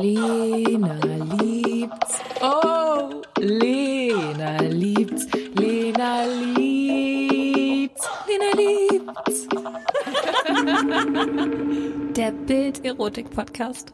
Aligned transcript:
Lena 0.00 0.94
liebt's. 1.34 2.20
Oh, 2.40 3.20
Lena 3.38 4.62
liebt's. 4.62 5.26
Lena 5.56 6.24
liebt's. 6.24 8.08
Lena 8.28 8.50
liebt's. 8.54 9.48
Der 12.16 12.30
Bild-Erotik-Podcast. 12.30 13.92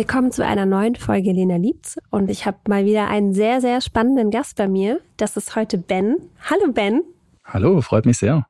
Willkommen 0.00 0.32
zu 0.32 0.42
einer 0.46 0.64
neuen 0.64 0.96
Folge 0.96 1.30
Lena 1.30 1.56
liebt's 1.56 1.98
und 2.08 2.30
ich 2.30 2.46
habe 2.46 2.56
mal 2.68 2.86
wieder 2.86 3.08
einen 3.08 3.34
sehr, 3.34 3.60
sehr 3.60 3.82
spannenden 3.82 4.30
Gast 4.30 4.56
bei 4.56 4.66
mir. 4.66 4.98
Das 5.18 5.36
ist 5.36 5.56
heute 5.56 5.76
Ben. 5.76 6.16
Hallo 6.48 6.72
Ben. 6.72 7.02
Hallo, 7.44 7.82
freut 7.82 8.06
mich 8.06 8.16
sehr. 8.16 8.46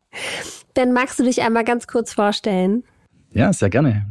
Ben, 0.74 0.92
magst 0.92 1.18
du 1.18 1.24
dich 1.24 1.42
einmal 1.42 1.64
ganz 1.64 1.88
kurz 1.88 2.12
vorstellen? 2.12 2.84
Ja, 3.32 3.52
sehr 3.52 3.68
gerne. 3.68 4.06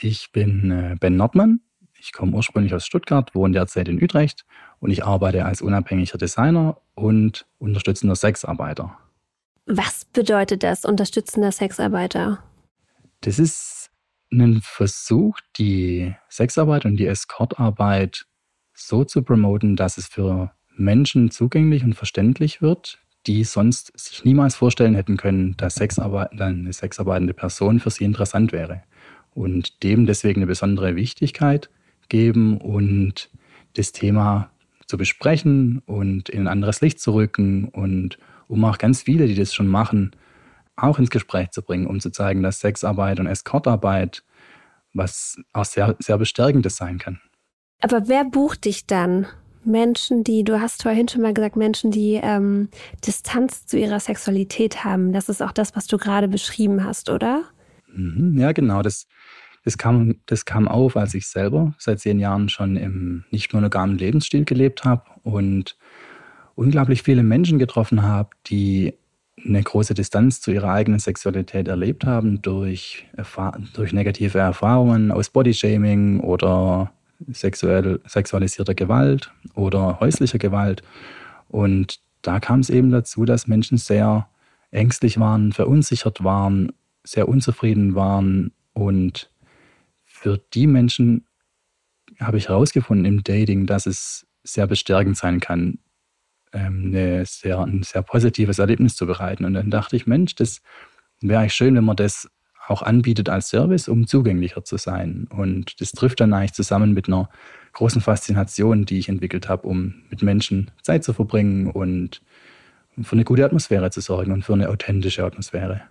Ich 0.00 0.32
bin 0.32 0.70
äh, 0.70 0.96
Ben 0.98 1.16
Nordmann. 1.16 1.60
Ich 1.98 2.14
komme 2.14 2.34
ursprünglich 2.34 2.72
aus 2.72 2.86
Stuttgart, 2.86 3.34
wohne 3.34 3.52
derzeit 3.52 3.86
in 3.86 4.02
Utrecht 4.02 4.46
und 4.78 4.90
ich 4.90 5.04
arbeite 5.04 5.44
als 5.44 5.60
unabhängiger 5.60 6.16
Designer 6.16 6.78
und 6.94 7.46
unterstützender 7.58 8.16
Sexarbeiter. 8.16 8.96
Was 9.66 10.06
bedeutet 10.06 10.62
das, 10.62 10.86
unterstützender 10.86 11.52
Sexarbeiter? 11.52 12.42
Das 13.20 13.38
ist 13.38 13.79
einen 14.32 14.60
Versuch, 14.62 15.38
die 15.58 16.14
Sexarbeit 16.28 16.84
und 16.84 16.96
die 16.96 17.06
Escortarbeit 17.06 18.26
so 18.74 19.04
zu 19.04 19.22
promoten, 19.22 19.76
dass 19.76 19.98
es 19.98 20.06
für 20.06 20.52
Menschen 20.76 21.30
zugänglich 21.30 21.84
und 21.84 21.94
verständlich 21.94 22.62
wird, 22.62 22.98
die 23.26 23.44
sonst 23.44 23.92
sich 23.98 24.24
niemals 24.24 24.56
vorstellen 24.56 24.94
hätten 24.94 25.16
können, 25.16 25.56
dass 25.56 25.74
Sexarbeit, 25.74 26.40
eine 26.40 26.72
sexarbeitende 26.72 27.34
Person 27.34 27.80
für 27.80 27.90
sie 27.90 28.04
interessant 28.04 28.52
wäre. 28.52 28.82
Und 29.34 29.82
dem 29.82 30.06
deswegen 30.06 30.40
eine 30.40 30.46
besondere 30.46 30.96
Wichtigkeit 30.96 31.70
geben 32.08 32.58
und 32.58 33.30
das 33.74 33.92
Thema 33.92 34.50
zu 34.86 34.96
besprechen 34.96 35.82
und 35.86 36.28
in 36.28 36.42
ein 36.42 36.48
anderes 36.48 36.80
Licht 36.80 36.98
zu 36.98 37.14
rücken 37.14 37.68
und 37.68 38.18
um 38.48 38.64
auch 38.64 38.78
ganz 38.78 39.02
viele, 39.02 39.28
die 39.28 39.36
das 39.36 39.54
schon 39.54 39.68
machen, 39.68 40.10
auch 40.76 40.98
ins 40.98 41.10
Gespräch 41.10 41.50
zu 41.50 41.62
bringen, 41.62 41.86
um 41.86 42.00
zu 42.00 42.10
zeigen, 42.10 42.42
dass 42.42 42.60
Sexarbeit 42.60 43.20
und 43.20 43.26
Escortarbeit 43.26 44.24
was 44.92 45.36
auch 45.52 45.64
sehr, 45.64 45.96
sehr 45.98 46.18
bestärkendes 46.18 46.76
sein 46.76 46.98
kann. 46.98 47.20
Aber 47.80 48.08
wer 48.08 48.24
bucht 48.24 48.64
dich 48.64 48.86
dann? 48.86 49.26
Menschen, 49.64 50.24
die, 50.24 50.42
du 50.42 50.60
hast 50.60 50.82
vorhin 50.82 51.08
schon 51.08 51.22
mal 51.22 51.34
gesagt, 51.34 51.56
Menschen, 51.56 51.90
die 51.90 52.18
ähm, 52.22 52.68
Distanz 53.06 53.66
zu 53.66 53.78
ihrer 53.78 54.00
Sexualität 54.00 54.84
haben. 54.84 55.12
Das 55.12 55.28
ist 55.28 55.42
auch 55.42 55.52
das, 55.52 55.76
was 55.76 55.86
du 55.86 55.98
gerade 55.98 56.28
beschrieben 56.28 56.84
hast, 56.84 57.10
oder? 57.10 57.44
Mhm, 57.92 58.38
ja, 58.38 58.52
genau. 58.52 58.80
Das, 58.82 59.06
das, 59.64 59.76
kam, 59.76 60.16
das 60.26 60.44
kam 60.46 60.66
auf, 60.66 60.96
als 60.96 61.14
ich 61.14 61.28
selber 61.28 61.74
seit 61.78 62.00
zehn 62.00 62.18
Jahren 62.18 62.48
schon 62.48 62.76
im 62.76 63.24
nicht 63.30 63.52
monogamen 63.52 63.98
Lebensstil 63.98 64.44
gelebt 64.44 64.84
habe 64.84 65.04
und 65.22 65.76
unglaublich 66.54 67.02
viele 67.02 67.22
Menschen 67.22 67.58
getroffen 67.58 68.02
habe, 68.02 68.30
die 68.46 68.94
eine 69.44 69.62
große 69.62 69.94
Distanz 69.94 70.40
zu 70.40 70.50
ihrer 70.52 70.72
eigenen 70.72 71.00
Sexualität 71.00 71.68
erlebt 71.68 72.04
haben 72.04 72.42
durch, 72.42 73.06
durch 73.74 73.92
negative 73.92 74.38
Erfahrungen 74.38 75.10
aus 75.12 75.30
Bodyshaming 75.30 76.20
oder 76.20 76.92
sexuell, 77.30 78.00
sexualisierter 78.06 78.74
Gewalt 78.74 79.32
oder 79.54 80.00
häuslicher 80.00 80.38
Gewalt. 80.38 80.82
Und 81.48 82.00
da 82.22 82.40
kam 82.40 82.60
es 82.60 82.70
eben 82.70 82.90
dazu, 82.90 83.24
dass 83.24 83.46
Menschen 83.46 83.78
sehr 83.78 84.28
ängstlich 84.70 85.18
waren, 85.18 85.52
verunsichert 85.52 86.22
waren, 86.22 86.72
sehr 87.04 87.28
unzufrieden 87.28 87.94
waren. 87.94 88.52
Und 88.72 89.30
für 90.04 90.40
die 90.54 90.66
Menschen 90.66 91.24
habe 92.18 92.36
ich 92.36 92.48
herausgefunden 92.48 93.06
im 93.06 93.24
Dating, 93.24 93.66
dass 93.66 93.86
es 93.86 94.26
sehr 94.42 94.66
bestärkend 94.66 95.16
sein 95.16 95.40
kann, 95.40 95.78
eine 96.52 97.24
sehr, 97.26 97.58
ein 97.60 97.82
sehr 97.82 98.02
positives 98.02 98.58
Erlebnis 98.58 98.96
zu 98.96 99.06
bereiten. 99.06 99.44
Und 99.44 99.54
dann 99.54 99.70
dachte 99.70 99.96
ich, 99.96 100.06
Mensch, 100.06 100.34
das 100.34 100.60
wäre 101.20 101.40
eigentlich 101.40 101.54
schön, 101.54 101.74
wenn 101.74 101.84
man 101.84 101.96
das 101.96 102.28
auch 102.68 102.82
anbietet 102.82 103.28
als 103.28 103.48
Service, 103.48 103.88
um 103.88 104.06
zugänglicher 104.06 104.64
zu 104.64 104.76
sein. 104.76 105.26
Und 105.30 105.80
das 105.80 105.92
trifft 105.92 106.20
dann 106.20 106.32
eigentlich 106.32 106.52
zusammen 106.52 106.92
mit 106.92 107.08
einer 107.08 107.28
großen 107.72 108.00
Faszination, 108.00 108.84
die 108.84 108.98
ich 108.98 109.08
entwickelt 109.08 109.48
habe, 109.48 109.66
um 109.66 110.02
mit 110.08 110.22
Menschen 110.22 110.70
Zeit 110.82 111.04
zu 111.04 111.12
verbringen 111.12 111.70
und 111.70 112.22
für 113.02 113.12
eine 113.12 113.24
gute 113.24 113.44
Atmosphäre 113.44 113.90
zu 113.90 114.00
sorgen 114.00 114.32
und 114.32 114.44
für 114.44 114.52
eine 114.52 114.68
authentische 114.68 115.24
Atmosphäre. 115.24 115.82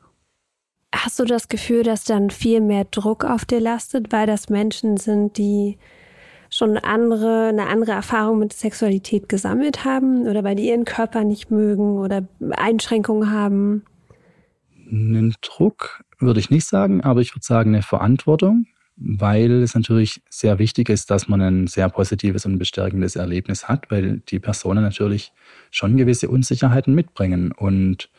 Hast 0.93 1.19
du 1.19 1.25
das 1.25 1.49
Gefühl, 1.49 1.83
dass 1.83 2.03
dann 2.03 2.29
viel 2.29 2.61
mehr 2.61 2.85
Druck 2.85 3.23
auf 3.23 3.45
dir 3.45 3.59
lastet, 3.59 4.11
weil 4.11 4.27
das 4.27 4.49
Menschen 4.49 4.97
sind, 4.97 5.37
die 5.37 5.77
schon 6.49 6.77
andere, 6.77 7.49
eine 7.49 7.67
andere 7.67 7.91
Erfahrung 7.91 8.39
mit 8.39 8.53
Sexualität 8.53 9.29
gesammelt 9.29 9.85
haben 9.85 10.27
oder 10.27 10.43
weil 10.43 10.55
die 10.55 10.67
ihren 10.67 10.85
Körper 10.85 11.23
nicht 11.23 11.51
mögen 11.51 11.97
oder 11.97 12.27
Einschränkungen 12.51 13.31
haben? 13.31 13.83
Einen 14.91 15.35
Druck 15.41 16.03
würde 16.19 16.39
ich 16.39 16.49
nicht 16.49 16.65
sagen, 16.65 17.01
aber 17.01 17.21
ich 17.21 17.35
würde 17.35 17.45
sagen 17.45 17.73
eine 17.73 17.83
Verantwortung, 17.83 18.65
weil 18.97 19.63
es 19.63 19.75
natürlich 19.75 20.21
sehr 20.29 20.59
wichtig 20.59 20.89
ist, 20.89 21.09
dass 21.11 21.27
man 21.27 21.41
ein 21.41 21.67
sehr 21.67 21.87
positives 21.89 22.45
und 22.45 22.57
bestärkendes 22.57 23.15
Erlebnis 23.15 23.67
hat, 23.67 23.89
weil 23.91 24.21
die 24.27 24.39
Personen 24.39 24.83
natürlich 24.83 25.31
schon 25.71 25.95
gewisse 25.95 26.29
Unsicherheiten 26.29 26.93
mitbringen. 26.95 27.51
Und 27.51 28.09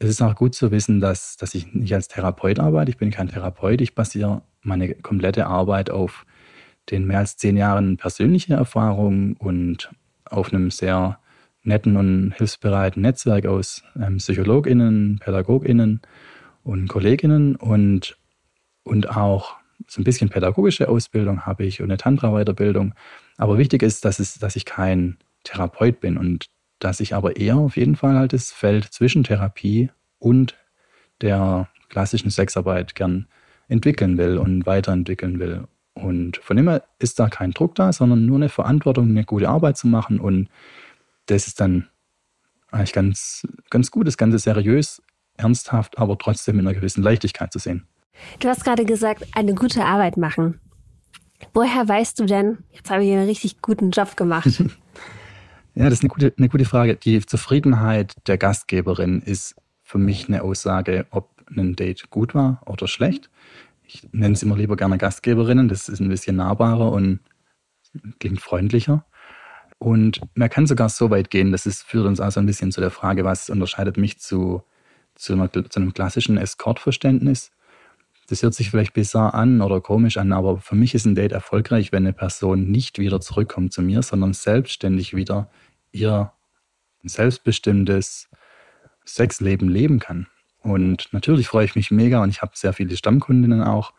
es 0.00 0.08
ist 0.08 0.22
auch 0.22 0.34
gut 0.34 0.54
zu 0.54 0.70
wissen, 0.70 1.00
dass, 1.00 1.36
dass 1.36 1.54
ich 1.54 1.74
nicht 1.74 1.94
als 1.94 2.08
Therapeut 2.08 2.58
arbeite. 2.58 2.90
Ich 2.90 2.96
bin 2.96 3.10
kein 3.10 3.28
Therapeut. 3.28 3.80
Ich 3.80 3.94
basiere 3.94 4.42
meine 4.62 4.94
komplette 4.94 5.46
Arbeit 5.46 5.90
auf 5.90 6.24
den 6.90 7.06
mehr 7.06 7.18
als 7.18 7.36
zehn 7.36 7.56
Jahren 7.56 7.96
persönliche 7.96 8.54
Erfahrung 8.54 9.36
und 9.36 9.90
auf 10.24 10.52
einem 10.52 10.70
sehr 10.70 11.18
netten 11.62 11.96
und 11.96 12.32
hilfsbereiten 12.36 13.02
Netzwerk 13.02 13.46
aus 13.46 13.82
ähm, 14.00 14.16
PsychologInnen, 14.16 15.18
PädagogInnen 15.20 16.00
und 16.62 16.88
KollegInnen 16.88 17.56
und, 17.56 18.16
und 18.82 19.16
auch 19.16 19.56
so 19.86 20.00
ein 20.00 20.04
bisschen 20.04 20.28
pädagogische 20.28 20.88
Ausbildung 20.88 21.46
habe 21.46 21.64
ich 21.64 21.80
und 21.80 21.90
eine 21.90 21.98
Tantra-Weiterbildung. 21.98 22.94
Aber 23.36 23.58
wichtig 23.58 23.82
ist, 23.82 24.04
dass, 24.04 24.18
es, 24.18 24.38
dass 24.38 24.56
ich 24.56 24.64
kein 24.64 25.18
Therapeut 25.44 26.00
bin 26.00 26.16
und 26.16 26.46
dass 26.78 27.00
ich 27.00 27.14
aber 27.14 27.36
eher 27.36 27.56
auf 27.56 27.76
jeden 27.76 27.96
Fall 27.96 28.16
halt 28.16 28.32
das 28.32 28.50
Feld 28.50 28.84
zwischen 28.84 29.24
Therapie 29.24 29.90
und 30.18 30.56
der 31.20 31.68
klassischen 31.88 32.30
Sexarbeit 32.30 32.94
gern 32.94 33.26
entwickeln 33.68 34.18
will 34.18 34.38
und 34.38 34.66
weiterentwickeln 34.66 35.38
will. 35.38 35.66
Und 35.94 36.38
von 36.38 36.56
dem 36.56 36.68
her 36.68 36.84
ist 36.98 37.18
da 37.18 37.28
kein 37.28 37.50
Druck 37.50 37.74
da, 37.74 37.92
sondern 37.92 38.26
nur 38.26 38.36
eine 38.36 38.48
Verantwortung, 38.48 39.08
eine 39.08 39.24
gute 39.24 39.48
Arbeit 39.48 39.76
zu 39.76 39.86
machen. 39.86 40.20
Und 40.20 40.48
das 41.26 41.46
ist 41.46 41.60
dann 41.60 41.88
eigentlich 42.70 42.92
ganz, 42.92 43.46
ganz 43.70 43.90
gut, 43.90 44.06
das 44.06 44.16
Ganze 44.16 44.38
seriös, 44.38 45.02
ernsthaft, 45.36 45.98
aber 45.98 46.16
trotzdem 46.18 46.58
in 46.58 46.66
einer 46.66 46.74
gewissen 46.74 47.02
Leichtigkeit 47.02 47.52
zu 47.52 47.58
sehen. 47.58 47.86
Du 48.38 48.48
hast 48.48 48.64
gerade 48.64 48.84
gesagt, 48.84 49.26
eine 49.34 49.54
gute 49.54 49.84
Arbeit 49.84 50.16
machen. 50.16 50.60
Woher 51.54 51.88
weißt 51.88 52.20
du 52.20 52.26
denn, 52.26 52.58
jetzt 52.72 52.90
habe 52.90 53.04
ich 53.04 53.12
einen 53.12 53.26
richtig 53.26 53.62
guten 53.62 53.90
Job 53.90 54.16
gemacht? 54.16 54.46
ja, 55.74 55.84
das 55.84 55.94
ist 55.94 56.02
eine 56.02 56.10
gute, 56.10 56.34
eine 56.36 56.48
gute 56.48 56.66
Frage. 56.66 56.96
Die 56.96 57.24
Zufriedenheit 57.24 58.14
der 58.26 58.36
Gastgeberin 58.36 59.22
ist 59.22 59.56
für 59.82 59.98
mich 59.98 60.28
eine 60.28 60.42
Aussage, 60.42 61.06
ob 61.10 61.30
ein 61.56 61.74
Date 61.74 62.10
gut 62.10 62.34
war 62.34 62.62
oder 62.66 62.86
schlecht 62.86 63.30
ich 63.94 64.08
nenne 64.12 64.34
es 64.34 64.42
immer 64.42 64.56
lieber 64.56 64.76
gerne 64.76 64.98
Gastgeberinnen, 64.98 65.68
das 65.68 65.88
ist 65.88 66.00
ein 66.00 66.08
bisschen 66.08 66.36
nahbarer 66.36 66.92
und 66.92 67.20
klingt 68.18 68.40
freundlicher. 68.40 69.04
Und 69.78 70.20
man 70.34 70.50
kann 70.50 70.66
sogar 70.66 70.88
so 70.88 71.10
weit 71.10 71.30
gehen, 71.30 71.52
das 71.52 71.66
ist, 71.66 71.82
führt 71.82 72.06
uns 72.06 72.20
also 72.20 72.38
ein 72.38 72.46
bisschen 72.46 72.70
zu 72.70 72.80
der 72.80 72.90
Frage, 72.90 73.24
was 73.24 73.50
unterscheidet 73.50 73.96
mich 73.96 74.18
zu, 74.18 74.62
zu, 75.14 75.32
einer, 75.32 75.50
zu 75.50 75.80
einem 75.80 75.94
klassischen 75.94 76.36
Escort-Verständnis. 76.36 77.50
Das 78.28 78.42
hört 78.42 78.54
sich 78.54 78.70
vielleicht 78.70 78.92
bizarr 78.92 79.34
an 79.34 79.60
oder 79.60 79.80
komisch 79.80 80.18
an, 80.18 80.32
aber 80.32 80.58
für 80.58 80.76
mich 80.76 80.94
ist 80.94 81.06
ein 81.06 81.14
Date 81.14 81.32
erfolgreich, 81.32 81.90
wenn 81.92 82.04
eine 82.04 82.12
Person 82.12 82.70
nicht 82.70 82.98
wieder 82.98 83.20
zurückkommt 83.20 83.72
zu 83.72 83.82
mir, 83.82 84.02
sondern 84.02 84.34
selbstständig 84.34 85.16
wieder 85.16 85.50
ihr 85.92 86.32
selbstbestimmtes 87.02 88.28
Sexleben 89.04 89.68
leben 89.68 89.98
kann. 89.98 90.28
Und 90.62 91.08
natürlich 91.12 91.48
freue 91.48 91.64
ich 91.64 91.74
mich 91.74 91.90
mega 91.90 92.22
und 92.22 92.30
ich 92.30 92.42
habe 92.42 92.52
sehr 92.54 92.72
viele 92.72 92.96
Stammkundinnen 92.96 93.62
auch, 93.62 93.92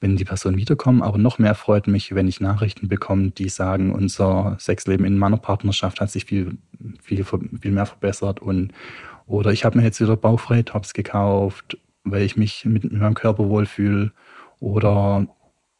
wenn 0.00 0.16
die 0.16 0.24
Personen 0.24 0.56
wiederkommen. 0.56 1.02
Aber 1.02 1.18
noch 1.18 1.38
mehr 1.38 1.54
freut 1.54 1.86
mich, 1.86 2.14
wenn 2.14 2.28
ich 2.28 2.40
Nachrichten 2.40 2.88
bekomme, 2.88 3.30
die 3.30 3.48
sagen, 3.48 3.92
unser 3.92 4.56
Sexleben 4.58 5.06
in 5.06 5.18
meiner 5.18 5.36
Partnerschaft 5.36 6.00
hat 6.00 6.10
sich 6.10 6.24
viel, 6.24 6.58
viel, 7.02 7.24
viel 7.24 7.70
mehr 7.70 7.86
verbessert. 7.86 8.40
Und, 8.40 8.72
oder 9.26 9.52
ich 9.52 9.64
habe 9.64 9.78
mir 9.78 9.84
jetzt 9.84 10.00
wieder 10.00 10.16
Bauchfreitops 10.16 10.94
gekauft, 10.94 11.78
weil 12.02 12.22
ich 12.22 12.36
mich 12.36 12.64
mit, 12.64 12.84
mit 12.84 12.92
meinem 12.92 13.14
Körper 13.14 13.48
wohlfühle. 13.48 14.12
Oder 14.58 15.26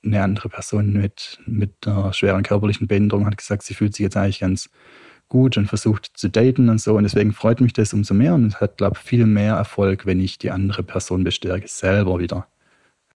eine 0.05 0.23
andere 0.23 0.49
Person 0.49 0.93
mit, 0.93 1.41
mit 1.47 1.87
einer 1.87 2.13
schweren 2.13 2.43
körperlichen 2.43 2.87
Behinderung 2.87 3.27
hat 3.27 3.37
gesagt, 3.37 3.63
sie 3.63 3.75
fühlt 3.75 3.95
sich 3.95 4.05
jetzt 4.05 4.17
eigentlich 4.17 4.41
ganz 4.41 4.71
gut 5.31 5.57
und 5.57 5.67
versucht 5.67 6.11
zu 6.15 6.29
daten 6.29 6.69
und 6.69 6.79
so. 6.79 6.97
Und 6.97 7.05
deswegen 7.05 7.33
freut 7.33 7.63
mich 7.63 7.73
das 7.73 7.95
umso 7.95 8.13
mehr 8.13 8.35
und 8.35 8.47
es 8.47 8.61
hat, 8.61 8.77
glaube 8.77 8.99
ich, 8.99 9.03
viel 9.03 9.25
mehr 9.25 9.55
Erfolg, 9.55 10.05
wenn 10.05 10.21
ich 10.21 10.37
die 10.37 10.51
andere 10.51 10.83
Person 10.83 11.25
bestärke, 11.25 11.67
selber 11.67 12.19
wieder 12.19 12.47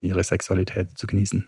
ihre 0.00 0.24
Sexualität 0.24 0.98
zu 0.98 1.06
genießen. 1.06 1.46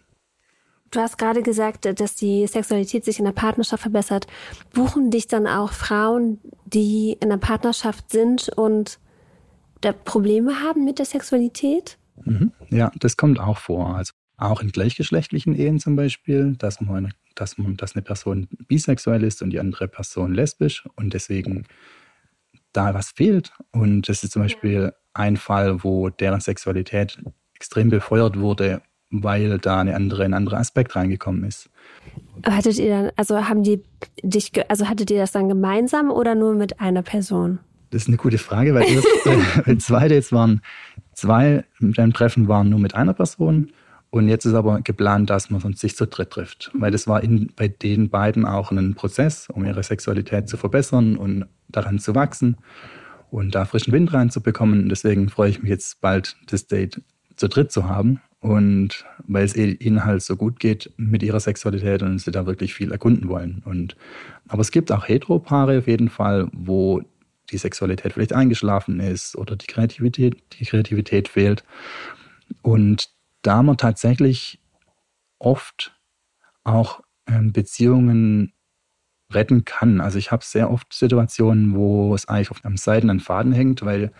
Du 0.90 1.00
hast 1.00 1.18
gerade 1.18 1.42
gesagt, 1.42 1.86
dass 2.00 2.14
die 2.14 2.46
Sexualität 2.46 3.04
sich 3.04 3.18
in 3.18 3.24
der 3.24 3.32
Partnerschaft 3.32 3.82
verbessert. 3.82 4.26
Buchen 4.72 5.10
dich 5.10 5.26
dann 5.26 5.46
auch 5.46 5.72
Frauen, 5.72 6.38
die 6.64 7.16
in 7.20 7.28
der 7.28 7.36
Partnerschaft 7.36 8.10
sind 8.10 8.48
und 8.48 8.98
da 9.82 9.92
Probleme 9.92 10.60
haben 10.60 10.84
mit 10.84 10.98
der 10.98 11.06
Sexualität? 11.06 11.98
Mhm. 12.24 12.52
Ja, 12.70 12.90
das 12.98 13.16
kommt 13.16 13.38
auch 13.38 13.58
vor. 13.58 13.96
Also 13.96 14.12
auch 14.38 14.62
in 14.62 14.70
gleichgeschlechtlichen 14.70 15.54
Ehen 15.54 15.78
zum 15.80 15.96
Beispiel, 15.96 16.54
dass 16.56 16.80
man, 16.80 17.12
dass 17.34 17.58
man, 17.58 17.76
dass 17.76 17.94
eine 17.94 18.02
Person 18.02 18.48
bisexuell 18.68 19.24
ist 19.24 19.42
und 19.42 19.50
die 19.50 19.60
andere 19.60 19.88
Person 19.88 20.32
lesbisch 20.32 20.84
und 20.94 21.12
deswegen 21.12 21.64
da 22.72 22.94
was 22.94 23.10
fehlt. 23.10 23.52
Und 23.72 24.08
das 24.08 24.22
ist 24.22 24.32
zum 24.32 24.42
Beispiel 24.42 24.92
ein 25.12 25.36
Fall, 25.36 25.82
wo 25.82 26.08
deren 26.08 26.40
Sexualität 26.40 27.18
extrem 27.54 27.90
befeuert 27.90 28.38
wurde, 28.38 28.80
weil 29.10 29.58
da 29.58 29.80
eine 29.80 29.96
andere, 29.96 30.24
ein 30.24 30.34
anderer 30.34 30.58
Aspekt 30.58 30.94
reingekommen 30.94 31.44
ist. 31.44 31.68
Hattet 32.44 32.78
ihr 32.78 32.90
dann, 32.90 33.10
also 33.16 33.48
haben 33.48 33.64
die 33.64 33.82
dich, 34.22 34.52
also 34.68 34.88
hattet 34.88 35.10
ihr 35.10 35.18
das 35.18 35.32
dann 35.32 35.48
gemeinsam 35.48 36.10
oder 36.10 36.36
nur 36.36 36.54
mit 36.54 36.78
einer 36.80 37.02
Person? 37.02 37.58
Das 37.90 38.02
ist 38.02 38.08
eine 38.08 38.18
gute 38.18 38.38
Frage, 38.38 38.74
weil, 38.74 38.94
das, 38.94 39.04
weil 39.66 39.78
zwei 39.78 40.06
Dates 40.06 40.30
waren, 40.30 40.60
zwei 41.14 41.64
Treffen 42.12 42.46
waren 42.46 42.68
nur 42.68 42.78
mit 42.78 42.94
einer 42.94 43.14
Person 43.14 43.72
und 44.10 44.28
jetzt 44.28 44.46
ist 44.46 44.54
aber 44.54 44.80
geplant, 44.80 45.28
dass 45.28 45.50
man 45.50 45.74
sich 45.74 45.96
zu 45.96 46.06
dritt 46.06 46.30
trifft, 46.30 46.70
weil 46.74 46.90
das 46.90 47.06
war 47.06 47.22
in, 47.22 47.52
bei 47.54 47.68
den 47.68 48.08
beiden 48.08 48.46
auch 48.46 48.70
ein 48.70 48.94
Prozess, 48.94 49.48
um 49.52 49.64
ihre 49.64 49.82
Sexualität 49.82 50.48
zu 50.48 50.56
verbessern 50.56 51.16
und 51.16 51.46
daran 51.68 51.98
zu 51.98 52.14
wachsen 52.14 52.56
und 53.30 53.54
da 53.54 53.66
frischen 53.66 53.92
Wind 53.92 54.12
reinzubekommen. 54.14 54.88
Deswegen 54.88 55.28
freue 55.28 55.50
ich 55.50 55.62
mich 55.62 55.70
jetzt 55.70 56.00
bald, 56.00 56.36
das 56.46 56.66
Date 56.66 57.02
zu 57.36 57.48
dritt 57.48 57.70
zu 57.70 57.86
haben 57.86 58.22
und 58.40 59.04
weil 59.26 59.44
es 59.44 59.54
ihnen 59.56 60.04
halt 60.04 60.22
so 60.22 60.36
gut 60.36 60.58
geht 60.58 60.90
mit 60.96 61.22
ihrer 61.22 61.40
Sexualität 61.40 62.02
und 62.02 62.18
sie 62.18 62.30
da 62.30 62.46
wirklich 62.46 62.72
viel 62.72 62.92
erkunden 62.92 63.28
wollen. 63.28 63.62
Und, 63.64 63.94
aber 64.46 64.62
es 64.62 64.70
gibt 64.70 64.90
auch 64.90 65.06
Heteropaare 65.06 65.78
auf 65.78 65.86
jeden 65.86 66.08
Fall, 66.08 66.48
wo 66.52 67.02
die 67.50 67.58
Sexualität 67.58 68.14
vielleicht 68.14 68.32
eingeschlafen 68.32 69.00
ist 69.00 69.36
oder 69.36 69.56
die 69.56 69.66
Kreativität, 69.66 70.42
die 70.58 70.64
Kreativität 70.64 71.28
fehlt. 71.28 71.64
Und 72.62 73.10
da 73.42 73.62
man 73.62 73.76
tatsächlich 73.76 74.60
oft 75.38 75.96
auch 76.64 77.00
ähm, 77.26 77.52
Beziehungen 77.52 78.52
retten 79.32 79.64
kann. 79.64 80.00
Also 80.00 80.18
ich 80.18 80.32
habe 80.32 80.44
sehr 80.44 80.70
oft 80.70 80.92
Situationen, 80.92 81.74
wo 81.74 82.14
es 82.14 82.28
eigentlich 82.28 82.50
auf 82.50 82.64
einem 82.64 82.76
seidenen 82.76 83.20
Faden 83.20 83.52
hängt, 83.52 83.84
weil 83.84 84.12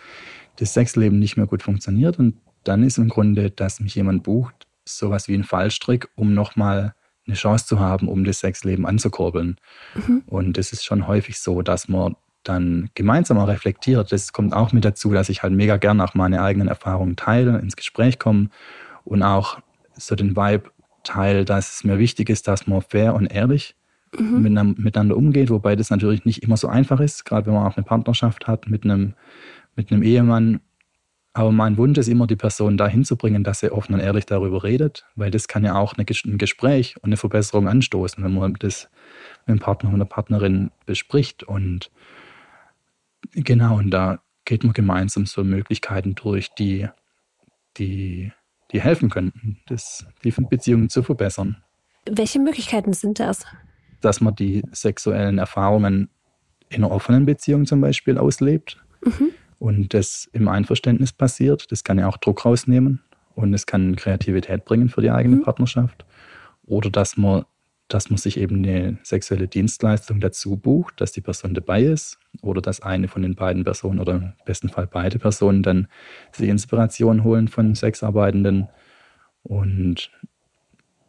das 0.56 0.74
Sexleben 0.74 1.18
nicht 1.18 1.36
mehr 1.36 1.46
gut 1.46 1.62
funktioniert 1.62 2.18
und 2.18 2.34
dann 2.64 2.82
ist 2.82 2.98
im 2.98 3.08
Grunde, 3.08 3.50
dass 3.50 3.80
mich 3.80 3.94
jemand 3.94 4.24
bucht, 4.24 4.66
sowas 4.84 5.28
wie 5.28 5.34
ein 5.34 5.44
Fallstrick, 5.44 6.08
um 6.16 6.34
nochmal 6.34 6.94
eine 7.26 7.36
Chance 7.36 7.66
zu 7.66 7.78
haben, 7.78 8.08
um 8.08 8.24
das 8.24 8.40
Sexleben 8.40 8.86
anzukurbeln. 8.86 9.56
Mhm. 9.94 10.22
Und 10.26 10.58
es 10.58 10.72
ist 10.72 10.84
schon 10.84 11.06
häufig 11.06 11.38
so, 11.38 11.62
dass 11.62 11.88
man 11.88 12.16
dann 12.42 12.90
gemeinsam 12.94 13.38
auch 13.38 13.48
reflektiert. 13.48 14.12
Das 14.12 14.32
kommt 14.32 14.54
auch 14.54 14.72
mit 14.72 14.84
dazu, 14.84 15.12
dass 15.12 15.28
ich 15.28 15.42
halt 15.42 15.52
mega 15.52 15.76
gern 15.76 16.00
auch 16.00 16.14
meine 16.14 16.42
eigenen 16.42 16.68
Erfahrungen 16.68 17.16
teile, 17.16 17.58
ins 17.58 17.76
Gespräch 17.76 18.18
komme 18.18 18.48
und 19.08 19.22
auch 19.22 19.58
so 19.96 20.14
den 20.14 20.36
Vibe 20.36 20.70
teile, 21.02 21.44
dass 21.44 21.76
es 21.76 21.84
mir 21.84 21.98
wichtig 21.98 22.30
ist, 22.30 22.46
dass 22.48 22.66
man 22.66 22.82
fair 22.82 23.14
und 23.14 23.26
ehrlich 23.26 23.74
mhm. 24.16 24.74
miteinander 24.78 25.16
umgeht, 25.16 25.50
wobei 25.50 25.76
das 25.76 25.90
natürlich 25.90 26.24
nicht 26.24 26.42
immer 26.42 26.56
so 26.56 26.68
einfach 26.68 27.00
ist, 27.00 27.24
gerade 27.24 27.46
wenn 27.46 27.54
man 27.54 27.66
auch 27.66 27.76
eine 27.76 27.84
Partnerschaft 27.84 28.46
hat 28.46 28.68
mit 28.68 28.84
einem, 28.84 29.14
mit 29.76 29.90
einem 29.90 30.02
Ehemann. 30.02 30.60
Aber 31.32 31.52
mein 31.52 31.76
Wunsch 31.76 31.98
ist 31.98 32.08
immer, 32.08 32.26
die 32.26 32.36
Person 32.36 32.76
dahin 32.76 33.04
zu 33.04 33.16
bringen, 33.16 33.44
dass 33.44 33.60
sie 33.60 33.70
offen 33.70 33.94
und 33.94 34.00
ehrlich 34.00 34.26
darüber 34.26 34.64
redet, 34.64 35.06
weil 35.14 35.30
das 35.30 35.46
kann 35.46 35.64
ja 35.64 35.76
auch 35.76 35.94
eine, 35.94 36.04
ein 36.24 36.38
Gespräch 36.38 36.96
und 36.96 37.04
eine 37.10 37.16
Verbesserung 37.16 37.68
anstoßen, 37.68 38.22
wenn 38.24 38.34
man 38.34 38.54
das 38.54 38.90
mit 39.46 39.58
dem 39.58 39.60
Partner 39.60 39.90
oder 39.90 39.98
der 39.98 40.04
Partnerin 40.06 40.70
bespricht. 40.84 41.44
Und 41.44 41.90
genau, 43.32 43.76
und 43.78 43.90
da 43.90 44.20
geht 44.44 44.64
man 44.64 44.72
gemeinsam 44.72 45.26
so 45.26 45.44
Möglichkeiten 45.44 46.14
durch, 46.14 46.48
die, 46.58 46.88
die, 47.76 48.32
die 48.72 48.80
helfen 48.80 49.10
könnten, 49.10 49.58
das, 49.66 50.06
die 50.24 50.30
Beziehungen 50.30 50.88
zu 50.88 51.02
verbessern. 51.02 51.56
Welche 52.10 52.38
Möglichkeiten 52.38 52.92
sind 52.92 53.20
das? 53.20 53.44
Dass 54.00 54.20
man 54.20 54.34
die 54.34 54.62
sexuellen 54.72 55.38
Erfahrungen 55.38 56.10
in 56.68 56.84
einer 56.84 56.92
offenen 56.92 57.26
Beziehung 57.26 57.66
zum 57.66 57.80
Beispiel 57.80 58.18
auslebt 58.18 58.82
mhm. 59.04 59.30
und 59.58 59.94
das 59.94 60.28
im 60.32 60.48
Einverständnis 60.48 61.12
passiert. 61.12 61.70
Das 61.72 61.84
kann 61.84 61.98
ja 61.98 62.08
auch 62.08 62.18
Druck 62.18 62.44
rausnehmen 62.44 63.02
und 63.34 63.54
es 63.54 63.66
kann 63.66 63.96
Kreativität 63.96 64.64
bringen 64.64 64.88
für 64.88 65.00
die 65.00 65.10
eigene 65.10 65.36
mhm. 65.36 65.42
Partnerschaft. 65.42 66.04
Oder 66.66 66.90
dass 66.90 67.16
man 67.16 67.44
dass 67.88 68.10
man 68.10 68.18
sich 68.18 68.38
eben 68.38 68.56
eine 68.56 68.98
sexuelle 69.02 69.48
Dienstleistung 69.48 70.20
dazu 70.20 70.56
bucht, 70.56 71.00
dass 71.00 71.12
die 71.12 71.22
Person 71.22 71.54
dabei 71.54 71.82
ist 71.82 72.18
oder 72.42 72.60
dass 72.60 72.80
eine 72.80 73.08
von 73.08 73.22
den 73.22 73.34
beiden 73.34 73.64
Personen 73.64 73.98
oder 73.98 74.14
im 74.14 74.32
besten 74.44 74.68
Fall 74.68 74.86
beide 74.86 75.18
Personen 75.18 75.62
dann 75.62 75.88
sich 76.30 76.48
Inspiration 76.48 77.24
holen 77.24 77.48
von 77.48 77.74
Sexarbeitenden 77.74 78.68
und 79.42 80.10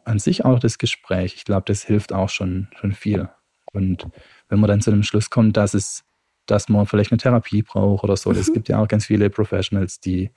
an 0.04 0.18
sich 0.18 0.44
auch 0.44 0.58
das 0.58 0.78
Gespräch. 0.78 1.34
Ich 1.36 1.44
glaube, 1.44 1.64
das 1.66 1.82
hilft 1.82 2.14
auch 2.14 2.30
schon, 2.30 2.68
schon 2.78 2.92
viel. 2.92 3.28
Und 3.72 4.08
wenn 4.48 4.58
man 4.58 4.68
dann 4.68 4.80
zu 4.80 4.90
dem 4.90 5.02
Schluss 5.02 5.28
kommt, 5.28 5.56
dass 5.58 5.74
es, 5.74 6.04
dass 6.46 6.68
man 6.70 6.86
vielleicht 6.86 7.12
eine 7.12 7.18
Therapie 7.18 7.62
braucht 7.62 8.04
oder 8.04 8.16
so, 8.16 8.30
es 8.32 8.48
mhm. 8.48 8.54
gibt 8.54 8.68
ja 8.70 8.82
auch 8.82 8.88
ganz 8.88 9.06
viele 9.06 9.28
Professionals, 9.28 10.00
die, 10.00 10.30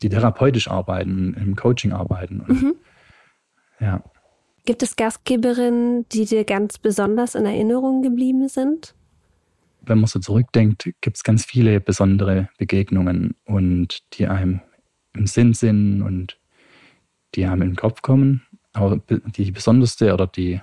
die 0.00 0.08
therapeutisch 0.08 0.68
arbeiten, 0.68 1.34
im 1.34 1.56
Coaching 1.56 1.92
arbeiten. 1.92 2.40
Und, 2.40 2.62
mhm. 2.62 2.74
Ja. 3.80 4.02
Gibt 4.66 4.82
es 4.82 4.96
Gastgeberinnen, 4.96 6.06
die 6.08 6.24
dir 6.24 6.44
ganz 6.44 6.78
besonders 6.78 7.34
in 7.34 7.44
Erinnerung 7.44 8.00
geblieben 8.00 8.48
sind? 8.48 8.94
Wenn 9.82 9.98
man 9.98 10.06
so 10.06 10.18
zurückdenkt, 10.18 10.90
gibt 11.02 11.16
es 11.16 11.22
ganz 11.22 11.44
viele 11.44 11.80
besondere 11.80 12.48
Begegnungen 12.56 13.34
und 13.44 14.02
die 14.14 14.26
einem 14.26 14.62
im 15.14 15.26
Sinn 15.26 15.52
sind 15.52 16.00
und 16.00 16.38
die 17.34 17.44
einem 17.44 17.62
in 17.62 17.68
den 17.70 17.76
Kopf 17.76 18.00
kommen. 18.00 18.42
Aber 18.72 19.00
die 19.08 19.50
besonderste 19.50 20.14
oder 20.14 20.26
die 20.26 20.60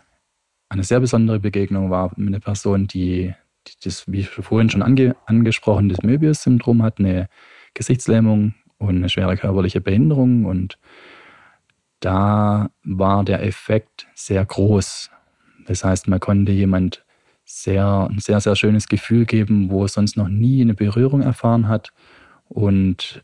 eine 0.68 0.84
sehr 0.84 1.00
besondere 1.00 1.40
Begegnung 1.40 1.92
war 1.92 2.12
mit 2.16 2.30
einer 2.30 2.40
Person, 2.40 2.88
die, 2.88 3.36
die 3.68 3.74
das, 3.84 4.12
wie 4.12 4.24
vorhin 4.24 4.70
schon 4.70 4.82
ange, 4.82 5.16
angesprochen, 5.28 5.90
das 5.90 6.02
Möbius-Syndrom 6.02 6.82
hat, 6.82 6.98
eine 6.98 7.28
Gesichtslähmung 7.76 8.56
und 8.80 8.96
eine 8.96 9.10
schwere 9.10 9.38
körperliche 9.38 9.80
Behinderung 9.80 10.46
und 10.46 10.80
da 12.02 12.70
war 12.84 13.24
der 13.24 13.44
Effekt 13.44 14.08
sehr 14.14 14.44
groß. 14.44 15.10
Das 15.68 15.84
heißt, 15.84 16.08
man 16.08 16.20
konnte 16.20 16.52
jemand 16.52 17.06
sehr, 17.46 18.08
ein 18.10 18.20
sehr, 18.20 18.42
sehr 18.42 18.56
schönes 18.56 18.88
Gefühl 18.88 19.26
geben, 19.26 19.70
wo 19.70 19.84
er 19.84 19.88
sonst 19.88 20.18
noch 20.18 20.28
nie 20.28 20.62
eine 20.62 20.74
Berührung 20.74 21.22
erfahren 21.22 21.68
hat. 21.68 21.94
Und 22.50 23.24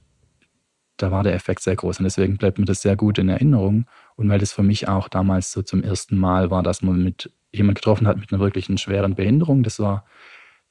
da 0.98 1.12
war 1.12 1.24
der 1.24 1.34
Effekt 1.34 1.62
sehr 1.62 1.75
groß. 1.75 2.00
Und 2.00 2.05
deswegen 2.05 2.38
bleibt 2.38 2.60
mir 2.60 2.65
das 2.65 2.81
sehr 2.81 2.96
gut 2.96 3.17
in 3.17 3.29
Erinnerung. 3.29 3.86
Und 4.15 4.29
weil 4.29 4.39
das 4.39 4.53
für 4.53 4.63
mich 4.63 4.88
auch 4.88 5.10
damals 5.10 5.51
so 5.51 5.62
zum 5.62 5.84
ersten 5.84 6.17
Mal 6.17 6.51
war, 6.51 6.63
dass 6.63 6.81
man 6.81 7.03
mit 7.03 7.31
jemand 7.51 7.77
getroffen 7.79 8.07
hat 8.07 8.17
mit 8.17 8.31
einer 8.31 8.41
wirklichen 8.41 8.77
schweren 8.77 9.15
Behinderung. 9.15 9.63
Das 9.63 9.79
war 9.79 10.05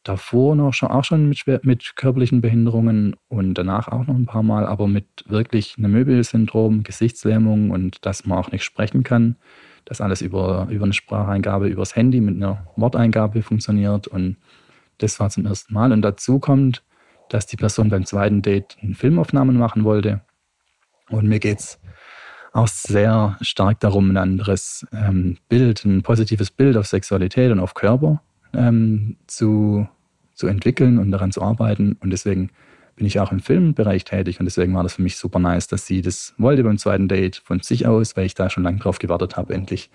davor 0.08 0.54
noch 0.54 0.72
schon, 0.72 0.90
auch 0.90 1.04
schon 1.04 1.28
mit, 1.28 1.64
mit 1.64 1.96
körperlichen 1.96 2.40
Behinderungen 2.40 3.16
und 3.28 3.54
danach 3.54 3.88
auch 3.88 4.06
noch 4.06 4.14
ein 4.14 4.26
paar 4.26 4.42
Mal, 4.42 4.66
aber 4.66 4.86
mit 4.86 5.24
wirklich 5.26 5.76
einem 5.78 5.92
Möbelsyndrom, 5.92 6.84
Gesichtslähmung 6.84 7.70
und 7.70 8.04
dass 8.06 8.24
man 8.24 8.38
auch 8.38 8.52
nicht 8.52 8.64
sprechen 8.64 9.02
kann. 9.02 9.36
dass 9.84 10.00
alles 10.00 10.20
über, 10.20 10.66
über 10.68 10.84
eine 10.84 10.92
Spracheingabe 10.92 11.68
übers 11.68 11.94
Handy 11.94 12.20
mit 12.20 12.36
einer 12.36 12.66
Worteingabe 12.76 13.42
funktioniert. 13.42 14.08
Und 14.08 14.36
das 14.98 15.20
war 15.20 15.30
zum 15.30 15.46
ersten 15.46 15.72
Mal. 15.72 15.92
Und 15.92 16.02
dazu 16.02 16.40
kommt, 16.40 16.82
dass 17.28 17.46
die 17.46 17.56
Person 17.56 17.88
beim 17.88 18.04
zweiten 18.04 18.42
Date 18.42 18.76
eine 18.82 18.94
Filmaufnahmen 18.94 19.56
machen 19.56 19.84
wollte. 19.84 20.22
Und 21.08 21.28
mir 21.28 21.38
geht 21.38 21.60
es 21.60 21.80
auch 22.52 22.66
sehr 22.66 23.36
stark 23.40 23.78
darum, 23.78 24.10
ein 24.10 24.16
anderes 24.16 24.86
ähm, 24.92 25.38
Bild, 25.48 25.84
ein 25.84 26.02
positives 26.02 26.50
Bild 26.50 26.76
auf 26.76 26.86
Sexualität 26.86 27.52
und 27.52 27.60
auf 27.60 27.74
Körper 27.74 28.22
ähm, 28.54 29.16
zu 29.26 29.86
zu 30.36 30.46
entwickeln 30.46 30.98
und 30.98 31.10
daran 31.10 31.32
zu 31.32 31.42
arbeiten. 31.42 31.96
Und 32.00 32.10
deswegen 32.10 32.50
bin 32.94 33.06
ich 33.06 33.18
auch 33.18 33.32
im 33.32 33.40
Filmbereich 33.40 34.04
tätig 34.04 34.38
und 34.38 34.46
deswegen 34.46 34.74
war 34.74 34.82
das 34.82 34.94
für 34.94 35.02
mich 35.02 35.16
super 35.16 35.38
nice, 35.38 35.66
dass 35.66 35.86
sie 35.86 36.00
das 36.00 36.34
wollte 36.38 36.62
beim 36.62 36.78
zweiten 36.78 37.08
Date 37.08 37.42
von 37.44 37.60
sich 37.60 37.86
aus, 37.86 38.16
weil 38.16 38.26
ich 38.26 38.34
da 38.34 38.48
schon 38.48 38.62
lange 38.62 38.78
drauf 38.78 38.98
gewartet 38.98 39.36
habe, 39.36 39.52
endlich 39.54 39.90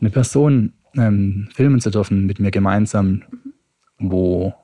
eine 0.00 0.10
Person 0.10 0.72
ähm, 0.96 1.48
filmen 1.54 1.80
zu 1.80 1.90
dürfen 1.90 2.26
mit 2.26 2.38
mir 2.38 2.50
gemeinsam, 2.50 3.22
wo 3.98 4.54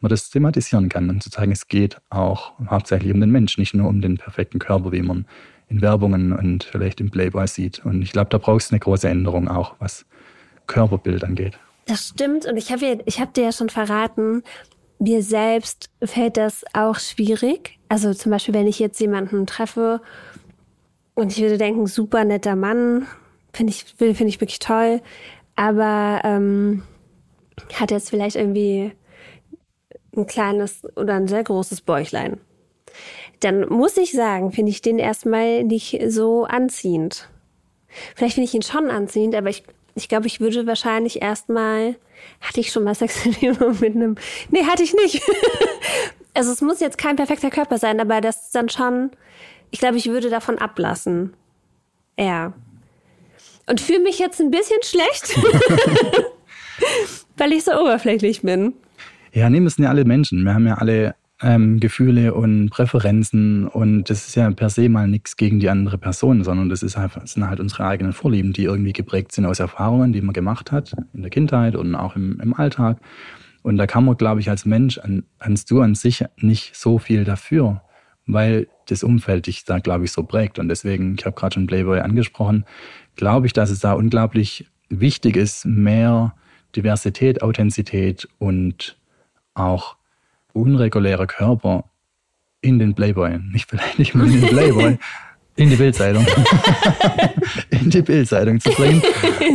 man 0.00 0.10
das 0.10 0.30
thematisieren 0.30 0.88
kann 0.88 1.08
und 1.10 1.22
zu 1.22 1.30
zeigen, 1.30 1.52
es 1.52 1.68
geht 1.68 2.00
auch 2.10 2.52
hauptsächlich 2.68 3.12
um 3.12 3.20
den 3.20 3.30
Mensch, 3.30 3.56
nicht 3.56 3.74
nur 3.74 3.88
um 3.88 4.00
den 4.00 4.18
perfekten 4.18 4.58
Körper, 4.58 4.90
wie 4.90 5.02
man 5.02 5.26
in 5.68 5.80
Werbungen 5.80 6.32
und 6.32 6.64
vielleicht 6.64 7.00
im 7.00 7.10
Playboy 7.10 7.46
sieht. 7.46 7.84
Und 7.84 8.02
ich 8.02 8.12
glaube, 8.12 8.28
da 8.30 8.38
brauchst 8.38 8.70
du 8.70 8.74
eine 8.74 8.80
große 8.80 9.08
Änderung 9.08 9.48
auch, 9.48 9.76
was 9.78 10.04
Körperbild 10.66 11.24
angeht. 11.24 11.58
Das 11.86 12.08
stimmt. 12.08 12.46
Und 12.46 12.56
ich 12.56 12.72
habe 12.72 12.98
hab 13.06 13.34
dir 13.34 13.44
ja 13.44 13.52
schon 13.52 13.68
verraten, 13.68 14.42
mir 14.98 15.22
selbst 15.22 15.90
fällt 16.02 16.36
das 16.36 16.64
auch 16.74 16.98
schwierig. 16.98 17.78
Also 17.88 18.14
zum 18.14 18.30
Beispiel, 18.30 18.54
wenn 18.54 18.68
ich 18.68 18.78
jetzt 18.78 19.00
jemanden 19.00 19.46
treffe 19.46 20.00
und 21.14 21.32
ich 21.32 21.42
würde 21.42 21.58
denken, 21.58 21.86
super 21.86 22.24
netter 22.24 22.54
Mann, 22.54 23.06
finde 23.52 23.72
ich, 23.72 23.84
finde 23.98 24.26
ich 24.26 24.40
wirklich 24.40 24.60
toll, 24.60 25.02
aber 25.56 26.20
ähm, 26.24 26.84
hat 27.74 27.90
jetzt 27.90 28.10
vielleicht 28.10 28.36
irgendwie 28.36 28.92
ein 30.16 30.26
kleines 30.26 30.82
oder 30.96 31.14
ein 31.14 31.28
sehr 31.28 31.42
großes 31.42 31.80
Bäuchlein. 31.80 32.38
Dann 33.40 33.68
muss 33.68 33.96
ich 33.96 34.12
sagen, 34.12 34.52
finde 34.52 34.70
ich 34.70 34.82
den 34.82 34.98
erstmal 34.98 35.64
nicht 35.64 36.00
so 36.08 36.44
anziehend. 36.44 37.28
Vielleicht 38.14 38.34
finde 38.34 38.48
ich 38.48 38.54
ihn 38.54 38.62
schon 38.62 38.88
anziehend, 38.90 39.34
aber 39.34 39.50
ich 39.50 39.64
ich 39.94 40.08
glaube, 40.08 40.26
ich 40.26 40.40
würde 40.40 40.66
wahrscheinlich 40.66 41.20
erstmal, 41.22 41.96
hatte 42.40 42.60
ich 42.60 42.72
schon 42.72 42.84
mal 42.84 42.94
Sex 42.94 43.24
mit 43.80 43.94
einem, 43.94 44.16
nee, 44.50 44.64
hatte 44.64 44.82
ich 44.82 44.94
nicht. 44.94 45.22
also 46.34 46.52
es 46.52 46.60
muss 46.60 46.80
jetzt 46.80 46.98
kein 46.98 47.16
perfekter 47.16 47.50
Körper 47.50 47.78
sein, 47.78 48.00
aber 48.00 48.20
das 48.20 48.46
ist 48.46 48.54
dann 48.54 48.68
schon, 48.68 49.10
ich 49.70 49.78
glaube, 49.78 49.96
ich 49.96 50.06
würde 50.06 50.30
davon 50.30 50.58
ablassen. 50.58 51.34
Ja. 52.18 52.52
Und 53.66 53.80
fühle 53.80 54.00
mich 54.00 54.18
jetzt 54.18 54.40
ein 54.40 54.50
bisschen 54.50 54.82
schlecht, 54.82 55.38
weil 57.36 57.52
ich 57.52 57.64
so 57.64 57.72
oberflächlich 57.72 58.42
bin. 58.42 58.74
Ja, 59.32 59.48
nee, 59.48 59.60
müssen 59.60 59.82
ja 59.82 59.88
alle 59.88 60.04
Menschen. 60.04 60.44
Wir 60.44 60.52
haben 60.52 60.66
ja 60.66 60.74
alle 60.74 61.14
ähm, 61.42 61.80
Gefühle 61.80 62.34
und 62.34 62.70
Präferenzen 62.70 63.66
und 63.66 64.04
das 64.04 64.28
ist 64.28 64.36
ja 64.36 64.50
per 64.50 64.70
se 64.70 64.88
mal 64.88 65.08
nichts 65.08 65.36
gegen 65.36 65.58
die 65.58 65.68
andere 65.68 65.98
Person, 65.98 66.44
sondern 66.44 66.68
das 66.68 66.82
ist 66.82 66.96
halt, 66.96 67.16
das 67.16 67.32
sind 67.32 67.48
halt 67.48 67.60
unsere 67.60 67.84
eigenen 67.84 68.12
Vorlieben, 68.12 68.52
die 68.52 68.64
irgendwie 68.64 68.92
geprägt 68.92 69.32
sind 69.32 69.46
aus 69.46 69.58
Erfahrungen, 69.58 70.12
die 70.12 70.20
man 70.20 70.32
gemacht 70.32 70.70
hat 70.70 70.94
in 71.12 71.22
der 71.22 71.30
Kindheit 71.30 71.74
und 71.74 71.94
auch 71.94 72.14
im, 72.16 72.40
im 72.40 72.54
Alltag. 72.54 72.98
Und 73.62 73.76
da 73.76 73.86
kann 73.86 74.04
man, 74.04 74.16
glaube 74.16 74.40
ich, 74.40 74.50
als 74.50 74.64
Mensch, 74.64 74.98
an, 74.98 75.24
kannst 75.38 75.70
du 75.70 75.80
an 75.80 75.94
sich 75.94 76.24
nicht 76.36 76.76
so 76.76 76.98
viel 76.98 77.24
dafür, 77.24 77.82
weil 78.26 78.68
das 78.86 79.02
Umfeld 79.02 79.46
dich 79.46 79.64
da, 79.64 79.78
glaube 79.78 80.04
ich, 80.04 80.12
so 80.12 80.22
prägt. 80.24 80.58
Und 80.58 80.68
deswegen, 80.68 81.16
ich 81.18 81.24
habe 81.24 81.36
gerade 81.36 81.54
schon 81.54 81.66
Playboy 81.66 82.00
angesprochen, 82.00 82.64
glaube 83.16 83.46
ich, 83.46 83.52
dass 83.52 83.70
es 83.70 83.80
da 83.80 83.92
unglaublich 83.92 84.66
wichtig 84.88 85.36
ist, 85.36 85.64
mehr 85.64 86.34
Diversität, 86.74 87.42
Authentizität 87.42 88.28
und 88.38 88.96
auch 89.54 89.96
unregulärer 90.52 91.26
Körper 91.26 91.84
in 92.60 92.78
den 92.78 92.94
Playboy, 92.94 93.38
nicht 93.38 93.68
vielleicht 93.68 93.98
nicht 93.98 94.14
mal 94.14 94.26
in 94.26 94.40
den 94.40 94.48
Playboy, 94.48 94.98
in 95.56 95.70
die 95.70 95.76
Bildzeitung, 95.76 96.26
in 97.70 97.90
die 97.90 98.02
Bildzeitung 98.02 98.60
zu 98.60 98.70
bringen, 98.70 99.02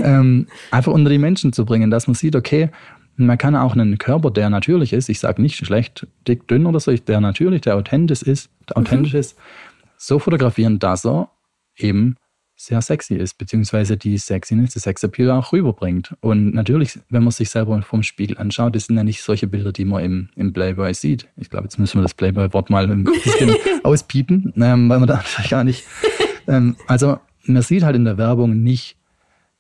ähm, 0.03 0.47
einfach 0.71 0.91
unter 0.91 1.09
die 1.09 1.17
Menschen 1.17 1.53
zu 1.53 1.65
bringen, 1.65 1.89
dass 1.89 2.07
man 2.07 2.13
sieht, 2.13 2.35
okay, 2.35 2.69
man 3.15 3.37
kann 3.37 3.55
auch 3.55 3.73
einen 3.73 3.97
Körper, 3.97 4.29
der 4.29 4.49
natürlich 4.49 4.93
ist, 4.93 5.09
ich 5.09 5.19
sage 5.19 5.41
nicht 5.41 5.55
schlecht, 5.55 6.05
dick, 6.27 6.47
dünn 6.47 6.67
oder 6.67 6.79
so, 6.79 6.93
der 6.93 7.19
natürlich, 7.19 7.61
der 7.61 7.75
authentisch 7.75 8.21
ist, 8.21 8.51
der 8.69 8.77
authentisch 8.77 9.13
mhm. 9.13 9.19
ist, 9.19 9.37
so 9.97 10.19
fotografieren, 10.19 10.77
dass 10.77 11.05
er 11.05 11.31
eben 11.77 12.15
sehr 12.59 12.81
sexy 12.81 13.15
ist, 13.15 13.37
beziehungsweise 13.37 13.97
die 13.97 14.17
Sexiness, 14.17 14.73
das 14.73 14.83
Sexappeal 14.83 15.29
auch 15.29 15.53
rüberbringt. 15.53 16.15
Und 16.21 16.55
natürlich, 16.55 16.99
wenn 17.09 17.23
man 17.23 17.31
sich 17.31 17.51
selber 17.51 17.81
vom 17.83 18.01
Spiegel 18.01 18.37
anschaut, 18.39 18.75
das 18.75 18.87
sind 18.87 18.97
ja 18.97 19.03
nicht 19.03 19.21
solche 19.21 19.45
Bilder, 19.45 19.71
die 19.71 19.85
man 19.85 20.03
im, 20.03 20.29
im 20.35 20.53
Playboy 20.53 20.91
sieht. 20.95 21.27
Ich 21.37 21.51
glaube, 21.51 21.65
jetzt 21.65 21.77
müssen 21.77 21.99
wir 21.99 22.01
das 22.01 22.15
Playboy-Wort 22.15 22.71
mal 22.71 22.89
ein 22.89 23.03
bisschen 23.03 23.55
auspiepen, 23.83 24.53
ähm, 24.57 24.89
weil 24.89 24.99
man 24.99 25.07
da 25.07 25.23
gar 25.49 25.63
nicht. 25.63 25.85
Ähm, 26.47 26.75
also, 26.87 27.19
man 27.45 27.61
sieht 27.61 27.83
halt 27.83 27.95
in 27.95 28.05
der 28.05 28.17
Werbung 28.17 28.63
nicht 28.63 28.97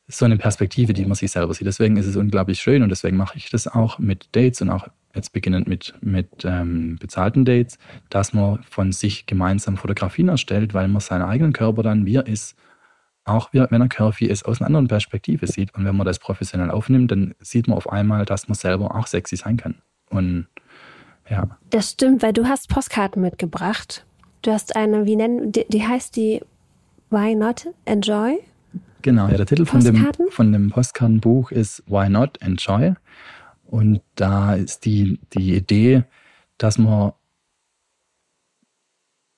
so 0.07 0.25
eine 0.25 0.37
Perspektive, 0.37 0.93
die 0.93 1.05
man 1.05 1.15
sich 1.15 1.31
selber 1.31 1.53
sieht. 1.53 1.67
Deswegen 1.67 1.97
ist 1.97 2.07
es 2.07 2.15
unglaublich 2.15 2.59
schön 2.59 2.81
und 2.81 2.89
deswegen 2.89 3.17
mache 3.17 3.37
ich 3.37 3.49
das 3.51 3.67
auch 3.67 3.99
mit 3.99 4.29
Dates 4.31 4.61
und 4.61 4.69
auch 4.69 4.87
jetzt 5.13 5.33
beginnend 5.33 5.67
mit, 5.67 5.93
mit 6.01 6.45
ähm, 6.45 6.97
bezahlten 6.99 7.45
Dates, 7.45 7.77
dass 8.09 8.33
man 8.33 8.63
von 8.63 8.91
sich 8.91 9.25
gemeinsam 9.25 9.77
Fotografien 9.77 10.29
erstellt, 10.29 10.73
weil 10.73 10.87
man 10.87 11.01
seinen 11.01 11.23
eigenen 11.23 11.53
Körper 11.53 11.83
dann, 11.83 12.05
wie 12.05 12.15
er 12.15 12.27
ist, 12.27 12.55
auch 13.27 13.49
wenn 13.51 13.81
er 13.81 13.87
curvy 13.87 14.25
ist, 14.25 14.45
aus 14.45 14.59
einer 14.59 14.67
anderen 14.67 14.87
Perspektive 14.87 15.47
sieht. 15.47 15.73
Und 15.75 15.85
wenn 15.85 15.95
man 15.95 16.05
das 16.05 16.19
professionell 16.19 16.71
aufnimmt, 16.71 17.11
dann 17.11 17.35
sieht 17.39 17.67
man 17.67 17.77
auf 17.77 17.91
einmal, 17.91 18.25
dass 18.25 18.47
man 18.47 18.55
selber 18.55 18.95
auch 18.95 19.07
sexy 19.07 19.35
sein 19.35 19.57
kann. 19.57 19.75
Und 20.09 20.47
ja. 21.29 21.47
Das 21.69 21.91
stimmt, 21.91 22.23
weil 22.23 22.33
du 22.33 22.45
hast 22.45 22.69
Postkarten 22.69 23.21
mitgebracht. 23.21 24.05
Du 24.41 24.51
hast 24.51 24.75
eine, 24.75 25.05
wie 25.05 25.15
nennen, 25.15 25.51
die, 25.51 25.65
die 25.67 25.85
heißt 25.85 26.15
die 26.15 26.41
Why 27.09 27.35
Not 27.35 27.67
Enjoy? 27.85 28.39
Genau, 29.01 29.27
ja, 29.27 29.37
der 29.37 29.45
Titel 29.45 29.65
von 29.65 29.83
dem, 29.83 30.07
von 30.29 30.51
dem 30.51 30.69
Postkartenbuch 30.69 31.51
ist 31.51 31.83
Why 31.87 32.09
Not 32.09 32.41
Enjoy. 32.41 32.93
Und 33.65 34.01
da 34.15 34.55
ist 34.55 34.85
die, 34.85 35.19
die 35.33 35.55
Idee, 35.55 36.03
dass 36.57 36.77
man 36.77 37.13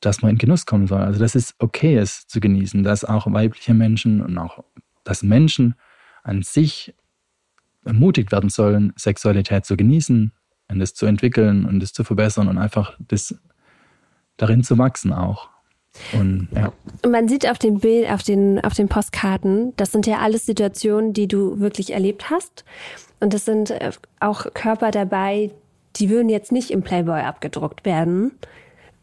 dass 0.02 0.22
man 0.22 0.32
in 0.32 0.38
Genuss 0.38 0.66
kommen 0.66 0.88
soll. 0.88 1.02
Also 1.02 1.20
dass 1.20 1.36
es 1.36 1.56
okay 1.60 2.00
ist 2.00 2.30
zu 2.30 2.40
genießen, 2.40 2.84
dass 2.84 3.04
auch 3.04 3.32
weibliche 3.32 3.74
Menschen 3.74 4.22
und 4.22 4.38
auch 4.38 4.64
dass 5.04 5.24
Menschen 5.24 5.76
an 6.24 6.44
sich 6.44 6.94
ermutigt 7.86 8.32
werden 8.32 8.50
sollen, 8.50 8.94
Sexualität 8.96 9.66
zu 9.66 9.78
genießen 9.78 10.32
und 10.70 10.80
das 10.80 10.94
zu 10.94 11.06
entwickeln 11.06 11.66
und 11.66 11.80
das 11.80 11.94
zu 11.94 12.04
verbessern 12.04 12.48
und 12.48 12.58
einfach 12.58 12.98
das 13.08 13.36
darin 14.38 14.64
zu 14.64 14.78
wachsen 14.78 15.14
auch. 15.14 15.50
Und, 16.14 16.48
ja. 16.56 16.72
man 17.10 17.28
sieht 17.28 17.50
auf 17.50 17.58
den 17.58 17.80
Bild, 17.80 18.10
auf 18.10 18.24
den, 18.24 18.64
auf 18.64 18.74
den 18.74 18.88
Postkarten, 18.88 19.74
das 19.76 19.92
sind 19.92 20.06
ja 20.06 20.20
alles 20.20 20.46
Situationen, 20.46 21.14
die 21.14 21.28
du 21.28 21.60
wirklich 21.60 21.94
erlebt 21.94 22.30
hast. 22.30 22.64
Und 23.20 23.34
es 23.34 23.46
sind 23.46 23.72
äh, 23.72 23.92
auch 24.20 24.54
Körper 24.54 24.92
dabei, 24.92 25.52
die 25.96 26.10
würden 26.10 26.30
jetzt 26.30 26.52
nicht 26.52 26.72
im 26.72 26.84
Playboy 26.84 27.22
abgedruckt 27.22 27.86
werden, 27.86 28.32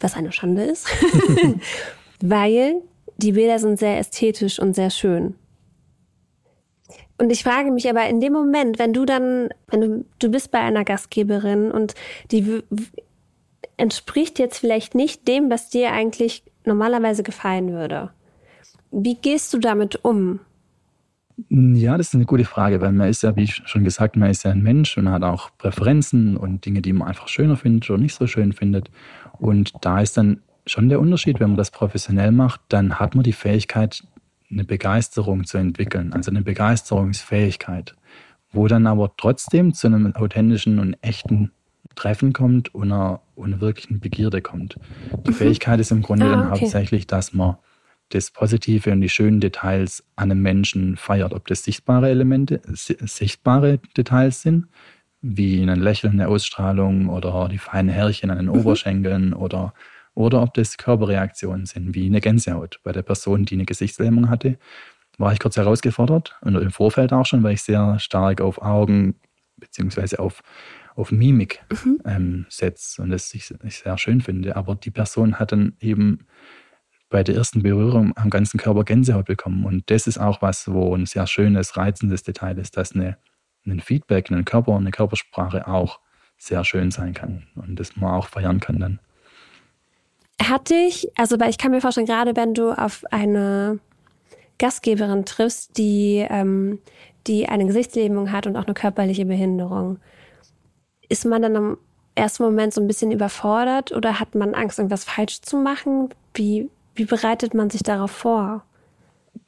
was 0.01 0.15
eine 0.15 0.33
Schande 0.33 0.65
ist, 0.65 0.87
weil 2.21 2.83
die 3.17 3.33
Bilder 3.33 3.59
sind 3.59 3.79
sehr 3.79 3.99
ästhetisch 3.99 4.59
und 4.59 4.75
sehr 4.75 4.91
schön. 4.91 5.35
Und 7.19 7.31
ich 7.31 7.43
frage 7.43 7.71
mich 7.71 7.89
aber 7.89 8.07
in 8.07 8.21
dem 8.21 8.33
Moment, 8.33 8.79
wenn 8.79 8.93
du 8.93 9.07
dann, 9.07 9.49
wenn 9.69 9.81
du, 9.81 10.05
du 10.19 10.31
bist 10.31 10.51
bei 10.51 10.61
einer 10.61 10.85
Gastgeberin 10.85 11.71
und 11.71 11.95
die 12.31 12.63
entspricht 13.79 14.39
jetzt 14.39 14.59
vielleicht 14.59 14.95
nicht 14.95 15.27
dem, 15.27 15.51
was 15.51 15.71
dir 15.71 15.93
eigentlich 15.93 16.43
normalerweise 16.65 17.23
gefallen 17.23 17.73
würde. 17.73 18.11
Wie 18.91 19.15
gehst 19.15 19.53
du 19.55 19.59
damit 19.59 20.05
um? 20.05 20.41
Ja, 21.51 21.99
das 21.99 22.09
ist 22.09 22.15
eine 22.15 22.25
gute 22.25 22.45
Frage, 22.45 22.81
weil 22.81 22.93
man 22.93 23.09
ist 23.09 23.23
ja, 23.23 23.37
wie 23.37 23.47
schon 23.47 23.85
gesagt, 23.85 24.17
man 24.17 24.31
ist 24.31 24.45
ja 24.45 24.53
ein 24.53 24.63
Mensch 24.63 24.97
und 24.97 25.11
hat 25.11 25.23
auch 25.23 25.51
Präferenzen 25.59 26.37
und 26.37 26.65
Dinge, 26.65 26.81
die 26.81 26.95
man 26.95 27.09
einfach 27.09 27.29
schöner 27.29 27.57
findet 27.57 27.91
oder 27.91 28.01
nicht 28.01 28.15
so 28.15 28.27
schön 28.27 28.53
findet. 28.53 28.91
Und 29.39 29.73
da 29.83 30.01
ist 30.01 30.17
dann 30.17 30.41
schon 30.67 30.89
der 30.89 30.99
Unterschied, 30.99 31.39
wenn 31.39 31.51
man 31.51 31.59
das 31.59 31.71
professionell 31.71 32.33
macht, 32.33 32.61
dann 32.69 32.99
hat 32.99 33.15
man 33.15 33.23
die 33.23 33.35
Fähigkeit, 33.35 34.03
eine 34.51 34.65
Begeisterung 34.65 35.45
zu 35.45 35.59
entwickeln, 35.59 36.13
also 36.13 36.31
eine 36.31 36.43
Begeisterungsfähigkeit, 36.43 37.95
wo 38.53 38.67
dann 38.69 38.87
aber 38.87 39.13
trotzdem 39.17 39.75
zu 39.75 39.89
einem 39.89 40.15
authentischen 40.15 40.79
und 40.79 40.95
echten 41.03 41.51
Treffen 41.97 42.33
kommt 42.33 42.75
und 42.75 42.93
einer, 42.93 43.21
einer 43.37 43.61
wirklichen 43.61 44.01
Begierde 44.01 44.41
kommt. 44.41 44.79
Die 45.27 45.31
mhm. 45.31 45.35
Fähigkeit 45.35 45.81
ist 45.81 45.91
im 45.91 46.03
Grunde 46.03 46.27
ah, 46.27 46.31
dann 46.31 46.41
okay. 46.51 46.61
hauptsächlich, 46.61 47.07
dass 47.07 47.33
man 47.33 47.57
das 48.11 48.31
Positive 48.31 48.93
und 48.93 49.01
die 49.01 49.09
schönen 49.09 49.41
Details 49.41 50.05
an 50.15 50.31
einem 50.31 50.43
Menschen 50.43 50.97
feiert, 50.97 51.35
ob 51.35 51.47
das 51.47 51.65
sichtbare 51.65 52.09
Elemente, 52.09 52.61
sichtbare 52.73 53.79
Details 53.97 54.43
sind, 54.43 54.67
wie 55.23 55.63
ein 55.63 55.81
Lächeln, 55.81 56.15
eine 56.15 56.29
Ausstrahlung 56.29 57.09
oder 57.09 57.49
die 57.49 57.59
feinen 57.59 57.89
Härchen 57.89 58.31
an 58.31 58.39
den 58.39 58.47
mhm. 58.47 58.61
Oberschenkeln 58.61 59.33
oder, 59.33 59.75
oder 60.15 60.43
ob 60.43 60.55
das 60.55 60.77
Körperreaktionen 60.77 61.67
sind, 61.67 61.95
wie 61.95 62.07
eine 62.07 62.21
Gänsehaut. 62.21 62.81
Bei 62.85 62.93
der 62.93 63.03
Person, 63.03 63.45
die 63.45 63.55
eine 63.55 63.65
Gesichtslähmung 63.65 64.31
hatte, 64.31 64.59
war 65.19 65.33
ich 65.33 65.41
kurz 65.41 65.57
herausgefordert 65.57 66.37
und 66.43 66.55
im 66.57 66.71
Vorfeld 66.71 67.13
auch 67.13 67.27
schon, 67.27 67.43
weil 67.43 67.55
ich 67.55 67.63
sehr 67.63 67.99
stark 67.99 68.41
auf 68.41 68.61
Augen 68.63 69.17
beziehungsweise 69.57 70.19
auf, 70.19 70.43
auf 70.95 71.11
Mimik 71.11 71.65
mhm. 71.71 71.99
ähm, 72.05 72.47
setze 72.51 73.03
und 73.03 73.11
das 73.11 73.33
ich, 73.35 73.53
ich 73.65 73.79
sehr 73.79 73.99
schön 73.99 74.21
finde. 74.21 74.57
Aber 74.57 74.75
die 74.75 74.91
Person 74.91 75.39
hat 75.39 75.53
dann 75.53 75.75
eben 75.81 76.27
bei 77.09 77.23
der 77.23 77.37
ersten 77.37 77.63
Berührung 77.63 78.13
am 78.17 78.31
ganzen 78.31 78.59
Körper 78.59 78.85
Gänsehaut 78.85 79.27
bekommen. 79.27 79.65
Und 79.65 79.91
das 79.91 80.07
ist 80.07 80.19
auch 80.19 80.43
was, 80.43 80.73
wo 80.73 80.95
ein 80.95 81.07
sehr 81.07 81.27
schönes, 81.27 81.77
reizendes 81.77 82.23
Detail 82.23 82.59
ist, 82.59 82.77
dass 82.77 82.95
eine 82.95 83.17
ein 83.67 83.81
Feedback, 83.81 84.31
ein 84.31 84.45
Körper, 84.45 84.77
eine 84.77 84.91
Körpersprache 84.91 85.67
auch 85.67 86.01
sehr 86.39 86.65
schön 86.65 86.91
sein 86.91 87.15
kann 87.15 87.47
und 87.55 87.81
das 87.81 87.97
man 87.97 88.15
auch 88.15 88.29
feiern 88.29 88.61
kann 88.61 88.79
dann. 88.79 88.99
Hat 90.43 90.71
dich, 90.71 91.11
also 91.17 91.37
ich 91.41 91.59
kann 91.59 91.71
mir 91.71 91.81
vorstellen, 91.81 92.07
gerade 92.07 92.37
wenn 92.37 92.55
du 92.55 92.71
auf 92.71 93.05
eine 93.11 93.81
Gastgeberin 94.59 95.25
triffst, 95.25 95.77
die, 95.79 96.27
ähm, 96.29 96.79
die 97.27 97.49
eine 97.49 97.67
Gesichtslähmung 97.67 98.33
hat 98.33 98.47
und 98.47 98.57
auch 98.57 98.65
eine 98.65 98.75
körperliche 98.75 99.25
Behinderung, 99.25 99.99
ist 101.09 101.25
man 101.25 101.43
dann 101.43 101.55
im 101.55 101.79
ersten 102.15 102.43
Moment 102.43 102.75
so 102.75 102.81
ein 102.81 102.87
bisschen 102.87 103.13
überfordert 103.13 103.93
oder 103.93 104.21
hat 104.21 104.35
man 104.35 104.55
Angst, 104.55 104.79
irgendwas 104.79 105.05
falsch 105.05 105.41
zu 105.41 105.57
machen? 105.57 106.11
Wie, 106.35 106.69
wie 106.97 107.05
bereitet 107.05 107.55
man 107.55 107.71
sich 107.71 107.83
darauf 107.83 108.11
vor? 108.11 108.65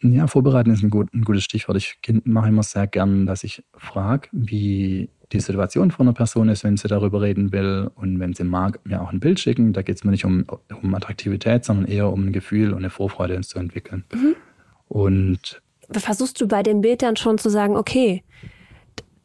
Ja, 0.00 0.26
vorbereiten 0.26 0.70
ist 0.70 0.82
ein, 0.82 0.90
gut, 0.90 1.12
ein 1.12 1.22
gutes 1.22 1.44
Stichwort. 1.44 1.76
Ich 1.76 1.98
mache 2.24 2.48
immer 2.48 2.62
sehr 2.62 2.86
gern, 2.86 3.26
dass 3.26 3.42
ich 3.42 3.64
frage, 3.76 4.28
wie 4.32 5.08
die 5.32 5.40
Situation 5.40 5.90
von 5.90 6.06
einer 6.06 6.14
Person 6.14 6.48
ist, 6.48 6.64
wenn 6.64 6.76
sie 6.76 6.88
darüber 6.88 7.20
reden 7.20 7.52
will. 7.52 7.90
Und 7.94 8.18
wenn 8.20 8.34
sie 8.34 8.44
mag, 8.44 8.80
mir 8.84 9.02
auch 9.02 9.12
ein 9.12 9.20
Bild 9.20 9.40
schicken. 9.40 9.72
Da 9.72 9.82
geht 9.82 9.96
es 9.96 10.04
mir 10.04 10.10
nicht 10.10 10.24
um, 10.24 10.44
um 10.82 10.94
Attraktivität, 10.94 11.64
sondern 11.64 11.86
eher 11.86 12.10
um 12.12 12.28
ein 12.28 12.32
Gefühl 12.32 12.72
und 12.72 12.78
eine 12.78 12.90
Vorfreude 12.90 13.40
zu 13.40 13.58
entwickeln. 13.58 14.04
Mhm. 14.12 14.36
Und 14.88 15.62
versuchst 15.90 16.40
du 16.40 16.48
bei 16.48 16.62
dem 16.62 16.80
Bild 16.80 17.02
dann 17.02 17.16
schon 17.16 17.38
zu 17.38 17.50
sagen, 17.50 17.76
okay, 17.76 18.22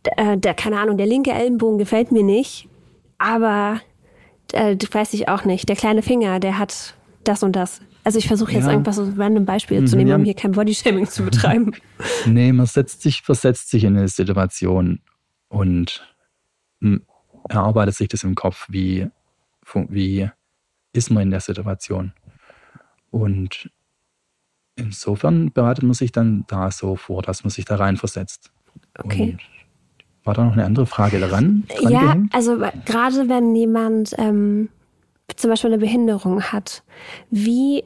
der, 0.06 0.38
der, 0.38 0.54
keine 0.54 0.80
Ahnung, 0.80 0.98
der 0.98 1.08
linke 1.08 1.32
Ellenbogen 1.32 1.78
gefällt 1.78 2.12
mir 2.12 2.24
nicht, 2.24 2.68
aber 3.18 3.80
äh, 4.52 4.76
weiß 4.76 5.14
ich 5.14 5.30
auch 5.30 5.46
nicht, 5.46 5.70
der 5.70 5.76
kleine 5.76 6.02
Finger, 6.02 6.40
der 6.40 6.58
hat 6.58 6.96
das 7.24 7.44
und 7.44 7.56
das. 7.56 7.82
Also 8.04 8.20
ich 8.20 8.28
versuche 8.28 8.52
jetzt 8.52 8.66
ja. 8.66 8.72
irgendwas 8.72 8.98
so 8.98 9.12
random 9.18 9.46
Beispiele 9.46 9.86
zu 9.86 9.96
nehmen, 9.96 10.10
ja. 10.10 10.16
um 10.16 10.24
hier 10.24 10.34
kein 10.34 10.52
Bodyshaming 10.52 11.08
zu 11.08 11.24
betreiben. 11.24 11.72
Nee, 12.26 12.52
man 12.52 12.66
setzt 12.66 13.02
sich, 13.02 13.22
versetzt 13.22 13.70
sich 13.70 13.84
in 13.84 13.98
eine 13.98 14.08
Situation 14.08 15.00
und 15.48 16.06
erarbeitet 17.50 17.96
sich 17.96 18.08
das 18.08 18.24
im 18.24 18.36
Kopf, 18.36 18.68
wie, 18.70 19.08
wie 19.90 20.30
ist 20.94 21.12
man 21.12 21.24
in 21.24 21.32
der 21.32 21.40
Situation. 21.40 22.14
Und 23.12 23.70
insofern 24.76 25.52
bereitet 25.52 25.84
man 25.84 25.94
sich 25.94 26.12
dann 26.12 26.46
da 26.48 26.72
so 26.72 26.96
vor, 26.96 27.22
dass 27.22 27.44
man 27.44 27.52
sich 27.52 27.66
da 27.66 27.76
reinversetzt. 27.76 28.52
Okay. 28.98 29.32
Und 29.32 29.40
war 30.24 30.34
da 30.34 30.46
noch 30.46 30.54
eine 30.54 30.66
andere 30.66 30.86
Frage 30.86 31.20
daran? 31.20 31.66
Ja, 31.82 32.14
gehängt? 32.14 32.34
also 32.34 32.58
gerade 32.86 33.28
wenn 33.28 33.56
jemand 33.56 34.14
ähm, 34.18 34.70
zum 35.36 35.50
Beispiel 35.50 35.72
eine 35.72 35.80
Behinderung 35.80 36.42
hat, 36.44 36.84
wie, 37.30 37.84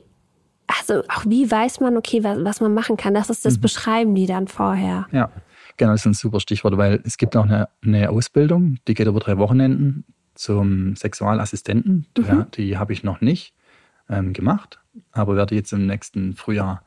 also 0.68 1.04
auch 1.08 1.26
wie 1.26 1.50
weiß 1.50 1.80
man, 1.80 1.98
okay, 1.98 2.24
was, 2.24 2.44
was 2.44 2.62
man 2.62 2.74
machen 2.74 2.98
kann? 2.98 3.14
Das 3.14 3.30
ist 3.30 3.46
das 3.46 3.58
mhm. 3.58 3.62
Beschreiben 3.62 4.16
die 4.16 4.26
dann 4.26 4.48
vorher. 4.48 5.08
Ja, 5.12 5.32
genau, 5.78 5.92
das 5.92 6.02
ist 6.02 6.06
ein 6.08 6.14
super 6.14 6.40
Stichwort, 6.40 6.78
weil 6.78 7.02
es 7.06 7.18
gibt 7.18 7.36
auch 7.36 7.46
eine, 7.46 7.70
eine 7.84 8.10
Ausbildung, 8.10 8.78
die 8.88 8.94
geht 8.94 9.08
über 9.08 9.20
drei 9.20 9.38
Wochenenden 9.38 10.04
zum 10.36 10.96
Sexualassistenten. 10.96 12.06
Mhm. 12.18 12.26
Ja, 12.26 12.48
die 12.54 12.78
habe 12.78 12.94
ich 12.94 13.04
noch 13.04 13.22
nicht 13.22 13.54
ähm, 14.10 14.34
gemacht, 14.34 14.80
aber 15.12 15.36
werde 15.36 15.56
jetzt 15.56 15.72
im 15.74 15.88
nächsten 15.88 16.36
Frühjahr 16.36 16.84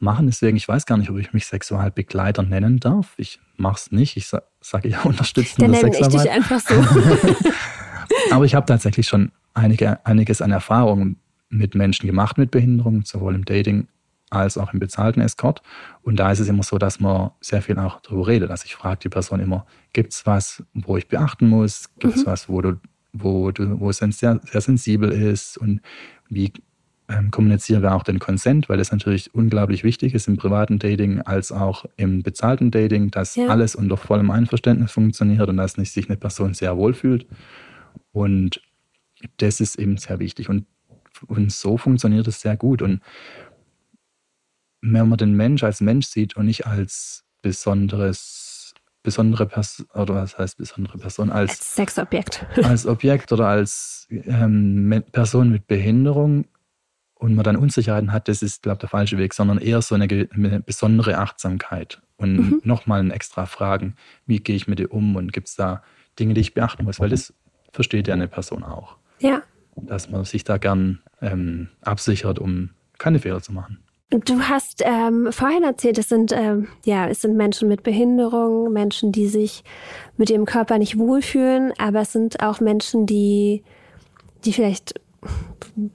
machen. 0.00 0.26
Deswegen, 0.26 0.56
ich 0.56 0.66
weiß 0.66 0.86
gar 0.86 0.96
nicht, 0.96 1.10
ob 1.10 1.18
ich 1.18 1.32
mich 1.32 1.46
Sexualbegleiter 1.46 2.42
nennen 2.42 2.80
darf. 2.80 3.14
Ich 3.16 3.40
mache 3.56 3.76
es 3.76 3.92
nicht. 3.92 4.16
Ich 4.16 4.26
sa 4.26 4.42
sage 4.60 4.88
ja 4.88 5.00
unterstützende 5.04 5.70
Dann 5.70 5.82
nenne 5.82 5.98
ich 5.98 6.08
dich 6.08 6.30
einfach 6.30 6.60
so. 6.60 6.74
Aber 8.30 8.44
ich 8.44 8.54
habe 8.54 8.66
tatsächlich 8.66 9.06
schon 9.06 9.30
einige, 9.54 10.04
einiges 10.04 10.42
an 10.42 10.50
Erfahrungen 10.50 11.16
mit 11.50 11.74
Menschen 11.74 12.06
gemacht 12.06 12.38
mit 12.38 12.50
Behinderung, 12.50 13.04
sowohl 13.04 13.34
im 13.34 13.44
Dating 13.44 13.88
als 14.30 14.56
auch 14.56 14.72
im 14.72 14.78
bezahlten 14.78 15.20
Escort. 15.20 15.60
Und 16.02 16.16
da 16.16 16.30
ist 16.30 16.38
es 16.38 16.48
immer 16.48 16.62
so, 16.62 16.78
dass 16.78 17.00
man 17.00 17.32
sehr 17.40 17.60
viel 17.62 17.78
auch 17.78 18.00
darüber 18.00 18.28
redet. 18.28 18.50
Also 18.50 18.64
ich 18.64 18.76
frage 18.76 19.00
die 19.02 19.08
Person 19.08 19.40
immer, 19.40 19.66
gibt 19.92 20.12
es 20.12 20.24
was, 20.24 20.62
wo 20.72 20.96
ich 20.96 21.08
beachten 21.08 21.48
muss? 21.48 21.90
Gibt 21.98 22.16
es 22.16 22.22
mhm. 22.22 22.30
was, 22.30 22.48
wo 22.48 22.62
du, 22.62 22.80
wo 23.12 23.50
du, 23.50 23.80
wo 23.80 23.90
es 23.90 23.98
sehr, 23.98 24.40
sehr 24.44 24.60
sensibel 24.60 25.10
ist? 25.10 25.58
Und 25.58 25.80
wie 26.28 26.52
ähm, 27.08 27.32
kommunizieren 27.32 27.82
wir 27.82 27.92
auch 27.92 28.04
den 28.04 28.20
Consent, 28.20 28.68
weil 28.68 28.78
das 28.78 28.92
natürlich 28.92 29.34
unglaublich 29.34 29.82
wichtig 29.82 30.14
ist 30.14 30.28
im 30.28 30.36
privaten 30.36 30.78
Dating 30.78 31.20
als 31.22 31.50
auch 31.50 31.84
im 31.96 32.22
bezahlten 32.22 32.70
Dating, 32.70 33.10
dass 33.10 33.34
ja. 33.34 33.48
alles 33.48 33.74
unter 33.74 33.96
vollem 33.96 34.30
Einverständnis 34.30 34.92
funktioniert 34.92 35.48
und 35.48 35.56
dass 35.56 35.76
nicht 35.76 35.92
sich 35.92 36.08
eine 36.08 36.16
Person 36.16 36.54
sehr 36.54 36.76
wohl 36.76 36.94
fühlt. 36.94 37.26
Und 38.12 38.62
das 39.38 39.60
ist 39.60 39.76
eben 39.76 39.96
sehr 39.96 40.20
wichtig. 40.20 40.48
Und, 40.48 40.66
und 41.26 41.52
so 41.52 41.76
funktioniert 41.76 42.26
es 42.26 42.40
sehr 42.40 42.56
gut. 42.56 42.82
Und 42.82 43.00
wenn 44.80 45.08
man 45.08 45.18
den 45.18 45.34
Mensch 45.34 45.62
als 45.62 45.80
Mensch 45.80 46.06
sieht 46.06 46.36
und 46.36 46.46
nicht 46.46 46.66
als 46.66 47.24
besonderes, 47.42 48.74
besondere 49.02 49.46
Person, 49.46 49.86
oder 49.94 50.14
was 50.14 50.38
heißt 50.38 50.58
besondere 50.58 50.98
Person, 50.98 51.30
als, 51.30 51.50
als 51.50 51.74
Sexobjekt. 51.74 52.46
als 52.62 52.86
Objekt 52.86 53.32
oder 53.32 53.48
als 53.48 54.06
ähm, 54.10 55.02
Person 55.12 55.50
mit 55.50 55.66
Behinderung, 55.66 56.46
und 57.20 57.34
man 57.34 57.44
dann 57.44 57.56
Unsicherheiten 57.56 58.12
hat, 58.12 58.28
das 58.28 58.42
ist, 58.42 58.62
glaube 58.62 58.76
ich, 58.76 58.80
der 58.80 58.88
falsche 58.88 59.18
Weg, 59.18 59.34
sondern 59.34 59.58
eher 59.58 59.82
so 59.82 59.94
eine, 59.94 60.04
eine 60.32 60.60
besondere 60.60 61.18
Achtsamkeit 61.18 62.00
und 62.16 62.36
mhm. 62.36 62.60
nochmal 62.64 63.00
ein 63.00 63.10
extra 63.10 63.44
Fragen, 63.44 63.94
wie 64.26 64.40
gehe 64.40 64.56
ich 64.56 64.66
mit 64.66 64.78
dir 64.78 64.90
um 64.90 65.16
und 65.16 65.32
gibt 65.32 65.48
es 65.48 65.54
da 65.54 65.82
Dinge, 66.18 66.32
die 66.32 66.40
ich 66.40 66.54
beachten 66.54 66.84
muss, 66.84 66.98
weil 66.98 67.10
das 67.10 67.34
versteht 67.72 68.08
ja 68.08 68.14
eine 68.14 68.26
Person 68.26 68.64
auch. 68.64 68.96
Ja. 69.18 69.42
Dass 69.76 70.10
man 70.10 70.24
sich 70.24 70.44
da 70.44 70.58
gern 70.58 71.00
ähm, 71.20 71.68
absichert, 71.82 72.38
um 72.38 72.70
keine 72.98 73.18
Fehler 73.18 73.40
zu 73.40 73.52
machen. 73.52 73.78
Du 74.10 74.40
hast 74.40 74.82
ähm, 74.84 75.28
vorhin 75.30 75.62
erzählt, 75.62 75.96
es 75.96 76.08
sind, 76.08 76.32
ähm, 76.32 76.66
ja, 76.84 77.06
es 77.06 77.20
sind 77.20 77.36
Menschen 77.36 77.68
mit 77.68 77.84
Behinderung, 77.84 78.72
Menschen, 78.72 79.12
die 79.12 79.28
sich 79.28 79.62
mit 80.16 80.30
ihrem 80.30 80.46
Körper 80.46 80.78
nicht 80.78 80.98
wohlfühlen, 80.98 81.72
aber 81.78 82.00
es 82.00 82.12
sind 82.12 82.42
auch 82.42 82.58
Menschen, 82.58 83.06
die, 83.06 83.62
die 84.44 84.52
vielleicht 84.52 84.94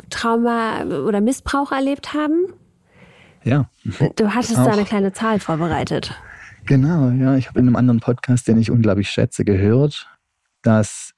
Trauma 0.09 0.83
oder 0.85 1.19
Missbrauch 1.19 1.71
erlebt 1.73 2.13
haben? 2.13 2.53
Ja. 3.43 3.69
Du 4.15 4.33
hattest 4.33 4.57
da 4.57 4.71
eine 4.71 4.85
kleine 4.85 5.11
Zahl 5.11 5.39
vorbereitet. 5.39 6.13
Genau, 6.65 7.09
ja. 7.09 7.35
Ich 7.35 7.47
habe 7.47 7.59
in 7.59 7.67
einem 7.67 7.75
anderen 7.75 7.99
Podcast, 7.99 8.47
den 8.47 8.57
ich 8.57 8.71
unglaublich 8.71 9.09
schätze, 9.09 9.43
gehört, 9.43 10.07
dass 10.61 11.14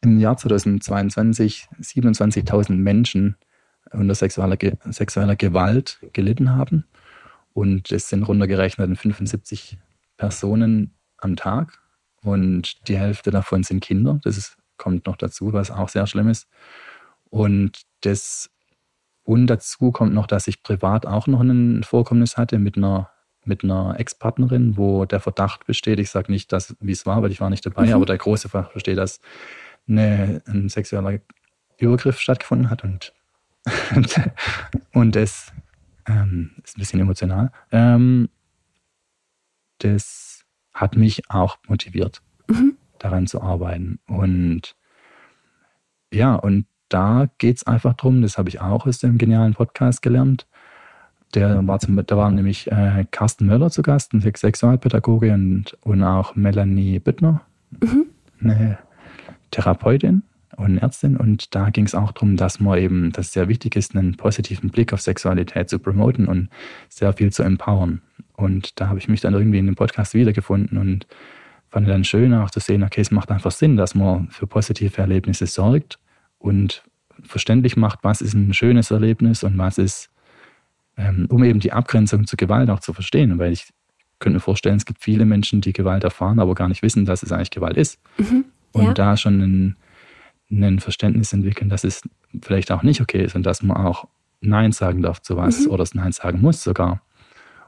im 0.00 0.18
Jahr 0.18 0.36
2022 0.36 1.68
27.000 1.80 2.72
Menschen 2.72 3.36
unter 3.92 4.14
sexueller, 4.14 4.56
sexueller 4.90 5.36
Gewalt 5.36 5.98
gelitten 6.12 6.54
haben. 6.54 6.84
Und 7.52 7.90
es 7.90 8.08
sind 8.08 8.22
runtergerechnet 8.22 8.98
75 8.98 9.78
Personen 10.16 10.94
am 11.16 11.36
Tag. 11.36 11.78
Und 12.22 12.88
die 12.88 12.98
Hälfte 12.98 13.30
davon 13.30 13.62
sind 13.62 13.80
Kinder. 13.80 14.20
Das 14.22 14.36
ist, 14.36 14.56
kommt 14.76 15.06
noch 15.06 15.16
dazu, 15.16 15.52
was 15.52 15.70
auch 15.70 15.88
sehr 15.88 16.06
schlimm 16.06 16.28
ist. 16.28 16.48
Und 17.30 17.82
das 18.02 18.50
und 19.28 19.46
dazu 19.46 19.92
kommt 19.92 20.14
noch, 20.14 20.26
dass 20.26 20.48
ich 20.48 20.62
privat 20.62 21.04
auch 21.04 21.26
noch 21.26 21.42
ein 21.42 21.82
Vorkommnis 21.82 22.38
hatte 22.38 22.58
mit 22.58 22.78
einer, 22.78 23.10
mit 23.44 23.62
einer 23.62 23.94
Ex-Partnerin, 23.98 24.78
wo 24.78 25.04
der 25.04 25.20
Verdacht 25.20 25.66
besteht, 25.66 25.98
ich 25.98 26.08
sage 26.08 26.32
nicht, 26.32 26.50
wie 26.80 26.92
es 26.92 27.04
war, 27.04 27.22
weil 27.22 27.30
ich 27.30 27.38
war 27.38 27.50
nicht 27.50 27.66
dabei, 27.66 27.88
mhm. 27.88 27.92
aber 27.92 28.06
der 28.06 28.16
große 28.16 28.48
Verdacht 28.48 28.72
besteht, 28.72 28.96
dass 28.96 29.20
eine, 29.88 30.42
ein 30.46 30.68
sexueller 30.68 31.20
Übergriff 31.78 32.18
stattgefunden 32.18 32.70
hat 32.70 32.84
und, 32.84 33.12
und 34.92 35.16
das 35.16 35.52
ähm, 36.06 36.52
ist 36.64 36.76
ein 36.76 36.80
bisschen 36.80 37.00
emotional. 37.00 37.52
Ähm, 37.70 38.28
das 39.78 40.44
hat 40.72 40.96
mich 40.96 41.30
auch 41.30 41.58
motiviert, 41.66 42.22
mhm. 42.48 42.76
daran 42.98 43.26
zu 43.26 43.42
arbeiten. 43.42 44.00
Und 44.06 44.76
ja, 46.12 46.34
und 46.34 46.66
da 46.88 47.28
geht 47.38 47.58
es 47.58 47.66
einfach 47.66 47.94
darum, 47.94 48.22
das 48.22 48.38
habe 48.38 48.48
ich 48.48 48.60
auch 48.60 48.86
aus 48.86 48.98
dem 48.98 49.18
genialen 49.18 49.54
Podcast 49.54 50.02
gelernt. 50.02 50.46
Der 51.34 51.66
war, 51.66 51.78
zum, 51.78 52.04
da 52.06 52.16
war 52.16 52.30
nämlich 52.30 52.72
äh, 52.72 53.04
Carsten 53.10 53.46
Möller 53.46 53.70
zu 53.70 53.82
Gast, 53.82 54.14
ein 54.14 54.22
Sexualpädagoge 54.22 55.32
und, 55.34 55.76
und 55.82 56.02
auch 56.02 56.34
Melanie 56.36 56.98
Büttner, 56.98 57.42
mhm. 57.70 58.06
eine 58.40 58.78
Therapeutin 59.50 60.22
und 60.56 60.78
Ärztin. 60.78 61.16
Und 61.16 61.54
da 61.54 61.70
ging 61.70 61.86
es 61.86 61.94
auch 61.94 62.12
darum, 62.12 62.36
dass 62.36 62.60
man 62.60 62.78
eben, 62.78 63.12
dass 63.12 63.26
es 63.26 63.32
sehr 63.32 63.48
wichtig 63.48 63.76
ist, 63.76 63.94
einen 63.94 64.16
positiven 64.16 64.70
Blick 64.70 64.92
auf 64.92 65.00
Sexualität 65.00 65.68
zu 65.68 65.78
promoten 65.78 66.26
und 66.26 66.48
sehr 66.88 67.12
viel 67.12 67.32
zu 67.32 67.42
empowern. 67.42 68.02
Und 68.36 68.80
da 68.80 68.88
habe 68.88 68.98
ich 68.98 69.08
mich 69.08 69.20
dann 69.20 69.34
irgendwie 69.34 69.58
in 69.58 69.66
dem 69.66 69.74
Podcast 69.74 70.14
wiedergefunden 70.14 70.78
und 70.78 71.06
fand 71.70 71.88
dann 71.88 72.04
schön 72.04 72.32
auch 72.34 72.50
zu 72.50 72.60
sehen, 72.60 72.82
okay, 72.82 73.00
es 73.00 73.10
macht 73.10 73.30
einfach 73.30 73.50
Sinn, 73.50 73.76
dass 73.76 73.94
man 73.94 74.28
für 74.30 74.46
positive 74.46 75.00
Erlebnisse 75.00 75.46
sorgt 75.46 75.98
und 76.38 76.82
verständlich 77.22 77.76
macht, 77.76 78.00
was 78.02 78.20
ist 78.20 78.34
ein 78.34 78.54
schönes 78.54 78.90
Erlebnis 78.90 79.42
und 79.44 79.58
was 79.58 79.78
ist, 79.78 80.10
ähm, 80.96 81.26
um 81.28 81.44
eben 81.44 81.60
die 81.60 81.72
Abgrenzung 81.72 82.26
zur 82.26 82.36
Gewalt 82.36 82.70
auch 82.70 82.80
zu 82.80 82.92
verstehen. 82.92 83.38
Weil 83.38 83.52
ich 83.52 83.68
könnte 84.18 84.36
mir 84.36 84.40
vorstellen, 84.40 84.76
es 84.76 84.86
gibt 84.86 85.02
viele 85.02 85.24
Menschen, 85.24 85.60
die 85.60 85.72
Gewalt 85.72 86.04
erfahren, 86.04 86.38
aber 86.38 86.54
gar 86.54 86.68
nicht 86.68 86.82
wissen, 86.82 87.04
dass 87.04 87.22
es 87.22 87.32
eigentlich 87.32 87.50
Gewalt 87.50 87.76
ist. 87.76 87.98
Mhm, 88.18 88.44
ja. 88.74 88.80
Und 88.80 88.98
da 88.98 89.16
schon 89.16 89.40
ein, 89.40 89.76
ein, 90.50 90.80
Verständnis 90.80 91.32
entwickeln, 91.32 91.68
dass 91.68 91.84
es 91.84 92.02
vielleicht 92.42 92.70
auch 92.70 92.82
nicht 92.82 93.00
okay 93.00 93.24
ist 93.24 93.34
und 93.34 93.44
dass 93.44 93.62
man 93.62 93.76
auch 93.76 94.06
Nein 94.40 94.72
sagen 94.72 95.02
darf 95.02 95.20
zu 95.20 95.36
was 95.36 95.60
mhm. 95.60 95.68
oder 95.68 95.78
das 95.78 95.94
Nein 95.94 96.12
sagen 96.12 96.40
muss 96.40 96.62
sogar. 96.62 97.02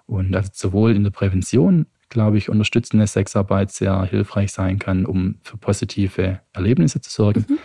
Und 0.07 0.35
also 0.35 0.51
sowohl 0.53 0.95
in 0.95 1.05
der 1.05 1.11
Prävention, 1.11 1.87
glaube 2.09 2.39
ich, 2.39 2.49
unterstützende 2.49 3.07
Sexarbeit 3.07 3.71
sehr 3.71 4.05
hilfreich 4.05 4.53
sein 4.53 4.79
kann, 4.79 5.07
um 5.07 5.37
für 5.43 5.57
positive 5.57 6.41
Erlebnisse 6.53 7.01
zu 7.01 7.11
sorgen. 7.11 7.45
Mhm 7.49 7.59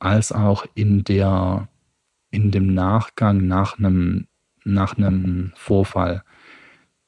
als 0.00 0.32
auch 0.32 0.66
in 0.74 1.04
der, 1.04 1.68
in 2.30 2.50
dem 2.50 2.74
Nachgang 2.74 3.46
nach 3.46 3.78
einem, 3.78 4.26
nach 4.64 4.96
einem 4.96 5.52
Vorfall, 5.54 6.24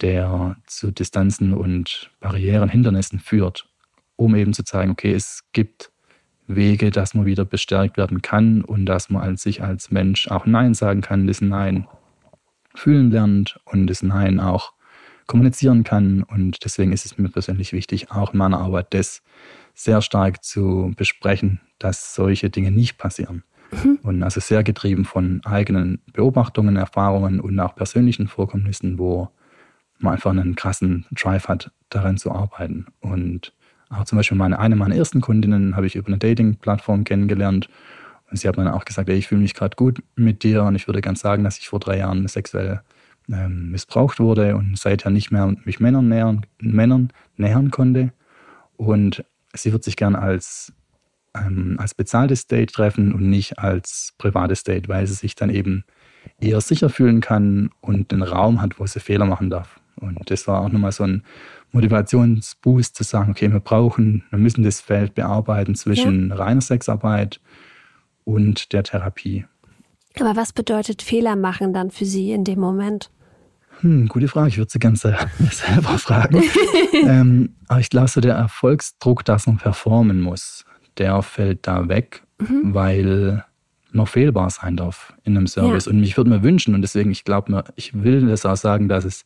der 0.00 0.56
zu 0.66 0.92
Distanzen 0.92 1.54
und 1.54 2.10
Barrieren, 2.20 2.68
Hindernissen 2.68 3.18
führt, 3.18 3.68
um 4.24 4.34
eben 4.34 4.52
zu 4.52 4.64
zeigen, 4.64 4.92
okay, 4.92 5.12
es 5.12 5.42
gibt 5.52 5.90
Wege, 6.46 6.90
dass 6.90 7.14
man 7.14 7.24
wieder 7.24 7.44
bestärkt 7.44 7.96
werden 7.96 8.22
kann 8.22 8.62
und 8.62 8.86
dass 8.86 9.10
man 9.10 9.22
als 9.22 9.42
sich 9.42 9.62
als 9.62 9.90
Mensch 9.90 10.28
auch 10.28 10.46
Nein 10.46 10.74
sagen 10.74 11.00
kann, 11.00 11.26
das 11.26 11.40
Nein 11.40 11.86
fühlen 12.74 13.10
lernt 13.10 13.60
und 13.64 13.86
das 13.86 14.02
Nein 14.02 14.40
auch 14.40 14.72
kommunizieren 15.26 15.84
kann. 15.84 16.22
Und 16.22 16.64
deswegen 16.64 16.92
ist 16.92 17.06
es 17.06 17.18
mir 17.18 17.28
persönlich 17.28 17.72
wichtig, 17.72 18.10
auch 18.10 18.32
in 18.32 18.38
meiner 18.38 18.60
Arbeit 18.60 18.92
das 18.94 19.22
sehr 19.74 20.02
stark 20.02 20.44
zu 20.44 20.92
besprechen, 20.96 21.60
dass 21.78 22.14
solche 22.14 22.50
Dinge 22.50 22.70
nicht 22.70 22.98
passieren. 22.98 23.44
Mhm. 23.70 23.98
Und 24.02 24.22
also 24.22 24.40
sehr 24.40 24.62
getrieben 24.62 25.04
von 25.04 25.40
eigenen 25.44 26.00
Beobachtungen, 26.12 26.76
Erfahrungen 26.76 27.40
und 27.40 27.58
auch 27.60 27.74
persönlichen 27.74 28.28
Vorkommnissen, 28.28 28.98
wo 28.98 29.28
man 29.98 30.14
einfach 30.14 30.30
einen 30.30 30.56
krassen 30.56 31.06
Drive 31.12 31.48
hat, 31.48 31.70
daran 31.88 32.18
zu 32.18 32.32
arbeiten. 32.32 32.86
Und 33.00 33.54
auch 33.92 34.04
zum 34.04 34.16
Beispiel 34.16 34.38
meine, 34.38 34.58
eine 34.58 34.76
meiner 34.76 34.96
ersten 34.96 35.20
Kundinnen 35.20 35.76
habe 35.76 35.86
ich 35.86 35.96
über 35.96 36.08
eine 36.08 36.18
Dating-Plattform 36.18 37.04
kennengelernt. 37.04 37.68
Und 38.30 38.38
sie 38.38 38.48
hat 38.48 38.56
dann 38.56 38.68
auch 38.68 38.84
gesagt, 38.84 39.08
ey, 39.08 39.16
ich 39.16 39.28
fühle 39.28 39.42
mich 39.42 39.54
gerade 39.54 39.76
gut 39.76 40.02
mit 40.16 40.42
dir 40.42 40.62
und 40.64 40.74
ich 40.74 40.86
würde 40.86 41.02
ganz 41.02 41.20
sagen, 41.20 41.44
dass 41.44 41.58
ich 41.58 41.68
vor 41.68 41.80
drei 41.80 41.98
Jahren 41.98 42.26
sexuell 42.28 42.80
ähm, 43.30 43.70
missbraucht 43.70 44.20
wurde 44.20 44.56
und 44.56 44.78
seither 44.78 45.10
nicht 45.10 45.30
mehr 45.30 45.54
mich 45.64 45.80
Männern 45.80 46.08
nähern, 46.08 46.46
Männern 46.58 47.12
nähern 47.36 47.70
konnte. 47.70 48.12
Und 48.76 49.24
sie 49.54 49.72
wird 49.72 49.84
sich 49.84 49.96
gern 49.96 50.16
als, 50.16 50.72
ähm, 51.34 51.76
als 51.78 51.94
bezahltes 51.94 52.46
Date 52.46 52.72
treffen 52.72 53.12
und 53.12 53.28
nicht 53.28 53.58
als 53.58 54.14
privates 54.16 54.64
Date, 54.64 54.88
weil 54.88 55.06
sie 55.06 55.14
sich 55.14 55.34
dann 55.34 55.50
eben 55.50 55.84
eher 56.40 56.60
sicher 56.60 56.88
fühlen 56.88 57.20
kann 57.20 57.70
und 57.80 58.12
den 58.12 58.22
Raum 58.22 58.62
hat, 58.62 58.78
wo 58.80 58.86
sie 58.86 59.00
Fehler 59.00 59.26
machen 59.26 59.50
darf. 59.50 59.80
Und 59.96 60.30
das 60.30 60.48
war 60.48 60.60
auch 60.62 60.70
nochmal 60.70 60.92
so 60.92 61.04
ein 61.04 61.22
Motivationsboost 61.72 62.94
zu 62.94 63.02
sagen, 63.02 63.30
okay, 63.30 63.50
wir 63.50 63.60
brauchen, 63.60 64.24
wir 64.30 64.38
müssen 64.38 64.62
das 64.62 64.80
Feld 64.80 65.14
bearbeiten 65.14 65.74
zwischen 65.74 66.30
ja. 66.30 66.36
reiner 66.36 66.60
Sexarbeit 66.60 67.40
und 68.24 68.72
der 68.72 68.84
Therapie. 68.84 69.46
Aber 70.20 70.36
was 70.36 70.52
bedeutet 70.52 71.02
Fehler 71.02 71.36
machen 71.36 71.72
dann 71.72 71.90
für 71.90 72.04
Sie 72.04 72.32
in 72.32 72.44
dem 72.44 72.60
Moment? 72.60 73.10
Hm, 73.80 74.08
gute 74.08 74.28
Frage. 74.28 74.48
Ich 74.48 74.58
würde 74.58 74.70
sie 74.70 74.78
gerne 74.78 74.96
selber 74.96 75.98
fragen. 75.98 76.42
ähm, 76.92 77.54
aber 77.68 77.80
ich 77.80 77.90
glaube, 77.90 78.08
so 78.08 78.20
der 78.20 78.34
Erfolgsdruck, 78.34 79.24
dass 79.24 79.46
man 79.46 79.56
performen 79.56 80.20
muss, 80.20 80.64
der 80.98 81.20
fällt 81.22 81.66
da 81.66 81.88
weg, 81.88 82.22
mhm. 82.38 82.74
weil 82.74 83.44
noch 83.92 84.08
fehlbar 84.08 84.50
sein 84.50 84.76
darf 84.76 85.14
in 85.24 85.36
einem 85.36 85.46
Service. 85.46 85.86
Ja. 85.86 85.92
Und 85.92 86.00
mich 86.00 86.16
würde 86.16 86.30
mir 86.30 86.42
wünschen, 86.42 86.74
und 86.74 86.82
deswegen, 86.82 87.10
ich 87.10 87.24
glaube 87.24 87.64
ich 87.76 88.02
will 88.02 88.26
das 88.26 88.46
auch 88.46 88.56
sagen, 88.56 88.88
dass 88.88 89.04
es 89.04 89.24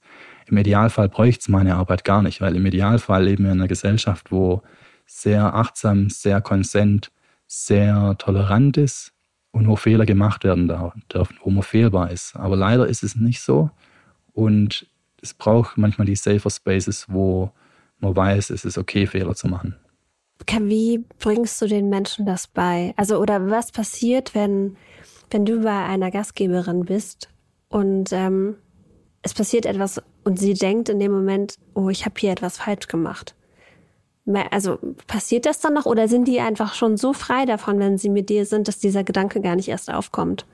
im 0.48 0.56
Idealfall 0.56 1.08
bräuchte 1.08 1.40
es 1.40 1.48
meine 1.48 1.74
Arbeit 1.74 2.04
gar 2.04 2.22
nicht, 2.22 2.40
weil 2.40 2.56
im 2.56 2.66
Idealfall 2.66 3.24
leben 3.24 3.44
wir 3.44 3.52
in 3.52 3.58
einer 3.60 3.68
Gesellschaft, 3.68 4.30
wo 4.30 4.62
sehr 5.06 5.54
achtsam, 5.54 6.08
sehr 6.10 6.40
konsent, 6.40 7.10
sehr 7.46 8.16
tolerant 8.18 8.76
ist 8.76 9.12
und 9.52 9.68
wo 9.68 9.76
Fehler 9.76 10.06
gemacht 10.06 10.44
werden 10.44 10.68
dürfen, 11.12 11.38
wo 11.42 11.50
man 11.50 11.62
fehlbar 11.62 12.10
ist. 12.10 12.36
Aber 12.36 12.56
leider 12.56 12.86
ist 12.86 13.02
es 13.02 13.16
nicht 13.16 13.40
so. 13.40 13.70
Und 14.32 14.86
es 15.22 15.34
braucht 15.34 15.78
manchmal 15.78 16.06
die 16.06 16.16
safer 16.16 16.50
Spaces, 16.50 17.06
wo 17.08 17.50
man 17.98 18.14
weiß, 18.14 18.50
es 18.50 18.64
ist 18.64 18.78
okay, 18.78 19.06
Fehler 19.06 19.34
zu 19.34 19.48
machen. 19.48 19.76
Wie 20.60 21.04
bringst 21.18 21.60
du 21.62 21.66
den 21.66 21.88
Menschen 21.88 22.26
das 22.26 22.46
bei? 22.46 22.92
Also, 22.96 23.18
oder 23.18 23.50
was 23.50 23.72
passiert, 23.72 24.34
wenn, 24.34 24.76
wenn 25.30 25.46
du 25.46 25.62
bei 25.62 25.84
einer 25.84 26.10
Gastgeberin 26.10 26.84
bist 26.84 27.30
und 27.68 28.12
ähm, 28.12 28.56
es 29.26 29.34
passiert 29.34 29.66
etwas 29.66 30.02
und 30.24 30.38
sie 30.38 30.54
denkt 30.54 30.88
in 30.88 30.98
dem 30.98 31.12
Moment, 31.12 31.56
oh, 31.74 31.90
ich 31.90 32.04
habe 32.04 32.14
hier 32.18 32.32
etwas 32.32 32.58
falsch 32.58 32.88
gemacht? 32.88 33.34
Also 34.50 34.78
passiert 35.06 35.46
das 35.46 35.60
dann 35.60 35.74
noch 35.74 35.86
oder 35.86 36.08
sind 36.08 36.26
die 36.26 36.40
einfach 36.40 36.74
schon 36.74 36.96
so 36.96 37.12
frei 37.12 37.44
davon, 37.44 37.78
wenn 37.78 37.98
sie 37.98 38.08
mit 38.08 38.28
dir 38.28 38.44
sind, 38.44 38.66
dass 38.66 38.78
dieser 38.78 39.04
Gedanke 39.04 39.40
gar 39.40 39.54
nicht 39.54 39.68
erst 39.68 39.92
aufkommt? 39.92 40.46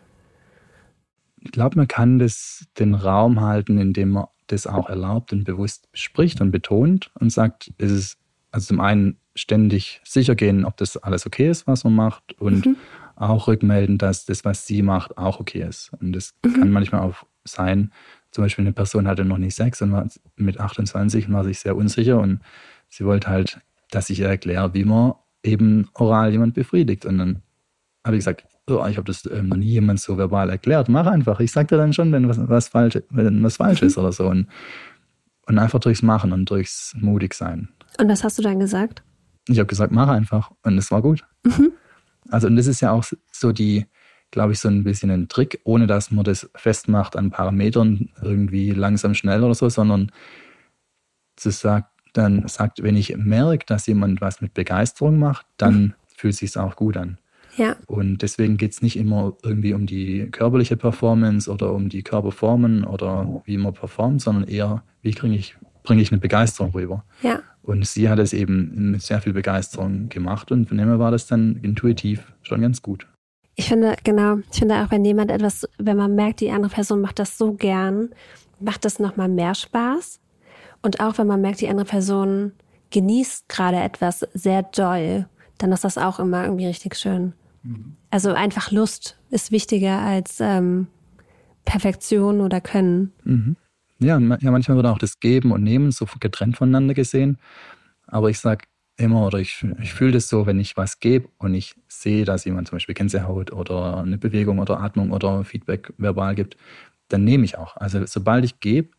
ich 1.45 1.53
glaube, 1.53 1.77
man 1.77 1.89
kann 1.89 2.19
das, 2.19 2.67
den 2.79 2.95
Raum 2.95 3.41
halten, 3.41 3.79
indem 3.79 4.11
man 4.11 4.27
das 4.47 4.67
auch 4.67 4.89
erlaubt 4.89 5.33
und 5.33 5.45
bewusst 5.45 5.91
bespricht 5.93 6.41
und 6.41 6.51
betont 6.51 7.11
und 7.19 7.31
sagt, 7.31 7.73
es 7.79 7.91
ist 7.91 8.19
also 8.51 8.69
zum 8.69 8.81
einen 8.81 9.17
ständig 9.35 10.01
sicher 10.05 10.35
gehen, 10.35 10.65
ob 10.65 10.77
das 10.77 10.97
alles 10.97 11.27
okay 11.27 11.49
ist, 11.49 11.67
was 11.67 11.85
man 11.85 11.95
macht 11.95 12.39
und 12.39 12.67
mhm. 12.67 12.77
auch 13.17 13.49
rückmelden, 13.49 13.99
dass 13.99 14.27
das, 14.27 14.45
was 14.45 14.67
sie 14.67 14.83
macht, 14.83 15.17
auch 15.17 15.41
okay 15.41 15.63
ist. 15.63 15.91
Und 16.01 16.13
das 16.13 16.35
mhm. 16.45 16.55
kann 16.55 16.71
manchmal 16.71 17.01
auch 17.01 17.25
sein, 17.45 17.93
zum 18.33 18.45
Beispiel 18.45 18.65
eine 18.65 18.73
Person 18.73 19.07
hatte 19.07 19.25
noch 19.25 19.39
nicht 19.39 19.55
Sex 19.55 19.81
und 19.83 19.93
war 19.93 20.09
mit 20.37 20.59
28 20.59 21.29
und 21.29 21.35
war 21.35 21.45
sich 21.45 21.61
sehr 21.61 21.77
unsicher 21.77 22.19
und 22.19 22.41
sie 22.89 23.05
wollte 23.05 23.29
halt, 23.29 23.61
dass 23.91 24.11
ich 24.11 24.21
ihr 24.21 24.29
erkläre, 24.29 24.75
wie 24.75 24.85
man 24.85 25.13
eben 25.43 25.89
oral 25.95 26.33
jemand 26.33 26.55
befriedigt. 26.55 27.05
Und 27.05 27.19
dann 27.19 27.43
habe 28.05 28.17
ich 28.17 28.21
gesagt, 28.21 28.45
oh, 28.69 28.85
ich 28.87 28.97
habe 28.97 29.05
das 29.05 29.29
ähm, 29.31 29.49
noch 29.49 29.57
nie 29.57 29.67
jemand 29.67 30.01
so 30.01 30.17
verbal 30.17 30.51
erklärt. 30.51 30.89
Mach 30.89 31.07
einfach. 31.07 31.41
Ich 31.41 31.53
sage 31.53 31.69
dir 31.69 31.77
dann 31.77 31.93
schon, 31.93 32.11
wenn 32.13 32.29
was, 32.29 32.39
was, 32.49 32.69
falsch, 32.69 32.99
wenn 33.11 33.43
was 33.43 33.57
falsch 33.57 33.83
ist 33.83 33.99
oder 33.99 34.13
so. 34.13 34.29
Und, 34.29 34.49
und 35.47 35.59
einfach 35.59 35.81
durchs 35.81 36.03
Machen 36.03 36.33
und 36.33 36.49
durchs 36.49 36.97
mutig 36.99 37.35
sein. 37.35 37.69
Und 37.99 38.09
was 38.09 38.25
hast 38.25 38.39
du 38.39 38.43
dann 38.43 38.61
gesagt? 38.61 39.03
Ich 39.49 39.59
habe 39.59 39.67
gesagt, 39.67 39.93
mach 39.93 40.09
einfach. 40.09 40.53
Und 40.63 40.79
es 40.79 40.91
war 40.91 41.03
gut. 41.03 41.25
Mhm. 41.45 41.73
Also, 42.31 42.47
und 42.47 42.57
das 42.57 42.67
ist 42.67 42.81
ja 42.81 42.93
auch 42.93 43.05
so 43.31 43.53
die, 43.53 43.87
glaube 44.33 44.53
ich, 44.53 44.59
so 44.59 44.69
ein 44.69 44.83
bisschen 44.83 45.11
ein 45.11 45.29
Trick, 45.29 45.61
ohne 45.63 45.87
dass 45.87 46.11
man 46.11 46.25
das 46.25 46.51
festmacht 46.57 47.15
an 47.15 47.31
Parametern, 47.31 48.09
irgendwie 48.21 48.73
langsam, 48.73 49.15
schnell 49.15 49.45
oder 49.45 49.55
so, 49.55 49.69
sondern 49.69 50.11
zu 51.37 51.51
sagen, 51.51 51.87
dann 52.13 52.47
sagt, 52.49 52.83
wenn 52.83 52.97
ich 52.97 53.17
merke, 53.17 53.65
dass 53.67 53.87
jemand 53.87 54.21
was 54.21 54.41
mit 54.41 54.55
Begeisterung 54.55 55.19
macht, 55.19 55.47
dann 55.57 55.75
mhm. 55.75 55.95
fühlt 56.17 56.35
es 56.35 56.41
sich 56.41 56.57
auch 56.57 56.77
gut 56.77 56.97
an. 56.97 57.19
Ja. 57.57 57.77
Und 57.87 58.23
deswegen 58.23 58.57
geht 58.57 58.73
es 58.73 58.83
nicht 58.83 58.97
immer 58.97 59.37
irgendwie 59.43 59.75
um 59.75 59.87
die 59.87 60.29
körperliche 60.31 60.77
Performance 60.77 61.51
oder 61.51 61.73
um 61.73 61.91
die 61.91 62.03
Körperformen 62.03 62.85
oder 62.85 63.43
wie 63.45 63.59
man 63.59 63.75
performt, 63.75 64.23
sondern 64.23 64.45
eher, 64.45 64.83
wie 65.03 65.13
kriege 65.13 65.35
ich, 65.35 65.57
bringe 65.83 66.01
ich 66.01 66.11
eine 66.11 66.21
Begeisterung 66.21 66.73
rüber. 66.73 67.05
Ja. 67.23 67.41
Und 67.63 67.87
sie 67.87 68.09
hat 68.09 68.19
es 68.19 68.33
eben 68.33 68.93
mit 68.93 69.03
sehr 69.03 69.21
viel 69.21 69.35
Begeisterung 69.35 70.09
gemacht 70.09 70.51
und 70.51 70.69
von 70.69 70.79
dem 70.79 70.89
her 70.89 70.99
war 70.99 71.11
das 71.11 71.27
dann 71.27 71.57
intuitiv 71.63 72.33
schon 72.43 72.63
ganz 72.63 72.81
gut. 72.81 73.07
Ich 73.55 73.67
finde, 73.69 73.97
genau, 74.03 74.39
ich 74.51 74.59
finde 74.59 74.77
auch, 74.77 74.91
wenn 74.91 75.05
jemand 75.05 75.31
etwas, 75.31 75.69
wenn 75.79 75.97
man 75.97 76.15
merkt, 76.15 76.41
die 76.41 76.51
andere 76.51 76.73
Person 76.73 77.01
macht 77.01 77.19
das 77.19 77.37
so 77.37 77.53
gern, 77.53 78.11
macht 78.61 78.85
das 78.85 78.99
nochmal 78.99 79.29
mehr 79.29 79.55
Spaß. 79.55 80.21
Und 80.81 81.01
auch 81.01 81.19
wenn 81.19 81.27
man 81.27 81.41
merkt, 81.41 81.61
die 81.61 81.69
andere 81.69 81.87
Person 81.87 82.53
genießt 82.91 83.49
gerade 83.49 83.79
etwas 83.79 84.21
sehr 84.33 84.63
doll, 84.63 85.27
dann 85.59 85.73
ist 85.73 85.85
das 85.85 85.99
auch 85.99 86.19
immer 86.19 86.45
irgendwie 86.45 86.67
richtig 86.67 86.97
schön. 86.97 87.35
Also 88.11 88.33
einfach 88.33 88.71
Lust 88.71 89.19
ist 89.31 89.53
wichtiger 89.53 89.99
als 90.01 90.41
ähm, 90.41 90.89
Perfektion 91.65 92.41
oder 92.41 92.61
Können. 92.61 93.13
Mhm. 93.25 93.57
Ja, 94.01 94.19
ja, 94.19 94.51
manchmal 94.51 94.77
wird 94.77 94.87
auch 94.87 94.99
das 94.99 95.21
Geben 95.21 95.53
und 95.53 95.63
Nehmen 95.63 95.93
so 95.93 96.07
getrennt 96.19 96.57
voneinander 96.57 96.95
gesehen. 96.95 97.39
Aber 98.09 98.31
ich 98.31 98.41
sage 98.41 98.65
immer 98.97 99.27
oder 99.27 99.39
ich, 99.39 99.65
ich 99.81 99.95
fühle 99.95 100.13
das 100.13 100.29
so, 100.29 100.47
wenn 100.47 100.61
ich 100.61 100.77
was 100.77 101.01
gebe 101.01 101.29
und 101.39 101.55
ich 101.55 101.75
sehe, 101.89 102.25
dass 102.25 102.45
jemand 102.45 102.69
zum 102.69 102.77
Beispiel 102.77 102.95
Gänsehaut 102.95 103.53
oder 103.53 103.99
eine 103.99 104.19
Bewegung 104.19 104.59
oder 104.59 104.81
Atmung 104.81 105.11
oder 105.11 105.45
Feedback 105.45 105.93
verbal 105.99 106.35
gibt, 106.35 106.57
dann 107.09 107.25
nehme 107.25 107.45
ich 107.45 107.59
auch. 107.59 107.77
Also 107.77 108.05
sobald 108.07 108.45
ich 108.45 108.61
gebe, 108.61 108.91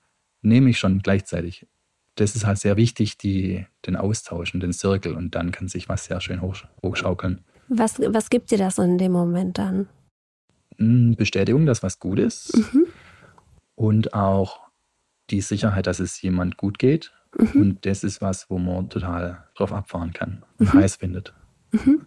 nehme 0.42 0.70
ich 0.70 0.80
schon 0.80 1.00
gleichzeitig. 1.00 1.68
Das 2.16 2.36
ist 2.36 2.46
halt 2.46 2.60
sehr 2.60 2.78
wichtig, 2.78 3.18
die, 3.18 3.66
den 3.88 3.96
Austausch 3.96 4.54
und 4.54 4.62
den 4.62 4.74
Circle 4.74 5.14
und 5.14 5.34
dann 5.36 5.52
kann 5.52 5.68
sich 5.68 5.90
was 5.90 6.06
sehr 6.06 6.22
schön 6.22 6.42
hoch, 6.42 6.58
hochschaukeln. 6.84 7.44
Was, 7.70 8.00
was 8.00 8.30
gibt 8.30 8.52
dir 8.52 8.58
das 8.58 8.78
in 8.78 8.98
dem 8.98 9.14
Moment 9.14 9.58
dann? 9.58 9.88
Hm, 10.78 11.16
Bestätigung, 11.16 11.66
dass 11.66 11.82
was 11.82 12.00
gut 12.00 12.20
ist. 12.20 12.56
Mhm. 12.56 12.86
Und 13.76 14.14
auch 14.14 14.60
die 15.30 15.42
Sicherheit, 15.42 15.88
dass 15.88 16.00
es 16.00 16.22
jemand 16.22 16.58
gut 16.58 16.78
geht. 16.78 17.14
Mhm. 17.36 17.62
Und 17.62 17.86
das 17.86 18.04
ist 18.04 18.22
was, 18.22 18.50
wo 18.50 18.58
man 18.58 18.90
total 18.90 19.44
drauf 19.56 19.74
abfahren 19.74 20.14
kann 20.14 20.44
und 20.60 20.74
mhm. 20.74 20.80
heiß 20.80 20.98
findet. 20.98 21.34
Mhm. 21.72 22.06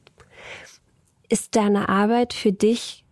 Ist 1.29 1.57
deine 1.57 1.89
Arbeit 1.89 2.33
für 2.33 2.53
dich, 2.53 3.05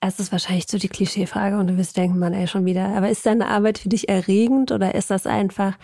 es 0.00 0.20
ist 0.20 0.32
wahrscheinlich 0.32 0.66
so 0.68 0.78
die 0.78 0.88
Klischeefrage 0.88 1.58
und 1.58 1.66
du 1.66 1.76
wirst 1.76 1.96
denken, 1.96 2.18
man, 2.18 2.32
ey, 2.32 2.46
schon 2.46 2.64
wieder, 2.64 2.88
aber 2.88 3.10
ist 3.10 3.26
deine 3.26 3.48
Arbeit 3.48 3.78
für 3.78 3.88
dich 3.88 4.08
erregend 4.08 4.72
oder 4.72 4.94
ist 4.94 5.10
das 5.10 5.26
einfach 5.26 5.76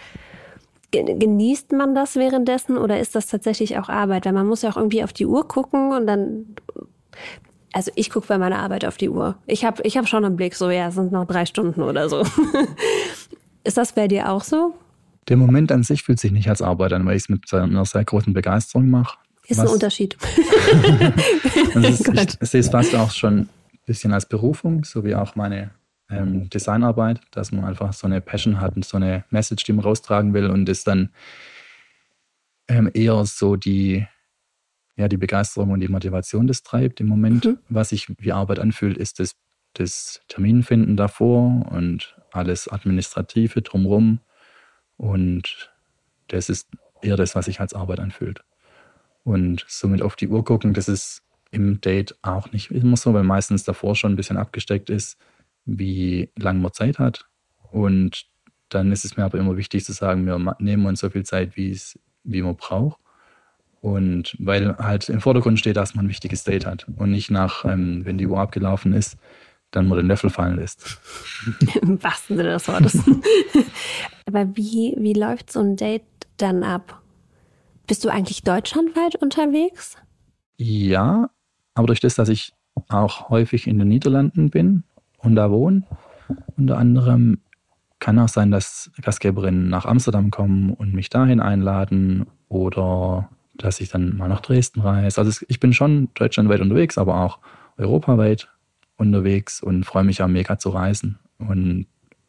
Genießt 0.92 1.70
man 1.70 1.94
das 1.94 2.16
währenddessen 2.16 2.76
oder 2.76 2.98
ist 2.98 3.14
das 3.14 3.28
tatsächlich 3.28 3.78
auch 3.78 3.88
Arbeit? 3.88 4.26
Weil 4.26 4.32
man 4.32 4.48
muss 4.48 4.62
ja 4.62 4.70
auch 4.70 4.76
irgendwie 4.76 5.04
auf 5.04 5.12
die 5.12 5.26
Uhr 5.26 5.46
gucken 5.46 5.92
und 5.92 6.06
dann. 6.06 6.56
Also 7.72 7.92
ich 7.94 8.10
gucke 8.10 8.26
bei 8.26 8.38
meiner 8.38 8.58
Arbeit 8.58 8.84
auf 8.84 8.96
die 8.96 9.08
Uhr. 9.08 9.36
Ich 9.46 9.64
habe 9.64 9.82
ich 9.84 9.96
hab 9.96 10.08
schon 10.08 10.24
einen 10.24 10.34
Blick, 10.34 10.56
so 10.56 10.68
ja, 10.68 10.88
es 10.88 10.96
sind 10.96 11.12
noch 11.12 11.26
drei 11.26 11.46
Stunden 11.46 11.82
oder 11.82 12.08
so. 12.08 12.24
ist 13.64 13.76
das 13.76 13.92
bei 13.92 14.08
dir 14.08 14.30
auch 14.30 14.42
so? 14.42 14.74
Der 15.28 15.36
Moment 15.36 15.70
an 15.72 15.82
sich 15.82 16.02
fühlt 16.02 16.18
sich 16.18 16.32
nicht 16.32 16.48
als 16.48 16.62
Arbeit 16.62 16.92
an, 16.92 17.06
weil 17.06 17.16
ich 17.16 17.24
es 17.24 17.28
mit 17.28 17.52
einer 17.52 17.84
sehr 17.84 18.04
großen 18.04 18.32
Begeisterung 18.32 18.90
mache. 18.90 19.18
Ist 19.46 19.58
was, 19.58 19.68
ein 19.68 19.74
Unterschied. 19.74 20.16
ist, 21.74 22.08
ich, 22.08 22.38
ich 22.40 22.48
sehe 22.48 22.60
es 22.60 22.68
fast 22.68 22.94
auch 22.94 23.10
schon 23.10 23.38
ein 23.40 23.48
bisschen 23.86 24.12
als 24.12 24.26
Berufung, 24.26 24.84
so 24.84 25.04
wie 25.04 25.14
auch 25.14 25.36
meine 25.36 25.70
ähm, 26.10 26.48
Designarbeit, 26.50 27.20
dass 27.30 27.52
man 27.52 27.64
einfach 27.64 27.92
so 27.92 28.06
eine 28.06 28.20
Passion 28.20 28.60
hat 28.60 28.76
und 28.76 28.84
so 28.84 28.96
eine 28.96 29.24
Message, 29.30 29.64
die 29.64 29.72
man 29.72 29.84
raustragen 29.84 30.34
will 30.34 30.46
und 30.46 30.68
ist 30.68 30.86
dann 30.86 31.10
ähm, 32.68 32.90
eher 32.94 33.24
so 33.26 33.56
die, 33.56 34.06
ja, 34.96 35.08
die 35.08 35.16
Begeisterung 35.16 35.70
und 35.70 35.80
die 35.80 35.88
Motivation 35.88 36.46
das 36.46 36.62
treibt. 36.62 37.00
Im 37.00 37.06
Moment, 37.06 37.44
mhm. 37.44 37.58
was 37.68 37.90
sich 37.90 38.08
wie 38.18 38.32
Arbeit 38.32 38.58
anfühlt, 38.58 38.96
ist 38.96 39.20
das 39.20 39.36
das 39.74 40.20
Terminfinden 40.28 40.96
davor 40.96 41.66
und 41.70 42.16
alles 42.32 42.68
Administrative 42.68 43.62
drumherum. 43.62 44.20
Und 45.00 45.72
das 46.28 46.50
ist 46.50 46.68
eher 47.00 47.16
das, 47.16 47.34
was 47.34 47.46
sich 47.46 47.58
als 47.58 47.72
Arbeit 47.72 48.00
anfühlt. 48.00 48.44
Und 49.24 49.64
somit 49.66 50.02
auf 50.02 50.14
die 50.14 50.28
Uhr 50.28 50.44
gucken, 50.44 50.74
das 50.74 50.88
ist 50.88 51.22
im 51.50 51.80
Date 51.80 52.18
auch 52.20 52.52
nicht 52.52 52.70
immer 52.70 52.98
so, 52.98 53.14
weil 53.14 53.22
meistens 53.22 53.64
davor 53.64 53.96
schon 53.96 54.12
ein 54.12 54.16
bisschen 54.16 54.36
abgesteckt 54.36 54.90
ist, 54.90 55.16
wie 55.64 56.28
lange 56.36 56.60
man 56.60 56.74
Zeit 56.74 56.98
hat. 56.98 57.24
Und 57.72 58.26
dann 58.68 58.92
ist 58.92 59.06
es 59.06 59.16
mir 59.16 59.24
aber 59.24 59.38
immer 59.38 59.56
wichtig 59.56 59.86
zu 59.86 59.92
sagen, 59.92 60.26
wir 60.26 60.56
nehmen 60.58 60.84
uns 60.84 61.00
so 61.00 61.08
viel 61.08 61.24
Zeit, 61.24 61.56
wie 61.56 61.70
es, 61.70 61.98
wie 62.22 62.42
man 62.42 62.56
braucht. 62.56 63.00
Und 63.80 64.36
weil 64.38 64.76
halt 64.76 65.08
im 65.08 65.22
Vordergrund 65.22 65.58
steht, 65.58 65.78
dass 65.78 65.94
man 65.94 66.04
ein 66.04 66.10
wichtiges 66.10 66.44
Date 66.44 66.66
hat 66.66 66.86
und 66.96 67.10
nicht 67.10 67.30
nach, 67.30 67.64
ähm, 67.64 68.04
wenn 68.04 68.18
die 68.18 68.26
Uhr 68.26 68.38
abgelaufen 68.38 68.92
ist, 68.92 69.16
dann 69.70 69.88
man 69.88 69.98
den 69.98 70.06
Löffel 70.06 70.30
fallen 70.30 70.56
lässt. 70.56 70.98
Im 71.82 72.02
wahrsten 72.02 72.36
Sinne 72.36 72.50
des 72.50 72.68
Wortes. 72.68 72.98
Aber 74.26 74.56
wie, 74.56 74.94
wie 74.98 75.12
läuft 75.12 75.52
so 75.52 75.60
ein 75.60 75.76
Date 75.76 76.02
dann 76.36 76.62
ab? 76.62 77.02
Bist 77.86 78.04
du 78.04 78.08
eigentlich 78.08 78.42
deutschlandweit 78.42 79.16
unterwegs? 79.16 79.96
Ja, 80.56 81.30
aber 81.74 81.88
durch 81.88 82.00
das, 82.00 82.14
dass 82.14 82.28
ich 82.28 82.52
auch 82.88 83.30
häufig 83.30 83.66
in 83.66 83.78
den 83.78 83.88
Niederlanden 83.88 84.50
bin 84.50 84.84
und 85.18 85.34
da 85.34 85.50
wohne, 85.50 85.82
unter 86.56 86.78
anderem 86.78 87.40
kann 87.98 88.18
auch 88.18 88.28
sein, 88.28 88.50
dass 88.50 88.90
Gastgeberinnen 89.02 89.68
nach 89.68 89.86
Amsterdam 89.86 90.30
kommen 90.30 90.72
und 90.72 90.94
mich 90.94 91.10
dahin 91.10 91.40
einladen 91.40 92.26
oder 92.48 93.28
dass 93.54 93.80
ich 93.80 93.90
dann 93.90 94.16
mal 94.16 94.28
nach 94.28 94.40
Dresden 94.40 94.80
reise. 94.80 95.20
Also 95.20 95.44
ich 95.48 95.60
bin 95.60 95.72
schon 95.72 96.08
deutschlandweit 96.14 96.60
unterwegs, 96.60 96.96
aber 96.96 97.20
auch 97.20 97.38
europaweit 97.76 98.48
unterwegs 99.00 99.62
und 99.62 99.84
freue 99.84 100.04
mich 100.04 100.22
auch 100.22 100.28
mega 100.28 100.58
zu 100.58 100.70
reisen. 100.70 101.18
Und 101.38 101.86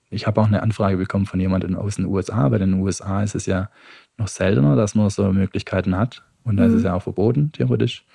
ich 0.09 0.25
habe 0.25 0.41
auch 0.41 0.47
eine 0.47 0.63
Anfrage 0.63 0.97
bekommen 0.97 1.25
von 1.25 1.39
jemandem 1.39 1.75
aus 1.75 1.97
den 1.97 2.05
USA. 2.05 2.49
Bei 2.49 2.57
den 2.57 2.73
USA 2.75 3.23
ist 3.23 3.35
es 3.35 3.45
ja 3.45 3.69
noch 4.17 4.27
seltener, 4.27 4.75
dass 4.75 4.95
man 4.95 5.09
so 5.09 5.31
Möglichkeiten 5.31 5.97
hat. 5.97 6.23
Und 6.43 6.57
da 6.57 6.63
mhm. 6.63 6.69
ist 6.69 6.75
es 6.75 6.81
mhm. 6.81 6.87
ja 6.87 6.93
auch 6.95 7.03
verboten, 7.03 7.51
theoretisch. 7.51 8.05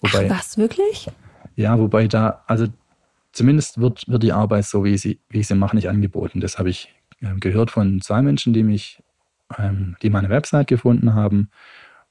Wobei, 0.00 0.28
Ach, 0.30 0.38
was, 0.38 0.58
wirklich? 0.58 1.08
Ja, 1.56 1.78
wobei 1.78 2.08
da, 2.08 2.42
also 2.46 2.66
zumindest 3.32 3.80
wird, 3.80 4.08
wird 4.08 4.22
die 4.22 4.32
Arbeit 4.32 4.64
so, 4.64 4.84
wie, 4.84 4.98
sie, 4.98 5.20
wie 5.28 5.40
ich 5.40 5.46
sie 5.46 5.54
mache, 5.54 5.76
nicht 5.76 5.88
angeboten. 5.88 6.40
Das 6.40 6.58
habe 6.58 6.70
ich 6.70 6.92
äh, 7.20 7.34
gehört 7.36 7.70
von 7.70 8.00
zwei 8.00 8.22
Menschen, 8.22 8.52
die 8.52 8.62
mich, 8.62 9.02
ähm, 9.58 9.96
die 10.02 10.10
meine 10.10 10.30
Website 10.30 10.66
gefunden 10.66 11.14
haben 11.14 11.50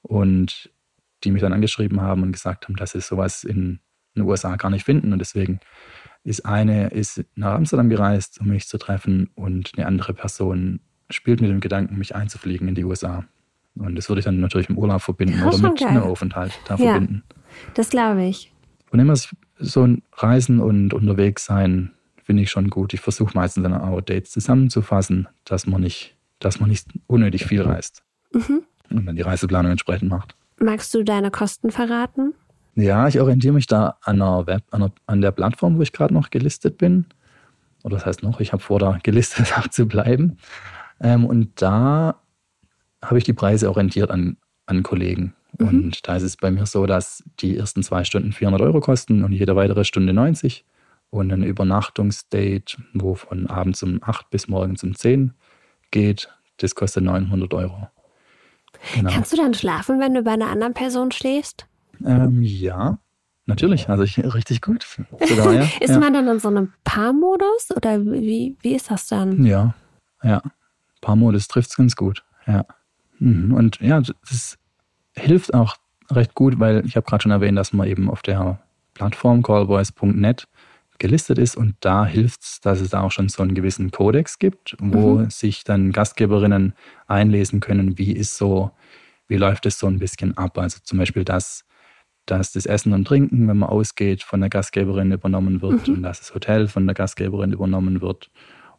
und 0.01 0.71
die 1.23 1.31
mich 1.31 1.41
dann 1.41 1.53
angeschrieben 1.53 2.01
haben 2.01 2.23
und 2.23 2.31
gesagt 2.31 2.65
haben, 2.65 2.75
dass 2.75 2.91
sie 2.91 3.01
sowas 3.01 3.43
in 3.43 3.79
den 4.15 4.23
USA 4.23 4.55
gar 4.55 4.69
nicht 4.69 4.85
finden. 4.85 5.13
Und 5.13 5.19
deswegen 5.19 5.59
ist 6.23 6.45
eine 6.45 6.87
ist 6.89 7.23
nach 7.35 7.55
Amsterdam 7.55 7.89
gereist, 7.89 8.39
um 8.39 8.47
mich 8.47 8.67
zu 8.67 8.77
treffen, 8.77 9.29
und 9.35 9.71
eine 9.75 9.87
andere 9.87 10.13
Person 10.13 10.79
spielt 11.09 11.41
mit 11.41 11.49
dem 11.49 11.59
Gedanken, 11.59 11.97
mich 11.97 12.15
einzufliegen 12.15 12.67
in 12.67 12.75
die 12.75 12.85
USA. 12.85 13.25
Und 13.75 13.95
das 13.95 14.09
würde 14.09 14.19
ich 14.19 14.25
dann 14.25 14.39
natürlich 14.39 14.69
im 14.69 14.77
Urlaub 14.77 15.01
verbinden 15.01 15.39
ja, 15.39 15.47
oder 15.47 15.57
mit 15.57 15.79
geil. 15.79 15.89
einem 15.89 16.03
Aufenthalt 16.03 16.59
da 16.67 16.75
ja, 16.75 16.91
verbinden. 16.91 17.23
Das 17.73 17.89
glaube 17.89 18.23
ich. 18.23 18.51
Und 18.91 18.99
immer 18.99 19.15
so 19.57 19.83
ein 19.83 20.03
Reisen 20.13 20.59
und 20.59 20.93
unterwegs 20.93 21.45
sein 21.45 21.91
finde 22.23 22.43
ich 22.43 22.51
schon 22.51 22.69
gut. 22.69 22.93
Ich 22.93 23.01
versuche 23.01 23.33
meistens 23.33 23.63
dann 23.63 23.73
auch 23.73 24.01
Dates 24.01 24.31
zusammenzufassen, 24.31 25.27
dass 25.45 25.65
man 25.65 25.81
nicht, 25.81 26.15
dass 26.39 26.59
man 26.59 26.69
nicht 26.69 26.87
unnötig 27.07 27.45
viel 27.45 27.61
reist. 27.61 28.03
Mhm. 28.31 28.63
Und 28.89 29.05
dann 29.05 29.15
die 29.15 29.21
Reiseplanung 29.21 29.71
entsprechend 29.71 30.09
macht. 30.09 30.35
Magst 30.59 30.93
du 30.93 31.03
deine 31.03 31.31
Kosten 31.31 31.71
verraten? 31.71 32.33
Ja, 32.75 33.07
ich 33.07 33.19
orientiere 33.19 33.53
mich 33.53 33.67
da 33.67 33.97
an, 34.01 34.21
einer 34.21 34.47
Web, 34.47 34.63
an, 34.71 34.83
einer, 34.83 34.91
an 35.05 35.21
der 35.21 35.31
Plattform, 35.31 35.77
wo 35.77 35.81
ich 35.81 35.91
gerade 35.91 36.13
noch 36.13 36.29
gelistet 36.29 36.77
bin. 36.77 37.05
Oder 37.83 37.97
das 37.97 38.05
heißt 38.05 38.23
noch, 38.23 38.39
ich 38.39 38.53
habe 38.53 38.63
vor, 38.63 38.79
da 38.79 38.99
gelistet 39.03 39.53
zu 39.71 39.87
bleiben. 39.87 40.37
Ähm, 40.99 41.25
und 41.25 41.61
da 41.61 42.15
habe 43.03 43.17
ich 43.17 43.23
die 43.23 43.33
Preise 43.33 43.69
orientiert 43.69 44.09
an, 44.09 44.37
an 44.65 44.83
Kollegen. 44.83 45.35
Mhm. 45.59 45.67
Und 45.67 46.07
da 46.07 46.15
ist 46.15 46.23
es 46.23 46.37
bei 46.37 46.49
mir 46.49 46.65
so, 46.65 46.85
dass 46.85 47.23
die 47.39 47.57
ersten 47.57 47.83
zwei 47.83 48.03
Stunden 48.03 48.31
400 48.31 48.61
Euro 48.61 48.79
kosten 48.79 49.23
und 49.23 49.33
jede 49.33 49.55
weitere 49.55 49.83
Stunde 49.83 50.13
90. 50.13 50.65
Und 51.09 51.31
ein 51.31 51.43
Übernachtungsdate, 51.43 52.77
wo 52.93 53.13
von 53.13 53.45
abends 53.45 53.83
um 53.83 53.99
8 54.01 54.31
bis 54.31 54.47
morgens 54.47 54.83
um 54.83 54.95
10 54.95 55.33
geht, 55.91 56.29
das 56.57 56.73
kostet 56.73 57.03
900 57.03 57.53
Euro. 57.53 57.87
Genau. 58.95 59.11
Kannst 59.11 59.31
du 59.31 59.37
dann 59.37 59.53
schlafen, 59.53 59.99
wenn 59.99 60.15
du 60.15 60.23
bei 60.23 60.31
einer 60.31 60.49
anderen 60.49 60.73
Person 60.73 61.11
schläfst? 61.11 61.67
Ähm, 62.05 62.41
ja, 62.41 62.97
natürlich. 63.45 63.89
Also 63.89 64.03
ich 64.03 64.17
richtig 64.17 64.61
gut. 64.61 64.85
Sogar, 65.19 65.53
ja. 65.53 65.61
ist 65.79 65.89
ja. 65.89 65.99
man 65.99 66.13
dann 66.13 66.27
in 66.27 66.39
so 66.39 66.49
einem 66.49 66.73
Paarmodus 66.83 67.71
oder 67.75 68.03
wie, 68.05 68.57
wie 68.61 68.75
ist 68.75 68.91
das 68.91 69.07
dann? 69.07 69.45
Ja, 69.45 69.73
ja. 70.23 70.41
Paarmodus 71.01 71.47
trifft 71.47 71.71
es 71.71 71.75
ganz 71.77 71.95
gut. 71.95 72.23
Ja. 72.47 72.65
Mhm. 73.19 73.53
Und 73.53 73.79
ja, 73.79 74.01
das 74.01 74.57
hilft 75.15 75.53
auch 75.53 75.75
recht 76.11 76.35
gut, 76.35 76.59
weil 76.59 76.85
ich 76.85 76.95
habe 76.95 77.05
gerade 77.05 77.23
schon 77.23 77.31
erwähnt, 77.31 77.57
dass 77.57 77.73
man 77.73 77.87
eben 77.87 78.09
auf 78.09 78.21
der 78.21 78.59
Plattform 78.93 79.41
callboys.net 79.41 80.47
gelistet 80.99 81.37
ist 81.37 81.57
und 81.57 81.75
da 81.81 82.05
hilft 82.05 82.43
es, 82.43 82.61
dass 82.61 82.79
es 82.79 82.91
da 82.91 83.01
auch 83.01 83.11
schon 83.11 83.27
so 83.27 83.43
einen 83.43 83.55
gewissen 83.55 83.91
Kodex 83.91 84.39
gibt, 84.39 84.75
wo 84.79 85.15
mhm. 85.15 85.29
sich 85.29 85.63
dann 85.63 85.91
Gastgeberinnen 85.91 86.73
einlesen 87.07 87.59
können, 87.59 87.97
wie 87.97 88.13
ist 88.13 88.37
so, 88.37 88.71
wie 89.27 89.35
läuft 89.35 89.65
es 89.65 89.79
so 89.79 89.87
ein 89.87 89.99
bisschen 89.99 90.37
ab. 90.37 90.57
Also 90.57 90.79
zum 90.83 90.99
Beispiel, 90.99 91.25
dass, 91.25 91.65
dass 92.25 92.51
das 92.51 92.65
Essen 92.65 92.93
und 92.93 93.05
Trinken, 93.05 93.47
wenn 93.47 93.57
man 93.57 93.69
ausgeht, 93.69 94.23
von 94.23 94.39
der 94.39 94.49
Gastgeberin 94.49 95.11
übernommen 95.11 95.61
wird 95.61 95.87
mhm. 95.87 95.95
und 95.95 96.03
dass 96.03 96.19
das 96.19 96.33
Hotel 96.33 96.67
von 96.67 96.85
der 96.85 96.93
Gastgeberin 96.93 97.51
übernommen 97.51 98.01
wird. 98.01 98.31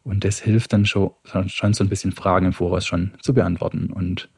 Und 0.03 0.23
das 0.23 0.39
hilft 0.39 0.73
dann 0.73 0.85
schon, 0.85 1.11
schon 1.47 1.73
so 1.73 1.83
ein 1.83 1.89
bisschen 1.89 2.11
Fragen 2.11 2.47
im 2.47 2.53
Voraus 2.53 2.85
schon 2.85 3.11
zu 3.21 3.33
beantworten. 3.33 3.91
Und 3.91 4.29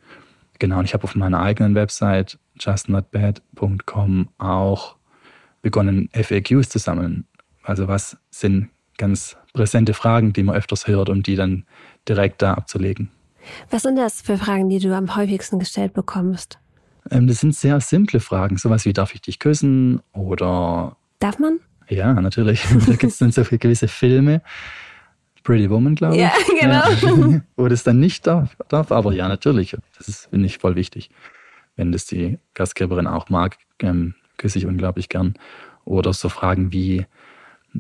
genau, 0.60 0.80
und 0.80 0.86
ich 0.86 0.94
habe 0.94 1.04
auf 1.04 1.16
meiner 1.16 1.42
eigenen 1.42 1.76
Website 1.76 2.40
justnotbad.com 2.60 4.30
auch 4.38 4.96
begonnen, 5.62 6.10
FAQs 6.14 6.70
zu 6.70 6.80
sammeln. 6.80 7.26
Also 7.64 7.88
was 7.88 8.18
sind 8.30 8.70
ganz 8.98 9.36
präsente 9.54 9.94
Fragen, 9.94 10.34
die 10.34 10.44
man 10.44 10.56
öfters 10.56 10.88
hört, 10.88 11.10
um 11.10 11.24
die 11.24 11.36
dann 11.36 11.66
direkt 12.08 12.42
da 12.42 12.54
abzulegen. 12.54 13.10
Was 13.70 13.84
sind 13.84 13.98
das 13.98 14.22
für 14.22 14.38
Fragen, 14.38 14.70
die 14.70 14.80
du 14.80 14.96
am 14.96 15.16
häufigsten 15.16 15.60
gestellt 15.60 15.94
bekommst? 15.94 16.60
Ähm, 17.12 17.28
das 17.28 17.40
sind 17.40 17.56
sehr 17.56 17.80
simple 17.80 18.20
Fragen, 18.20 18.58
sowas 18.58 18.86
wie 18.86 18.94
darf 18.94 19.14
ich 19.14 19.22
dich 19.22 19.40
küssen 19.40 20.02
oder 20.14 20.98
Darf 21.20 21.40
man? 21.40 21.60
Ja, 21.90 22.14
natürlich. 22.14 22.64
da 22.88 22.92
gibt 22.92 23.04
es 23.12 23.18
dann 23.18 23.32
so 23.32 23.44
viele 23.44 23.60
gewisse 23.60 23.88
Filme. 23.88 24.42
Pretty 25.44 25.70
Woman, 25.70 25.96
glaube 25.96 26.16
ich. 26.16 26.22
Ja, 26.22 26.32
genau. 26.60 27.42
Wo 27.56 27.68
das 27.68 27.84
dann 27.84 28.00
nicht 28.00 28.28
darf, 28.28 28.56
darf. 28.68 28.92
Aber 28.92 29.14
ja, 29.14 29.28
natürlich. 29.28 29.78
Das 29.98 30.28
finde 30.30 30.46
ich 30.46 30.58
voll 30.58 30.76
wichtig. 30.76 31.10
Wenn 31.76 31.92
das 31.92 32.06
die 32.06 32.38
Gastgeberin 32.54 33.08
auch 33.08 33.30
mag, 33.30 33.58
ähm, 33.80 34.16
küsse 34.38 34.60
ich 34.60 34.66
unglaublich 34.66 35.10
gern. 35.10 35.36
Oder 35.86 36.12
so 36.12 36.28
Fragen 36.28 36.74
wie, 36.74 37.06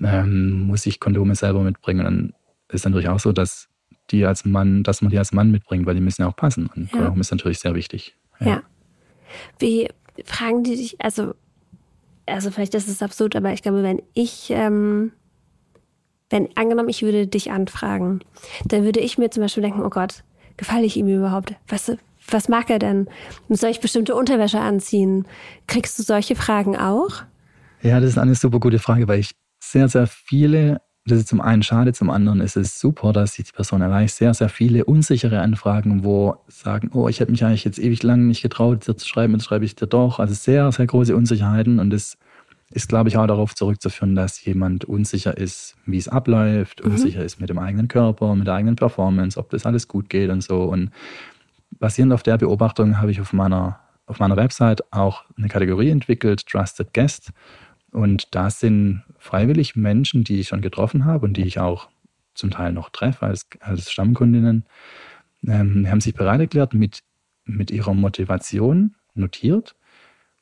ähm, 0.02 0.62
muss 0.62 0.86
ich 0.86 1.00
Kondome 1.00 1.36
selber 1.36 1.62
mitbringen. 1.62 2.06
dann 2.06 2.34
ist 2.70 2.86
natürlich 2.86 3.10
auch 3.10 3.20
so, 3.20 3.34
dass 3.34 3.68
die 4.12 4.26
als 4.26 4.46
Mann, 4.46 4.84
dass 4.84 5.02
man 5.02 5.12
die 5.12 5.18
als 5.18 5.34
Mann 5.34 5.52
mitbringt, 5.52 5.86
weil 5.86 5.96
die 5.96 6.02
müssen 6.02 6.22
ja 6.22 6.30
auch 6.30 6.36
passen. 6.36 6.70
Und 6.74 6.92
ja. 6.92 7.00
Kondom 7.00 7.20
ist 7.20 7.32
natürlich 7.32 7.60
sehr 7.60 7.76
wichtig. 7.76 8.16
Ja. 8.40 8.48
ja. 8.48 8.64
Wie 9.60 9.90
fragen 10.26 10.64
die 10.64 10.76
dich, 10.76 11.02
also, 11.02 11.34
also 12.26 12.52
vielleicht 12.52 12.76
ist 12.76 12.88
es 12.88 13.02
absurd, 13.02 13.36
aber 13.36 13.54
ich 13.54 13.62
glaube, 13.62 13.84
wenn 13.84 14.02
ich, 14.14 14.50
ähm, 14.50 15.12
wenn 16.30 16.50
angenommen, 16.56 16.90
ich 16.90 17.04
würde 17.04 17.28
dich 17.28 17.52
anfragen, 17.52 18.22
dann 18.66 18.84
würde 18.84 19.00
ich 19.00 19.18
mir 19.18 19.30
zum 19.30 19.44
Beispiel 19.44 19.64
denken, 19.64 19.84
oh 19.84 19.90
Gott, 19.90 20.24
gefalle 20.58 20.86
ich 20.86 20.98
ihm 20.98 21.08
überhaupt? 21.08 21.56
Was, 21.68 21.92
was 22.30 22.50
mag 22.50 22.70
er 22.70 22.80
denn? 22.80 23.08
Soll 23.50 23.70
ich 23.70 23.80
bestimmte 23.80 24.16
Unterwäsche 24.16 24.60
anziehen? 24.60 25.26
Kriegst 25.68 25.98
du 25.98 26.04
solche 26.04 26.36
Fragen 26.36 26.76
auch? 26.76 27.24
Ja, 27.82 28.00
das 28.00 28.12
ist 28.12 28.18
eine 28.18 28.36
super 28.36 28.60
gute 28.60 28.80
Frage, 28.80 29.08
weil 29.08 29.20
ich 29.20 29.32
sehr, 29.60 29.88
sehr 29.88 30.08
viele, 30.08 30.82
das 31.08 31.20
ist 31.20 31.28
zum 31.28 31.42
einen 31.42 31.64
schade, 31.64 31.94
zum 31.94 32.10
anderen 32.10 32.42
ist 32.42 32.58
es 32.58 32.80
super, 32.80 33.14
dass 33.14 33.34
sich 33.34 33.46
die 33.46 33.52
Person 33.52 33.82
erreicht, 33.82 34.16
sehr, 34.16 34.34
sehr 34.34 34.50
viele 34.50 34.86
unsichere 34.86 35.40
Anfragen, 35.40 36.04
wo 36.04 36.36
sagen, 36.48 36.92
oh, 36.94 37.08
ich 37.08 37.20
hätte 37.20 37.32
mich 37.32 37.44
eigentlich 37.44 37.64
jetzt 37.64 37.80
ewig 37.80 38.04
lang 38.04 38.28
nicht 38.28 38.42
getraut, 38.42 38.88
dir 38.88 38.96
zu 38.96 39.08
schreiben, 39.08 39.34
jetzt 39.34 39.46
schreibe 39.46 39.66
ich 39.66 39.76
dir 39.76 39.88
doch. 39.88 40.20
Also 40.20 40.34
sehr, 40.34 40.72
sehr 40.72 40.86
große 40.86 41.16
Unsicherheiten 41.16 41.80
und 41.80 41.90
das 41.92 42.18
ist, 42.70 42.90
glaube 42.90 43.10
ich, 43.10 43.18
auch 43.18 43.28
darauf 43.28 43.56
zurückzuführen, 43.56 44.16
dass 44.16 44.44
jemand 44.44 44.86
unsicher 44.86 45.38
ist, 45.38 45.76
wie 45.86 45.98
es 45.98 46.10
abläuft, 46.10 46.84
mhm. 46.84 46.92
unsicher 46.92 47.24
ist 47.24 47.40
mit 47.40 47.50
dem 47.50 47.60
eigenen 47.60 47.88
Körper, 47.88 48.36
mit 48.36 48.48
der 48.48 48.56
eigenen 48.56 48.76
Performance, 48.76 49.40
ob 49.40 49.50
das 49.50 49.66
alles 49.66 49.88
gut 49.88 50.10
geht 50.10 50.30
und 50.30 50.44
so. 50.44 50.64
Und 50.64 50.92
basierend 51.72 52.14
auf 52.14 52.24
der 52.24 52.38
Beobachtung 52.38 53.00
habe 53.00 53.12
ich 53.12 53.22
auf 53.22 53.32
meiner, 53.32 53.80
auf 54.06 54.20
meiner 54.20 54.36
Website 54.36 54.92
auch 54.92 55.24
eine 55.38 55.48
Kategorie 55.48 55.90
entwickelt, 55.90 56.46
Trusted 56.46 56.94
Guest. 56.94 57.32
Und 57.98 58.36
da 58.36 58.52
sind 58.52 59.02
freiwillig 59.18 59.76
Menschen, 59.76 60.24
die 60.24 60.40
ich 60.40 60.50
schon 60.50 60.62
getroffen 60.62 61.06
habe 61.06 61.26
und 61.26 61.36
die 61.36 61.46
ich 61.46 61.58
auch 61.58 61.90
zum 62.36 62.52
Teil 62.52 62.72
noch 62.72 62.92
treffe 62.92 63.26
als, 63.26 63.48
als 63.60 63.92
Stammkundinnen, 63.92 64.66
ähm, 65.48 65.90
haben 65.90 66.00
sich 66.00 66.14
bereit 66.14 66.40
erklärt, 66.40 66.76
mit, 66.76 67.00
mit 67.46 67.72
ihrer 67.72 67.96
Motivation 67.96 68.94
notiert, 69.16 69.76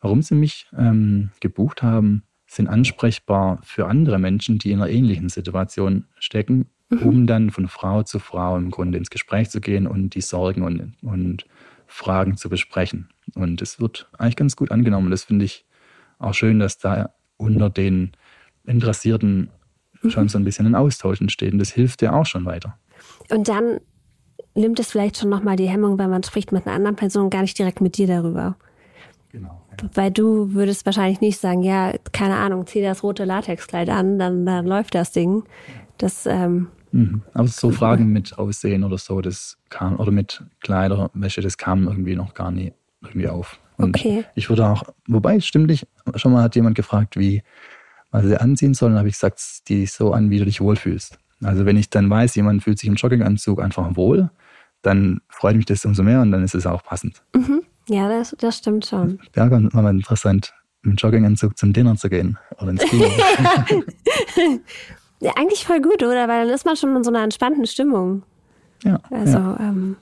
warum 0.01 0.21
sie 0.21 0.35
mich 0.35 0.67
ähm, 0.77 1.29
gebucht 1.39 1.81
haben, 1.81 2.23
sind 2.45 2.67
ansprechbar 2.67 3.59
für 3.63 3.87
andere 3.87 4.19
Menschen, 4.19 4.57
die 4.59 4.71
in 4.71 4.81
einer 4.81 4.91
ähnlichen 4.91 5.29
Situation 5.29 6.07
stecken, 6.19 6.65
mhm. 6.89 6.97
um 7.03 7.25
dann 7.25 7.51
von 7.51 7.69
Frau 7.69 8.03
zu 8.03 8.19
Frau 8.19 8.57
im 8.57 8.69
Grunde 8.69 8.97
ins 8.97 9.09
Gespräch 9.09 9.49
zu 9.49 9.61
gehen 9.61 9.87
und 9.87 10.13
die 10.13 10.21
Sorgen 10.21 10.61
und, 10.61 10.91
und 11.01 11.45
Fragen 11.87 12.35
zu 12.35 12.49
besprechen. 12.49 13.07
Und 13.33 13.61
es 13.61 13.79
wird 13.79 14.09
eigentlich 14.17 14.35
ganz 14.35 14.57
gut 14.57 14.71
angenommen. 14.71 15.09
Das 15.09 15.23
finde 15.23 15.45
ich 15.45 15.63
auch 16.19 16.33
schön, 16.33 16.59
dass 16.59 16.79
da 16.79 17.13
unter 17.37 17.69
den 17.69 18.11
Interessierten 18.65 19.49
mhm. 20.01 20.09
schon 20.09 20.29
so 20.29 20.37
ein 20.37 20.43
bisschen 20.43 20.65
ein 20.65 20.75
Austausch 20.75 21.21
entsteht. 21.21 21.53
Und 21.53 21.59
das 21.59 21.71
hilft 21.71 22.01
ja 22.01 22.13
auch 22.13 22.25
schon 22.25 22.45
weiter. 22.45 22.77
Und 23.29 23.47
dann 23.47 23.79
nimmt 24.55 24.79
es 24.79 24.91
vielleicht 24.91 25.17
schon 25.17 25.29
nochmal 25.29 25.55
die 25.55 25.67
Hemmung, 25.67 25.97
wenn 25.99 26.09
man 26.09 26.23
spricht 26.23 26.51
mit 26.51 26.65
einer 26.65 26.75
anderen 26.75 26.95
Person, 26.95 27.29
gar 27.29 27.41
nicht 27.41 27.57
direkt 27.57 27.81
mit 27.81 27.97
dir 27.97 28.07
darüber. 28.07 28.55
Genau. 29.31 29.61
Ja. 29.71 29.89
Weil 29.93 30.11
du 30.11 30.53
würdest 30.53 30.85
wahrscheinlich 30.85 31.19
nicht 31.19 31.39
sagen, 31.39 31.61
ja, 31.61 31.93
keine 32.13 32.37
Ahnung, 32.37 32.65
zieh 32.65 32.81
das 32.81 33.03
rote 33.03 33.25
Latexkleid 33.25 33.89
an, 33.89 34.17
dann, 34.17 34.45
dann 34.45 34.65
läuft 34.65 34.95
das 34.95 35.11
Ding. 35.11 35.43
Das, 35.97 36.25
ähm, 36.25 36.67
mhm. 36.91 37.21
Aber 37.33 37.47
so 37.47 37.71
Fragen 37.71 38.13
mit 38.13 38.37
Aussehen 38.37 38.85
oder 38.85 38.97
so, 38.97 39.19
das 39.19 39.57
kam, 39.69 39.99
oder 39.99 40.11
mit 40.11 40.43
Kleiderwäsche, 40.61 41.41
das 41.41 41.57
kam 41.57 41.87
irgendwie 41.87 42.15
noch 42.15 42.33
gar 42.33 42.51
nie 42.51 42.71
irgendwie 43.01 43.27
auf. 43.27 43.59
Und 43.77 43.95
okay. 43.95 44.25
ich 44.35 44.49
würde 44.49 44.67
auch, 44.67 44.83
wobei, 45.07 45.39
stimmt 45.39 45.67
nicht, 45.67 45.87
schon 46.15 46.31
mal 46.31 46.43
hat 46.43 46.55
jemand 46.55 46.75
gefragt, 46.75 47.17
wie, 47.17 47.43
was 48.11 48.25
sie 48.25 48.39
anziehen 48.39 48.73
sollen, 48.73 48.97
habe 48.97 49.07
ich 49.07 49.15
gesagt, 49.15 49.39
zieh 49.39 49.81
dich 49.81 49.91
so 49.91 50.13
an, 50.13 50.29
wie 50.29 50.39
du 50.39 50.45
dich 50.45 50.61
wohlfühlst. 50.61 51.17
Also 51.43 51.65
wenn 51.65 51.77
ich 51.77 51.89
dann 51.89 52.09
weiß, 52.09 52.35
jemand 52.35 52.63
fühlt 52.63 52.79
sich 52.79 52.87
im 52.87 52.95
Jogginganzug 52.95 53.61
einfach 53.61 53.95
wohl, 53.95 54.29
dann 54.81 55.21
freut 55.29 55.55
mich 55.55 55.65
das 55.65 55.83
umso 55.85 56.03
mehr 56.03 56.21
und 56.21 56.31
dann 56.31 56.43
ist 56.43 56.55
es 56.55 56.65
auch 56.65 56.83
passend. 56.83 57.21
Mhm. 57.35 57.63
Ja, 57.89 58.07
das, 58.09 58.35
das 58.39 58.57
stimmt 58.57 58.85
schon. 58.85 59.19
Wäre 59.33 59.51
war 59.51 59.81
mal 59.81 59.95
interessant, 59.95 60.53
im 60.83 60.95
Jogginganzug 60.95 61.57
zum 61.57 61.73
Dinner 61.73 61.95
zu 61.97 62.09
gehen 62.09 62.37
oder 62.59 62.69
ins 62.69 62.83
Kino. 62.83 63.05
ja, 65.19 65.33
eigentlich 65.35 65.65
voll 65.65 65.81
gut, 65.81 66.01
oder? 66.01 66.27
Weil 66.27 66.45
dann 66.45 66.55
ist 66.55 66.65
man 66.65 66.75
schon 66.75 66.95
in 66.95 67.03
so 67.03 67.11
einer 67.11 67.23
entspannten 67.23 67.65
Stimmung. 67.67 68.23
Ja. 68.83 68.99
Also, 69.09 69.37
ja. 69.37 69.57
Ähm, 69.59 69.97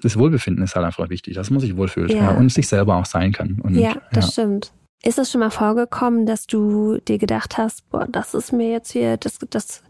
das 0.00 0.18
Wohlbefinden 0.18 0.62
ist 0.64 0.76
halt 0.76 0.86
einfach 0.86 1.10
wichtig, 1.10 1.34
dass 1.34 1.50
man 1.50 1.60
sich 1.60 1.76
wohlfühlt 1.76 2.10
ja. 2.10 2.16
Ja, 2.16 2.30
und 2.30 2.52
sich 2.52 2.68
selber 2.68 2.96
auch 2.96 3.06
sein 3.06 3.32
kann. 3.32 3.60
Und, 3.60 3.74
ja, 3.74 3.96
das 4.12 4.32
stimmt. 4.32 4.72
Ist 5.02 5.18
es 5.18 5.30
schon 5.30 5.40
mal 5.40 5.50
vorgekommen, 5.50 6.26
dass 6.26 6.46
du 6.46 6.98
dir 6.98 7.18
gedacht 7.18 7.58
hast, 7.58 7.88
boah, 7.90 8.06
das 8.08 8.34
ist 8.34 8.52
mir 8.52 8.70
jetzt 8.70 8.92
hier, 8.92 9.16
das, 9.16 9.38
das 9.50 9.82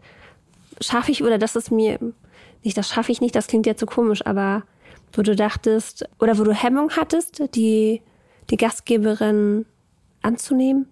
schaffe 0.81 1.11
ich 1.11 1.23
oder 1.23 1.37
das 1.37 1.55
ist 1.55 1.71
mir, 1.71 1.99
nicht, 2.63 2.77
das 2.77 2.89
schaffe 2.89 3.11
ich 3.11 3.21
nicht, 3.21 3.35
das 3.35 3.47
klingt 3.47 3.65
jetzt 3.65 3.79
so 3.79 3.85
komisch, 3.85 4.25
aber 4.25 4.63
wo 5.13 5.21
du 5.21 5.35
dachtest, 5.35 6.07
oder 6.19 6.37
wo 6.37 6.43
du 6.43 6.53
Hemmung 6.53 6.91
hattest, 6.91 7.41
die, 7.55 8.01
die 8.49 8.57
Gastgeberin 8.57 9.65
anzunehmen? 10.21 10.87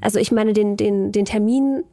Also 0.00 0.18
ich 0.18 0.30
meine, 0.30 0.52
den, 0.52 0.76
den, 0.76 1.10
den 1.10 1.24
Termin 1.24 1.84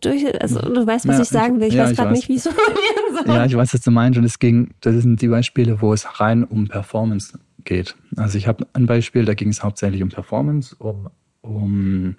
durch, 0.00 0.40
also 0.40 0.60
du 0.60 0.86
weißt, 0.86 1.06
was 1.06 1.16
ja, 1.16 1.22
ich 1.22 1.28
sagen 1.28 1.60
will. 1.60 1.68
Ich, 1.68 1.74
ja, 1.74 1.84
weiß 1.84 1.96
gerade 1.96 2.12
nicht, 2.12 2.28
wie 2.28 2.36
es 2.36 2.42
formulieren 2.48 3.24
soll. 3.26 3.34
Ja, 3.34 3.44
ich 3.44 3.56
weiß, 3.56 3.74
was 3.74 3.80
du 3.80 3.90
meinst. 3.90 4.18
Und 4.18 4.24
es 4.24 4.38
ging, 4.38 4.70
das 4.80 4.94
sind 4.96 5.20
die 5.20 5.28
Beispiele, 5.28 5.80
wo 5.80 5.92
es 5.92 6.20
rein 6.20 6.44
um 6.44 6.68
Performance 6.68 7.38
geht. 7.64 7.94
Also 8.16 8.38
ich 8.38 8.46
habe 8.46 8.66
ein 8.72 8.86
Beispiel, 8.86 9.24
da 9.24 9.34
ging 9.34 9.48
es 9.48 9.62
hauptsächlich 9.62 10.02
um 10.02 10.08
Performance, 10.08 10.74
um, 10.78 11.10
um 11.42 12.16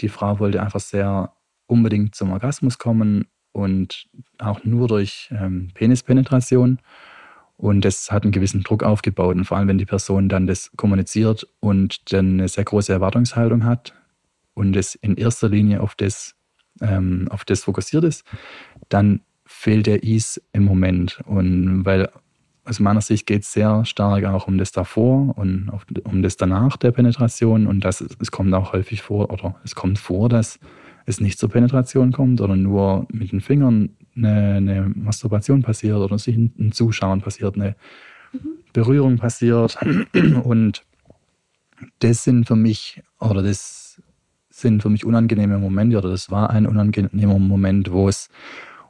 die 0.00 0.08
Frau 0.08 0.38
wollte 0.38 0.62
einfach 0.62 0.80
sehr 0.80 1.32
unbedingt 1.66 2.14
zum 2.14 2.32
Orgasmus 2.32 2.78
kommen 2.78 3.26
und 3.52 4.06
auch 4.38 4.64
nur 4.64 4.88
durch 4.88 5.30
ähm, 5.32 5.70
Penispenetration. 5.74 6.78
Und 7.56 7.84
das 7.86 8.12
hat 8.12 8.24
einen 8.24 8.32
gewissen 8.32 8.62
Druck 8.62 8.82
aufgebaut. 8.82 9.34
Und 9.34 9.44
vor 9.44 9.56
allem, 9.56 9.68
wenn 9.68 9.78
die 9.78 9.86
Person 9.86 10.28
dann 10.28 10.46
das 10.46 10.70
kommuniziert 10.76 11.46
und 11.60 12.12
dann 12.12 12.34
eine 12.34 12.48
sehr 12.48 12.64
große 12.64 12.92
Erwartungshaltung 12.92 13.64
hat 13.64 13.94
und 14.52 14.76
es 14.76 14.94
in 14.94 15.16
erster 15.16 15.48
Linie 15.48 15.80
auf 15.80 15.94
das, 15.94 16.34
ähm, 16.80 17.28
auf 17.30 17.44
das 17.44 17.64
fokussiert 17.64 18.04
ist, 18.04 18.24
dann 18.88 19.20
fehlt 19.44 19.86
der 19.86 20.02
Ease 20.02 20.40
im 20.52 20.64
Moment. 20.64 21.20
Und 21.26 21.84
weil 21.84 22.08
aus 22.64 22.80
meiner 22.80 23.00
Sicht 23.00 23.26
geht 23.26 23.42
es 23.42 23.52
sehr 23.52 23.84
stark 23.84 24.24
auch 24.24 24.48
um 24.48 24.58
das 24.58 24.72
davor 24.72 25.36
und 25.38 25.70
auf, 25.70 25.86
um 26.04 26.22
das 26.22 26.36
danach 26.36 26.76
der 26.76 26.90
Penetration. 26.90 27.66
Und 27.66 27.84
das, 27.84 28.00
es 28.00 28.30
kommt 28.30 28.52
auch 28.54 28.72
häufig 28.72 29.02
vor, 29.02 29.30
oder 29.30 29.54
es 29.64 29.74
kommt 29.74 29.98
vor, 29.98 30.28
dass 30.28 30.58
es 31.06 31.20
nicht 31.20 31.38
zur 31.38 31.48
Penetration 31.48 32.12
kommt 32.12 32.40
oder 32.40 32.56
nur 32.56 33.06
mit 33.12 33.30
den 33.30 33.40
Fingern 33.40 33.90
eine, 34.16 34.54
eine 34.56 34.92
Masturbation 34.94 35.62
passiert 35.62 35.96
oder 35.96 36.18
sich 36.18 36.36
ein 36.36 36.72
Zuschauen 36.72 37.20
passiert, 37.20 37.54
eine 37.54 37.76
mhm. 38.32 38.58
Berührung 38.72 39.16
passiert. 39.16 39.78
Und 40.42 40.82
das 42.00 42.24
sind 42.24 42.46
für 42.46 42.56
mich, 42.56 43.02
oder 43.20 43.42
das 43.42 43.85
sind 44.60 44.82
für 44.82 44.90
mich 44.90 45.04
unangenehme 45.04 45.58
Momente, 45.58 45.98
oder 45.98 46.10
das 46.10 46.30
war 46.30 46.50
ein 46.50 46.66
unangenehmer 46.66 47.38
Moment, 47.38 47.92
wo 47.92 48.08
es 48.08 48.28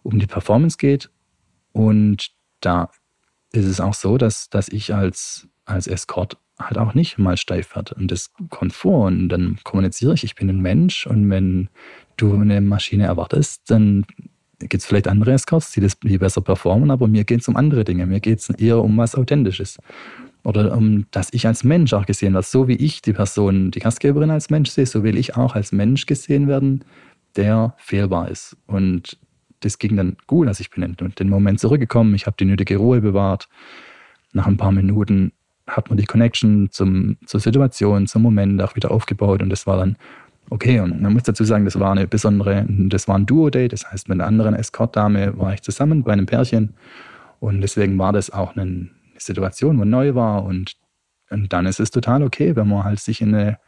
um 0.02 0.18
die 0.18 0.26
Performance 0.26 0.76
geht. 0.78 1.10
Und 1.72 2.30
da 2.60 2.90
ist 3.52 3.66
es 3.66 3.80
auch 3.80 3.94
so, 3.94 4.18
dass, 4.18 4.48
dass 4.48 4.68
ich 4.68 4.94
als, 4.94 5.48
als 5.64 5.86
Escort 5.86 6.38
halt 6.58 6.78
auch 6.78 6.94
nicht 6.94 7.18
mal 7.18 7.36
steif 7.36 7.74
werde. 7.74 7.94
Und 7.96 8.10
das 8.10 8.30
kommt 8.48 8.72
vor. 8.72 9.06
Und 9.06 9.28
dann 9.28 9.58
kommuniziere 9.64 10.14
ich, 10.14 10.24
ich 10.24 10.34
bin 10.34 10.48
ein 10.48 10.60
Mensch. 10.60 11.06
Und 11.06 11.28
wenn 11.30 11.68
du 12.16 12.34
eine 12.34 12.60
Maschine 12.60 13.04
erwartest, 13.04 13.70
dann 13.70 14.06
gibt 14.58 14.82
es 14.82 14.86
vielleicht 14.86 15.08
andere 15.08 15.32
Escorts, 15.32 15.72
die 15.72 15.80
das 15.80 15.96
besser 15.96 16.40
performen, 16.40 16.90
aber 16.90 17.08
mir 17.08 17.24
geht 17.24 17.40
es 17.40 17.48
um 17.48 17.56
andere 17.56 17.84
Dinge. 17.84 18.06
Mir 18.06 18.20
geht 18.20 18.38
es 18.38 18.50
eher 18.50 18.82
um 18.82 18.96
was 18.96 19.14
Authentisches. 19.14 19.78
Oder 20.46 20.76
um, 20.76 21.06
dass 21.10 21.32
ich 21.32 21.44
als 21.48 21.64
Mensch 21.64 21.92
auch 21.92 22.06
gesehen 22.06 22.32
werde. 22.32 22.46
So 22.46 22.68
wie 22.68 22.76
ich 22.76 23.02
die 23.02 23.12
Person, 23.12 23.72
die 23.72 23.80
Gastgeberin 23.80 24.30
als 24.30 24.48
Mensch 24.48 24.70
sehe, 24.70 24.86
so 24.86 25.02
will 25.02 25.18
ich 25.18 25.36
auch 25.36 25.56
als 25.56 25.72
Mensch 25.72 26.06
gesehen 26.06 26.46
werden, 26.46 26.84
der 27.34 27.74
fehlbar 27.78 28.30
ist. 28.30 28.56
Und 28.68 29.18
das 29.58 29.80
ging 29.80 29.96
dann 29.96 30.16
gut. 30.28 30.46
Also 30.46 30.60
ich 30.60 30.70
bin 30.70 30.84
in 30.84 30.94
den 30.94 31.28
Moment 31.28 31.58
zurückgekommen, 31.58 32.14
ich 32.14 32.26
habe 32.26 32.36
die 32.38 32.44
nötige 32.44 32.76
Ruhe 32.76 33.00
bewahrt. 33.00 33.48
Nach 34.34 34.46
ein 34.46 34.56
paar 34.56 34.70
Minuten 34.70 35.32
hat 35.66 35.88
man 35.88 35.98
die 35.98 36.04
Connection 36.04 36.68
zum, 36.70 37.16
zur 37.26 37.40
Situation, 37.40 38.06
zum 38.06 38.22
Moment 38.22 38.62
auch 38.62 38.76
wieder 38.76 38.92
aufgebaut 38.92 39.42
und 39.42 39.50
das 39.50 39.66
war 39.66 39.78
dann 39.78 39.96
Okay, 40.48 40.78
und 40.78 41.02
man 41.02 41.12
muss 41.12 41.24
dazu 41.24 41.42
sagen, 41.42 41.64
das 41.64 41.76
war 41.80 41.90
eine 41.90 42.06
besondere, 42.06 42.64
das 42.68 43.08
war 43.08 43.18
ein 43.18 43.26
Duo-Date, 43.26 43.72
das 43.72 43.90
heißt, 43.90 44.08
mit 44.08 44.20
einer 44.20 44.28
anderen 44.28 44.54
Escort-Dame 44.54 45.36
war 45.36 45.54
ich 45.54 45.62
zusammen 45.62 46.04
bei 46.04 46.12
einem 46.12 46.26
Pärchen 46.26 46.74
und 47.40 47.62
deswegen 47.62 47.98
war 47.98 48.12
das 48.12 48.30
auch 48.30 48.54
eine 48.54 48.90
Situation, 49.18 49.78
wo 49.78 49.84
neu 49.84 50.14
war 50.14 50.44
und, 50.44 50.76
und 51.30 51.52
dann 51.52 51.66
ist 51.66 51.80
es 51.80 51.90
total 51.90 52.22
okay, 52.22 52.56
wenn 52.56 52.68
man 52.68 52.84
halt 52.84 53.00
sich 53.00 53.20
in 53.20 53.34
eine, 53.34 53.58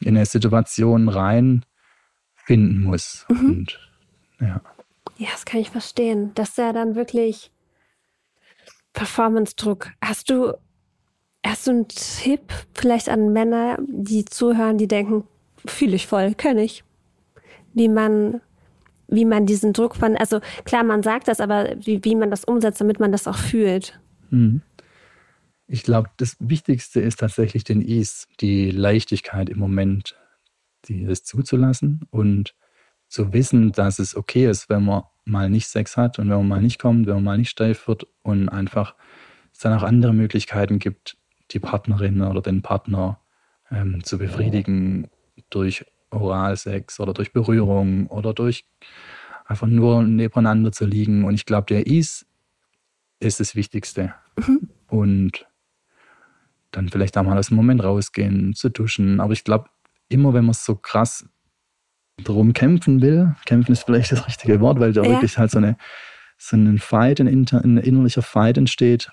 in 0.00 0.16
eine 0.16 0.26
Situation 0.26 1.08
reinfinden 1.08 2.82
muss. 2.82 3.26
Mhm. 3.28 3.50
Und, 3.50 3.90
ja. 4.40 4.60
ja, 5.18 5.28
das 5.32 5.44
kann 5.44 5.60
ich 5.60 5.70
verstehen. 5.70 6.32
Das 6.34 6.50
ist 6.50 6.58
ja 6.58 6.72
dann 6.72 6.94
wirklich 6.94 7.50
Performance-Druck. 8.92 9.90
Hast 10.00 10.30
du, 10.30 10.54
hast 11.44 11.66
du 11.66 11.70
einen 11.70 11.88
Tipp 11.88 12.52
vielleicht 12.74 13.08
an 13.08 13.32
Männer, 13.32 13.78
die 13.88 14.24
zuhören, 14.24 14.78
die 14.78 14.88
denken, 14.88 15.24
Fühle 15.66 15.96
ich 15.96 16.06
voll, 16.06 16.34
kenne 16.34 16.62
ich. 16.62 16.84
Wie 17.72 17.88
man, 17.88 18.40
wie 19.08 19.24
man 19.24 19.46
diesen 19.46 19.72
Druck 19.72 19.96
von, 19.96 20.16
also 20.16 20.40
klar, 20.64 20.84
man 20.84 21.02
sagt 21.02 21.28
das, 21.28 21.40
aber 21.40 21.74
wie, 21.80 22.04
wie 22.04 22.14
man 22.14 22.30
das 22.30 22.44
umsetzt, 22.44 22.80
damit 22.80 23.00
man 23.00 23.12
das 23.12 23.26
auch 23.26 23.36
fühlt. 23.36 23.98
Mhm. 24.30 24.62
Ich 25.74 25.82
glaube, 25.82 26.08
das 26.18 26.36
Wichtigste 26.38 27.00
ist 27.00 27.18
tatsächlich 27.18 27.64
den 27.64 27.82
Ease, 27.82 28.28
die 28.38 28.70
Leichtigkeit 28.70 29.48
im 29.48 29.58
Moment, 29.58 30.14
die, 30.84 31.04
das 31.04 31.24
zuzulassen 31.24 32.06
und 32.12 32.54
zu 33.08 33.32
wissen, 33.32 33.72
dass 33.72 33.98
es 33.98 34.16
okay 34.16 34.48
ist, 34.48 34.68
wenn 34.68 34.84
man 34.84 35.02
mal 35.24 35.50
nicht 35.50 35.66
Sex 35.66 35.96
hat 35.96 36.20
und 36.20 36.30
wenn 36.30 36.36
man 36.36 36.46
mal 36.46 36.62
nicht 36.62 36.80
kommt, 36.80 37.08
wenn 37.08 37.14
man 37.14 37.24
mal 37.24 37.38
nicht 37.38 37.50
steif 37.50 37.88
wird 37.88 38.06
und 38.22 38.48
einfach 38.48 38.94
es 39.52 39.58
dann 39.58 39.76
auch 39.76 39.82
andere 39.82 40.14
Möglichkeiten 40.14 40.78
gibt, 40.78 41.16
die 41.50 41.58
Partnerin 41.58 42.22
oder 42.22 42.40
den 42.40 42.62
Partner 42.62 43.18
ähm, 43.68 44.04
zu 44.04 44.16
befriedigen 44.16 45.10
durch 45.50 45.84
Oralsex 46.10 47.00
oder 47.00 47.14
durch 47.14 47.32
Berührung 47.32 48.06
oder 48.06 48.32
durch 48.32 48.64
einfach 49.44 49.66
nur 49.66 50.04
nebeneinander 50.04 50.70
zu 50.70 50.86
liegen. 50.86 51.24
Und 51.24 51.34
ich 51.34 51.46
glaube, 51.46 51.66
der 51.66 51.88
Ease 51.88 52.26
ist 53.18 53.40
das 53.40 53.56
Wichtigste. 53.56 54.14
Mhm. 54.36 54.70
Und 54.86 55.46
dann 56.76 56.88
vielleicht 56.88 57.16
auch 57.16 57.22
mal 57.22 57.38
aus 57.38 57.48
dem 57.48 57.56
Moment 57.56 57.82
rausgehen, 57.82 58.54
zu 58.54 58.68
duschen. 58.68 59.20
Aber 59.20 59.32
ich 59.32 59.44
glaube, 59.44 59.66
immer 60.08 60.34
wenn 60.34 60.44
man 60.44 60.54
so 60.54 60.74
krass 60.76 61.26
drum 62.22 62.52
kämpfen 62.52 63.02
will, 63.02 63.34
kämpfen 63.44 63.72
ist 63.72 63.84
vielleicht 63.84 64.12
das 64.12 64.26
richtige 64.26 64.60
Wort, 64.60 64.78
weil 64.80 64.92
da 64.92 65.02
ja. 65.02 65.10
wirklich 65.10 65.38
halt 65.38 65.50
so, 65.50 65.58
eine, 65.58 65.76
so 66.38 66.56
ein 66.56 66.78
Fight, 66.78 67.20
ein, 67.20 67.28
ein 67.28 67.78
innerlicher 67.78 68.22
Fight 68.22 68.56
entsteht, 68.56 69.10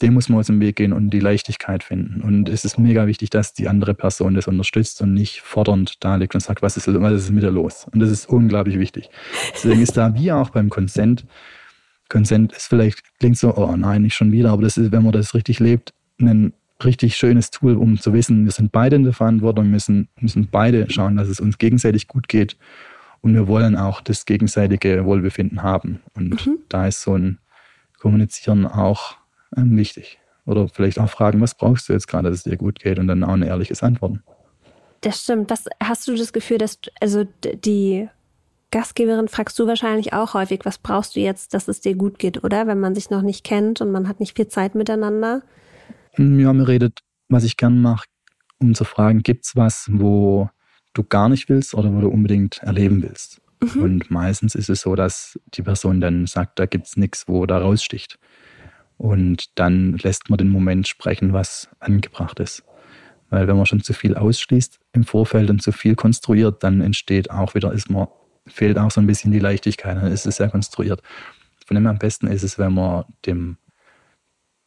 dem 0.00 0.14
muss 0.14 0.28
man 0.28 0.40
aus 0.40 0.48
dem 0.48 0.60
Weg 0.60 0.76
gehen 0.76 0.92
und 0.92 1.10
die 1.10 1.20
Leichtigkeit 1.20 1.84
finden. 1.84 2.22
Und 2.22 2.48
es 2.48 2.64
ist 2.64 2.78
mega 2.78 3.06
wichtig, 3.06 3.30
dass 3.30 3.54
die 3.54 3.68
andere 3.68 3.94
Person 3.94 4.34
das 4.34 4.48
unterstützt 4.48 5.00
und 5.00 5.14
nicht 5.14 5.40
fordernd 5.40 6.02
da 6.02 6.16
liegt 6.16 6.34
und 6.34 6.40
sagt, 6.40 6.62
was 6.62 6.76
ist, 6.76 6.88
was 6.88 7.12
ist 7.12 7.30
mit 7.30 7.44
dir 7.44 7.52
los? 7.52 7.86
Und 7.92 8.00
das 8.00 8.10
ist 8.10 8.28
unglaublich 8.28 8.78
wichtig. 8.78 9.08
Deswegen 9.54 9.80
ist 9.80 9.96
da 9.96 10.14
wie 10.14 10.32
auch 10.32 10.50
beim 10.50 10.70
Consent, 10.70 11.24
Consent 12.08 12.52
ist 12.52 12.66
vielleicht, 12.66 13.02
klingt 13.20 13.38
so, 13.38 13.56
oh 13.56 13.74
nein, 13.76 14.02
nicht 14.02 14.14
schon 14.14 14.32
wieder, 14.32 14.50
aber 14.50 14.62
das 14.62 14.76
ist, 14.76 14.92
wenn 14.92 15.02
man 15.02 15.12
das 15.12 15.34
richtig 15.34 15.60
lebt, 15.60 15.94
ein 16.20 16.52
richtig 16.84 17.16
schönes 17.16 17.50
Tool, 17.50 17.76
um 17.76 17.98
zu 17.98 18.12
wissen, 18.12 18.44
wir 18.44 18.52
sind 18.52 18.72
beide 18.72 18.96
in 18.96 19.04
der 19.04 19.12
Verantwortung, 19.12 19.70
müssen, 19.70 20.08
müssen 20.20 20.48
beide 20.50 20.90
schauen, 20.90 21.16
dass 21.16 21.28
es 21.28 21.40
uns 21.40 21.58
gegenseitig 21.58 22.08
gut 22.08 22.28
geht 22.28 22.56
und 23.22 23.34
wir 23.34 23.48
wollen 23.48 23.76
auch 23.76 24.00
das 24.00 24.26
gegenseitige 24.26 25.04
Wohlbefinden 25.04 25.62
haben. 25.62 26.02
Und 26.14 26.46
mhm. 26.46 26.58
da 26.68 26.86
ist 26.86 27.02
so 27.02 27.14
ein 27.16 27.38
Kommunizieren 27.98 28.66
auch 28.66 29.16
ähm, 29.56 29.76
wichtig. 29.76 30.18
Oder 30.44 30.68
vielleicht 30.68 30.98
auch 30.98 31.08
fragen, 31.08 31.40
was 31.40 31.54
brauchst 31.54 31.88
du 31.88 31.92
jetzt 31.92 32.08
gerade, 32.08 32.28
dass 32.28 32.38
es 32.38 32.44
dir 32.44 32.56
gut 32.56 32.80
geht 32.80 32.98
und 32.98 33.06
dann 33.06 33.22
auch 33.22 33.34
ein 33.34 33.42
ehrliches 33.42 33.82
Antworten. 33.84 34.24
Das 35.02 35.22
stimmt. 35.22 35.50
Was 35.50 35.66
hast 35.82 36.08
du 36.08 36.16
das 36.16 36.32
Gefühl, 36.32 36.58
dass 36.58 36.80
also 37.00 37.24
die 37.42 38.08
Gastgeberin 38.72 39.28
fragst 39.28 39.56
du 39.58 39.68
wahrscheinlich 39.68 40.12
auch 40.12 40.34
häufig, 40.34 40.64
was 40.64 40.78
brauchst 40.78 41.14
du 41.14 41.20
jetzt, 41.20 41.54
dass 41.54 41.68
es 41.68 41.80
dir 41.80 41.94
gut 41.94 42.18
geht, 42.18 42.42
oder? 42.42 42.66
Wenn 42.66 42.80
man 42.80 42.96
sich 42.96 43.10
noch 43.10 43.22
nicht 43.22 43.44
kennt 43.44 43.80
und 43.80 43.92
man 43.92 44.08
hat 44.08 44.18
nicht 44.18 44.34
viel 44.36 44.48
Zeit 44.48 44.74
miteinander. 44.74 45.42
Hm, 46.14 46.38
ja, 46.40 46.52
mir 46.52 46.68
redet, 46.68 47.00
was 47.28 47.44
ich 47.44 47.56
gern 47.56 47.80
mache, 47.80 48.06
um 48.58 48.74
zu 48.74 48.84
fragen, 48.84 49.22
gibt 49.22 49.44
es 49.46 49.56
was, 49.56 49.88
wo 49.90 50.50
du 50.94 51.02
gar 51.04 51.28
nicht 51.28 51.48
willst 51.48 51.74
oder 51.74 51.92
wo 51.92 52.00
du 52.00 52.08
unbedingt 52.08 52.58
erleben 52.58 53.02
willst? 53.02 53.40
Mhm. 53.60 53.82
Und 53.82 54.10
meistens 54.10 54.54
ist 54.54 54.68
es 54.68 54.82
so, 54.82 54.94
dass 54.94 55.38
die 55.54 55.62
Person 55.62 56.00
dann 56.00 56.26
sagt, 56.26 56.58
da 56.58 56.66
gibt 56.66 56.86
es 56.86 56.96
nichts, 56.96 57.28
wo 57.28 57.46
da 57.46 57.58
raussticht. 57.58 58.18
Und 58.98 59.58
dann 59.58 59.96
lässt 59.98 60.30
man 60.30 60.36
den 60.36 60.48
Moment 60.48 60.86
sprechen, 60.86 61.32
was 61.32 61.68
angebracht 61.80 62.38
ist. 62.40 62.62
Weil 63.30 63.48
wenn 63.48 63.56
man 63.56 63.66
schon 63.66 63.82
zu 63.82 63.94
viel 63.94 64.14
ausschließt 64.14 64.78
im 64.92 65.04
Vorfeld 65.04 65.48
und 65.48 65.62
zu 65.62 65.72
viel 65.72 65.94
konstruiert, 65.94 66.62
dann 66.62 66.82
entsteht 66.82 67.30
auch 67.30 67.54
wieder, 67.54 67.72
ist 67.72 67.88
man, 67.88 68.08
fehlt 68.46 68.78
auch 68.78 68.90
so 68.90 69.00
ein 69.00 69.06
bisschen 69.06 69.32
die 69.32 69.38
Leichtigkeit, 69.38 69.96
dann 69.96 70.12
ist 70.12 70.26
es 70.26 70.36
sehr 70.36 70.50
konstruiert. 70.50 71.02
Von 71.66 71.76
dem 71.76 71.84
her 71.84 71.90
am 71.90 71.98
besten 71.98 72.26
ist 72.26 72.42
es, 72.42 72.58
wenn 72.58 72.74
man 72.74 73.04
dem, 73.24 73.56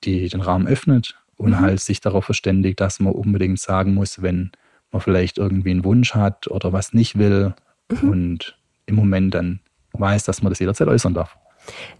die, 0.03 0.27
den 0.29 0.41
Rahmen 0.41 0.67
öffnet 0.67 1.15
und 1.37 1.51
mhm. 1.51 1.59
halt 1.59 1.79
sich 1.79 2.01
darauf 2.01 2.25
verständigt, 2.25 2.79
dass 2.79 2.99
man 2.99 3.13
unbedingt 3.13 3.59
sagen 3.59 3.93
muss, 3.93 4.21
wenn 4.21 4.51
man 4.91 5.01
vielleicht 5.01 5.37
irgendwie 5.37 5.71
einen 5.71 5.83
Wunsch 5.83 6.15
hat 6.15 6.47
oder 6.47 6.73
was 6.73 6.93
nicht 6.93 7.17
will 7.17 7.53
mhm. 7.91 8.09
und 8.09 8.57
im 8.85 8.95
Moment 8.95 9.33
dann 9.33 9.59
weiß, 9.93 10.23
dass 10.23 10.41
man 10.41 10.51
das 10.51 10.59
jederzeit 10.59 10.87
äußern 10.87 11.13
darf. 11.13 11.37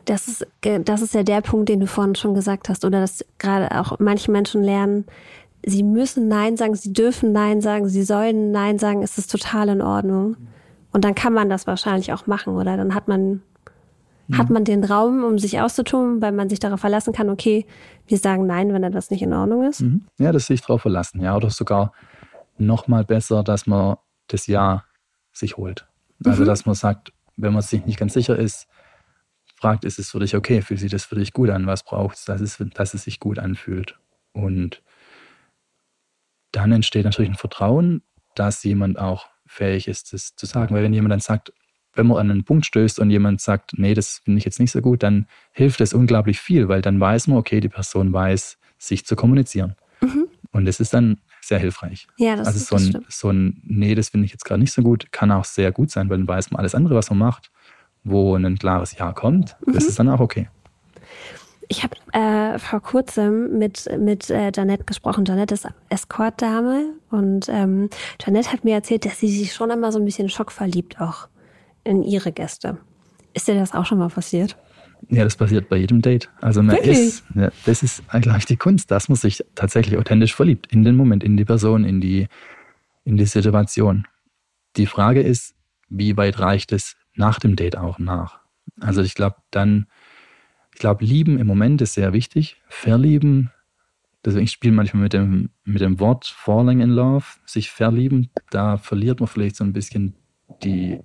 Das 0.06 0.28
ist, 0.28 0.46
das 0.62 1.02
ist 1.02 1.14
ja 1.14 1.24
der 1.24 1.42
Punkt, 1.42 1.70
den 1.70 1.80
du 1.80 1.88
vorhin 1.88 2.16
schon 2.16 2.36
gesagt 2.36 2.70
hast, 2.70 2.86
oder 2.86 3.02
dass 3.02 3.26
gerade 3.40 3.72
auch 3.72 4.00
manche 4.00 4.32
Menschen 4.32 4.64
lernen, 4.64 5.06
sie 5.66 5.84
müssen 5.84 6.28
Nein 6.28 6.58
sagen, 6.58 6.76
sie 6.76 6.94
dürfen 6.94 7.32
Nein 7.32 7.62
sagen, 7.62 7.90
sie 7.90 8.04
sollen 8.04 8.52
Nein 8.52 8.78
sagen, 8.78 9.02
es 9.02 9.18
ist 9.18 9.32
total 9.32 9.70
in 9.70 9.82
Ordnung. 9.82 10.38
Und 10.92 11.04
dann 11.04 11.16
kann 11.16 11.34
man 11.34 11.50
das 11.50 11.68
wahrscheinlich 11.68 12.14
auch 12.14 12.28
machen, 12.28 12.56
oder? 12.56 12.78
Dann 12.78 12.94
hat 12.94 13.08
man, 13.08 13.42
hat 14.34 14.50
man 14.50 14.64
den 14.64 14.84
Raum, 14.84 15.24
um 15.24 15.38
sich 15.38 15.60
auszutun, 15.60 16.22
weil 16.22 16.32
man 16.32 16.50
sich 16.50 16.60
darauf 16.60 16.80
verlassen 16.80 17.14
kann, 17.14 17.30
okay, 17.30 17.66
wir 18.08 18.18
sagen 18.18 18.46
Nein, 18.48 18.74
wenn 18.74 18.84
etwas 18.84 19.12
nicht 19.12 19.22
in 19.22 19.34
Ordnung 19.34 19.68
ist. 19.68 19.82
Mhm. 19.82 20.06
Ja, 20.18 20.32
das 20.32 20.48
sich 20.48 20.62
darauf 20.62 20.82
verlassen, 20.82 21.22
ja. 21.22 21.36
Oder 21.36 21.50
sogar 21.50 21.92
noch 22.58 22.88
mal 22.88 23.04
besser, 23.04 23.44
dass 23.44 23.68
man 23.68 23.98
das 24.28 24.48
Ja 24.48 24.86
sich 25.32 25.58
holt. 25.58 25.88
Also, 26.24 26.44
mhm. 26.44 26.48
dass 26.48 26.66
man 26.66 26.76
sagt, 26.76 27.12
wenn 27.38 27.54
man 27.54 27.62
sich 27.62 27.86
nicht 27.86 28.00
ganz 28.00 28.14
sicher 28.14 28.38
ist, 28.38 28.68
fragt, 29.56 29.86
ist 29.86 30.00
es 30.00 30.12
für 30.12 30.20
dich 30.20 30.36
okay, 30.36 30.62
fühlt 30.62 30.80
sich 30.80 30.92
das 30.92 31.06
für 31.06 31.16
dich 31.16 31.34
gut 31.34 31.50
an, 31.50 31.68
was 31.68 31.84
braucht 31.84 32.18
es, 32.18 32.26
dass 32.26 32.42
es, 32.42 32.64
dass 32.74 32.94
es 32.94 33.04
sich 33.04 33.20
gut 33.20 33.40
anfühlt. 33.40 33.98
Und 34.34 34.82
dann 36.52 36.72
entsteht 36.72 37.06
natürlich 37.06 37.32
ein 37.32 37.38
Vertrauen, 37.38 38.02
dass 38.36 38.64
jemand 38.64 38.98
auch 38.98 39.28
fähig 39.46 39.88
ist, 39.88 40.14
das 40.14 40.36
zu 40.36 40.46
sagen. 40.46 40.74
Weil 40.74 40.84
wenn 40.84 40.94
jemand 40.94 41.12
dann 41.12 41.20
sagt, 41.20 41.54
wenn 41.96 42.08
man 42.08 42.18
an 42.18 42.32
einen 42.32 42.44
Punkt 42.44 42.66
stößt 42.66 43.00
und 43.00 43.10
jemand 43.10 43.42
sagt, 43.42 43.78
nee, 43.78 43.94
das 43.94 44.22
finde 44.24 44.40
ich 44.40 44.46
jetzt 44.46 44.60
nicht 44.60 44.72
so 44.72 44.82
gut, 44.82 45.04
dann 45.04 45.28
hilft 45.52 45.80
das 45.80 45.94
unglaublich 45.94 46.40
viel, 46.40 46.68
weil 46.68 46.82
dann 46.82 47.00
weiß 47.00 47.28
man, 47.28 47.38
okay, 47.38 47.60
die 47.60 47.70
Person 47.70 48.14
weiß, 48.14 48.58
sich 48.78 49.06
zu 49.06 49.16
kommunizieren. 49.16 49.76
Mhm. 50.02 50.28
Und 50.52 50.66
das 50.66 50.80
ist 50.80 50.94
dann 50.94 51.18
sehr 51.42 51.60
hilfreich. 51.60 52.08
Ja, 52.18 52.36
das 52.36 52.48
also 52.48 52.60
ist 52.60 52.68
so 52.68 52.76
ein, 52.76 53.06
so 53.10 53.30
ein, 53.30 53.62
nee, 53.66 53.96
das 53.96 54.10
finde 54.10 54.26
ich 54.26 54.32
jetzt 54.32 54.46
gerade 54.46 54.60
nicht 54.60 54.74
so 54.74 54.82
gut, 54.82 55.12
kann 55.12 55.32
auch 55.32 55.46
sehr 55.46 55.72
gut 55.72 55.92
sein, 55.92 56.10
weil 56.10 56.18
dann 56.18 56.28
weiß 56.28 56.52
man 56.52 56.60
alles 56.60 56.76
andere, 56.76 56.96
was 56.96 57.10
man 57.10 57.20
macht, 57.20 57.52
wo 58.04 58.36
ein 58.36 58.58
klares 58.58 58.98
Ja 58.98 59.14
kommt, 59.14 59.56
mhm. 59.66 59.74
das 59.74 59.86
ist 59.86 60.00
dann 60.00 60.10
auch 60.10 60.20
okay. 60.20 60.50
Ich 61.68 61.84
habe 61.84 61.96
äh, 62.14 62.60
vor 62.60 62.80
kurzem 62.80 63.58
mit, 63.58 63.90
mit 63.98 64.30
äh, 64.30 64.52
Janette 64.54 64.84
gesprochen. 64.84 65.26
Janette 65.26 65.56
ist 65.56 65.68
Escort-Dame 65.90 66.94
und 67.10 67.50
ähm, 67.50 67.90
Janette 68.24 68.52
hat 68.52 68.64
mir 68.64 68.76
erzählt, 68.76 69.06
dass 69.06 69.20
sie 69.20 69.30
sich 69.30 69.54
schon 69.54 69.72
immer 69.72 69.92
so 69.92 69.98
ein 69.98 70.06
bisschen 70.06 70.30
schockverliebt 70.30 71.02
auch 71.02 71.28
in 71.86 72.04
ihre 72.04 72.34
Gäste. 72.34 72.78
Ist 73.34 73.48
dir 73.48 73.56
das 73.56 73.74
auch 73.74 73.86
schon 73.86 74.00
mal 74.00 74.10
passiert? 74.10 74.58
Ja, 75.10 75.24
das 75.24 75.36
passiert 75.36 75.70
bei 75.70 75.78
jedem 75.78 76.02
Date. 76.02 76.30
Also 76.42 76.62
man 76.62 76.76
Wirklich? 76.76 76.98
ist, 76.98 77.24
ja, 77.36 77.52
das 77.66 77.84
ist 77.84 78.04
eigentlich 78.08 78.46
die 78.46 78.58
Kunst, 78.58 78.92
dass 78.92 79.08
man 79.08 79.16
sich 79.16 79.44
tatsächlich 79.56 79.98
authentisch 79.98 80.36
verliebt 80.36 80.72
in 80.72 80.84
den 80.84 80.96
Moment, 80.96 81.24
in 81.24 81.38
die 81.38 81.46
Person, 81.46 81.84
in 81.84 82.02
die, 82.02 82.28
in 83.04 83.16
die 83.18 83.26
Situation. 83.26 84.08
Die 84.78 84.88
Frage 84.88 85.22
ist, 85.22 85.54
wie 85.90 86.18
weit 86.18 86.40
reicht 86.40 86.72
es 86.72 86.96
nach 87.14 87.40
dem 87.40 87.56
Date 87.56 87.78
auch 87.78 88.00
nach? 88.00 88.40
Also 88.82 89.02
ich 89.02 89.14
glaube, 89.14 89.38
dann 89.52 89.88
ich 90.76 90.80
glaube, 90.80 91.06
lieben 91.06 91.40
im 91.40 91.48
Moment 91.48 91.82
ist 91.82 91.94
sehr 91.94 92.12
wichtig. 92.12 92.58
Verlieben, 92.68 93.50
deswegen 94.26 94.46
spiele 94.46 94.74
ich 94.74 94.76
manchmal 94.76 95.04
mit 95.04 95.14
dem, 95.14 95.50
mit 95.64 95.82
dem 95.82 96.02
Wort 96.02 96.26
falling 96.26 96.82
in 96.82 96.90
love, 96.90 97.26
sich 97.46 97.70
verlieben, 97.70 98.30
da 98.50 98.76
verliert 98.76 99.22
man 99.22 99.28
vielleicht 99.28 99.56
so 99.56 99.64
ein 99.64 99.72
bisschen 99.72 100.16
die, 100.64 101.00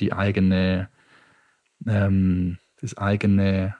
die 0.00 0.12
eigene, 0.12 0.88
ähm, 1.86 2.58
das 2.80 2.96
eigene, 2.96 3.74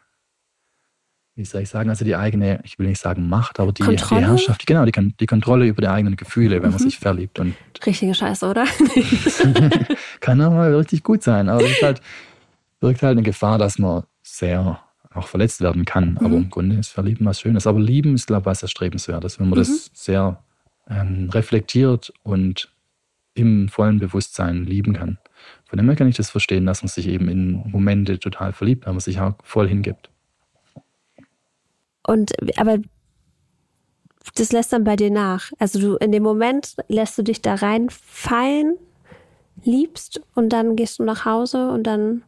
wie 1.35 1.45
soll 1.45 1.63
ich 1.63 1.69
sagen, 1.69 1.91
also 1.91 2.05
die 2.05 2.17
eigene, 2.17 2.61
ich 2.65 2.79
will 2.79 2.87
nicht 2.87 3.01
sagen 3.01 3.29
Macht, 3.29 3.61
aber 3.61 3.73
die, 3.73 3.83
die 3.83 3.97
Herrschaft, 3.97 4.67
genau, 4.67 4.85
die, 4.85 4.93
die 4.93 5.27
Kontrolle 5.27 5.67
über 5.67 5.81
die 5.81 5.89
eigenen 5.89 6.17
Gefühle, 6.17 6.63
wenn 6.63 6.71
man 6.71 6.81
mhm. 6.81 6.85
sich 6.85 6.99
verliebt. 6.99 7.39
Und 7.39 7.55
Richtige 7.85 8.15
Scheiße, 8.15 8.47
oder? 8.47 8.67
kann 10.21 10.41
auch 10.43 10.53
mal 10.53 10.75
richtig 10.75 11.03
gut 11.03 11.23
sein, 11.23 11.49
aber 11.49 11.65
es 11.65 11.83
halt, 11.83 12.01
birgt 12.79 13.03
halt 13.03 13.13
eine 13.13 13.23
Gefahr, 13.23 13.59
dass 13.59 13.79
man 13.79 14.05
sehr 14.23 14.81
auch 15.13 15.27
verletzt 15.27 15.61
werden 15.61 15.85
kann. 15.85 16.13
Mhm. 16.13 16.19
Aber 16.19 16.37
im 16.37 16.51
Grunde 16.51 16.77
ist 16.77 16.89
Verlieben 16.89 17.27
was 17.27 17.41
Schönes. 17.41 17.67
Aber 17.67 17.81
Lieben 17.81 18.15
ist, 18.15 18.27
glaube 18.27 18.43
ich, 18.43 18.47
was 18.47 18.63
Erstrebenswertes, 18.63 19.41
wenn 19.41 19.49
man 19.49 19.59
mhm. 19.59 19.63
das 19.63 19.91
sehr 19.93 20.43
ähm, 20.89 21.31
reflektiert 21.31 22.13
und 22.23 22.71
im 23.35 23.69
vollen 23.69 23.99
Bewusstsein 23.99 24.65
lieben 24.65 24.93
kann. 24.93 25.19
Von 25.67 25.77
dem 25.77 25.87
her 25.87 25.97
kann 25.97 26.09
ich 26.09 26.17
das 26.17 26.31
verstehen, 26.31 26.67
dass 26.67 26.83
man 26.83 26.89
sich 26.89 27.07
eben 27.07 27.29
in 27.29 27.71
Momente 27.71 28.19
total 28.19 28.53
verliebt, 28.53 28.87
man 28.87 29.01
sich 29.01 29.21
auch 29.21 29.35
voll 29.43 29.69
hingibt. 29.69 30.11
Und 32.03 32.33
aber 32.59 32.79
das 34.35 34.53
lässt 34.53 34.73
dann 34.73 34.85
bei 34.85 34.97
dir 34.97 35.11
nach. 35.11 35.53
Also 35.59 35.79
du 35.81 35.97
in 35.97 36.13
dem 36.13 36.23
Moment 36.23 36.77
lässt 36.89 37.17
du 37.19 37.23
dich 37.23 37.41
da 37.43 37.55
reinfallen, 37.55 38.77
liebst 39.63 40.21
und 40.35 40.51
dann 40.51 40.77
gehst 40.77 40.99
du 40.99 41.05
nach 41.05 41.25
Hause 41.25 41.71
und 41.71 41.85
dann 41.85 42.23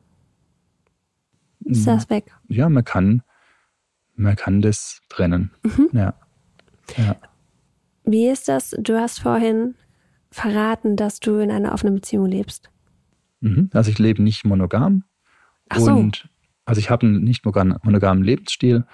ist 1.65 1.87
das 1.87 2.11
weg? 2.11 2.33
Ja, 2.49 2.69
man 2.69 2.85
kann, 2.85 3.23
man 4.15 4.37
kann 4.37 4.63
das 4.63 5.01
trennen. 5.09 5.53
Mhm. 5.63 5.89
Ja. 5.93 6.15
ja. 6.97 7.17
Wie 8.05 8.29
ist 8.29 8.49
das? 8.49 8.75
Du 8.79 8.99
hast 8.99 9.21
vorhin 9.21 9.75
verraten, 10.31 10.97
dass 10.97 11.21
du 11.21 11.39
in 11.39 11.51
einer 11.51 11.73
offenen 11.73 11.95
Beziehung 11.97 12.27
lebst. 12.27 12.71
Mhm. 13.43 13.69
Also 13.73 13.91
ich 13.91 13.99
lebe 13.99 14.23
nicht 14.23 14.45
monogam. 14.45 15.05
Ach 15.69 15.79
so. 15.79 15.93
Und 15.93 16.29
also 16.65 16.79
ich 16.79 16.91
habe 16.91 17.07
einen 17.07 17.25
nicht 17.25 17.45
monogamen 17.45 18.25
Lebensstil 18.25 18.85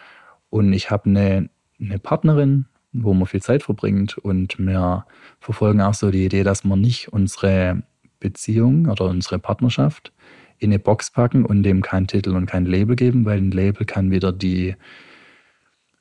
und 0.50 0.72
ich 0.72 0.90
habe 0.90 1.08
eine, 1.10 1.50
eine 1.80 1.98
Partnerin, 1.98 2.66
wo 2.92 3.14
man 3.14 3.26
viel 3.26 3.42
Zeit 3.42 3.62
verbringt 3.62 4.18
und 4.18 4.58
wir 4.58 5.06
verfolgen 5.38 5.82
auch 5.82 5.94
so 5.94 6.10
die 6.10 6.24
Idee, 6.24 6.42
dass 6.42 6.64
man 6.64 6.80
nicht 6.80 7.12
unsere 7.12 7.82
Beziehung 8.18 8.86
oder 8.86 9.04
unsere 9.04 9.38
Partnerschaft 9.38 10.12
in 10.58 10.70
eine 10.70 10.78
Box 10.78 11.10
packen 11.10 11.44
und 11.44 11.62
dem 11.62 11.82
keinen 11.82 12.06
Titel 12.06 12.34
und 12.34 12.46
kein 12.46 12.64
Label 12.64 12.96
geben, 12.96 13.24
weil 13.24 13.38
ein 13.38 13.50
Label 13.50 13.84
kann 13.84 14.10
wieder 14.10 14.32
die, 14.32 14.74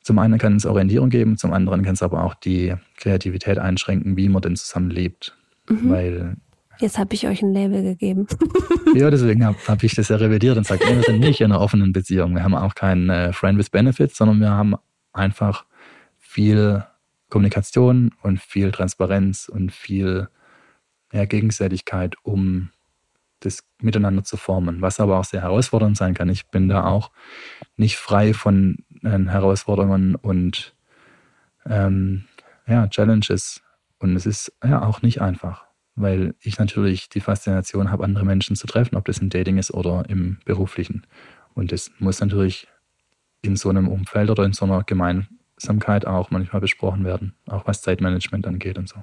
zum 0.02 0.18
einen 0.20 0.40
kann 0.40 0.56
es 0.56 0.66
Orientierung 0.66 1.10
geben, 1.10 1.38
zum 1.38 1.54
anderen 1.54 1.84
kann 1.84 1.94
es 1.94 2.02
aber 2.02 2.24
auch 2.24 2.34
die 2.34 2.74
Kreativität 2.96 3.60
einschränken, 3.60 4.18
wie 4.18 4.30
man 4.30 4.42
denn 4.42 4.56
zusammen 4.56 4.90
lebt. 4.90 5.38
Mhm. 5.70 5.90
Weil 5.90 6.38
Jetzt 6.80 6.98
habe 6.98 7.14
ich 7.14 7.28
euch 7.28 7.42
ein 7.42 7.54
Label 7.54 7.82
gegeben. 7.84 8.28
ja, 8.96 9.10
deswegen 9.10 9.46
habe 9.46 9.58
hab 9.68 9.84
ich 9.84 9.96
das 9.96 10.10
ja 10.10 10.18
revidiert 10.18 10.58
und 10.58 10.64
gesagt, 10.64 10.88
wir 10.88 11.02
sind 11.04 11.20
nicht 11.20 11.42
in 11.42 11.52
einer 11.52 11.62
offenen 11.62 11.94
Beziehung. 11.94 12.36
Wir 12.36 12.44
haben 12.44 12.56
auch 12.56 12.76
keinen 12.76 13.10
äh, 13.10 13.34
Friend 13.34 13.58
with 13.58 13.70
Benefits, 13.70 14.18
sondern 14.18 14.40
wir 14.40 14.52
haben 14.52 14.76
einfach 15.14 15.66
viel 16.18 16.84
Kommunikation 17.30 18.12
und 18.22 18.40
viel 18.40 18.72
Transparenz 18.72 19.50
und 19.50 19.72
viel 19.72 20.30
ja, 21.12 21.26
Gegenseitigkeit, 21.26 22.16
um 22.24 22.70
das 23.40 23.64
miteinander 23.82 24.24
zu 24.24 24.38
formen, 24.38 24.82
was 24.82 25.00
aber 25.00 25.20
auch 25.20 25.26
sehr 25.26 25.42
herausfordernd 25.42 25.98
sein 25.98 26.14
kann. 26.14 26.30
Ich 26.30 26.48
bin 26.48 26.70
da 26.70 26.86
auch 26.86 27.12
nicht 27.76 27.98
frei 27.98 28.34
von 28.34 28.78
äh, 29.04 29.10
Herausforderungen 29.10 30.16
und 30.16 30.76
ähm, 31.66 32.26
ja, 32.66 32.88
Challenges. 32.88 33.62
Und 34.00 34.16
es 34.16 34.26
ist 34.26 34.54
ja 34.64 34.84
auch 34.84 35.02
nicht 35.02 35.22
einfach, 35.22 35.67
weil 35.98 36.36
ich 36.40 36.58
natürlich 36.58 37.10
die 37.10 37.20
Faszination 37.20 37.92
habe, 37.92 38.06
andere 38.06 38.24
Menschen 38.24 38.56
zu 38.56 38.68
treffen, 38.68 38.96
ob 38.96 39.04
das 39.06 39.18
im 39.18 39.30
Dating 39.30 39.58
ist 39.58 39.74
oder 39.74 40.06
im 40.08 40.38
beruflichen. 40.46 41.06
Und 41.54 41.74
das 41.74 41.92
muss 42.00 42.22
natürlich 42.22 42.68
in 43.42 43.58
so 43.58 43.70
einem 43.70 43.90
Umfeld 43.90 44.30
oder 44.30 44.46
in 44.46 44.54
so 44.54 44.66
einer 44.66 44.84
Gemein 44.84 45.28
Achtsamkeit 45.58 46.06
auch 46.06 46.30
manchmal 46.30 46.62
besprochen 46.62 47.04
werden, 47.04 47.34
auch 47.48 47.66
was 47.66 47.82
Zeitmanagement 47.82 48.46
angeht 48.46 48.78
und 48.78 48.88
so. 48.88 48.98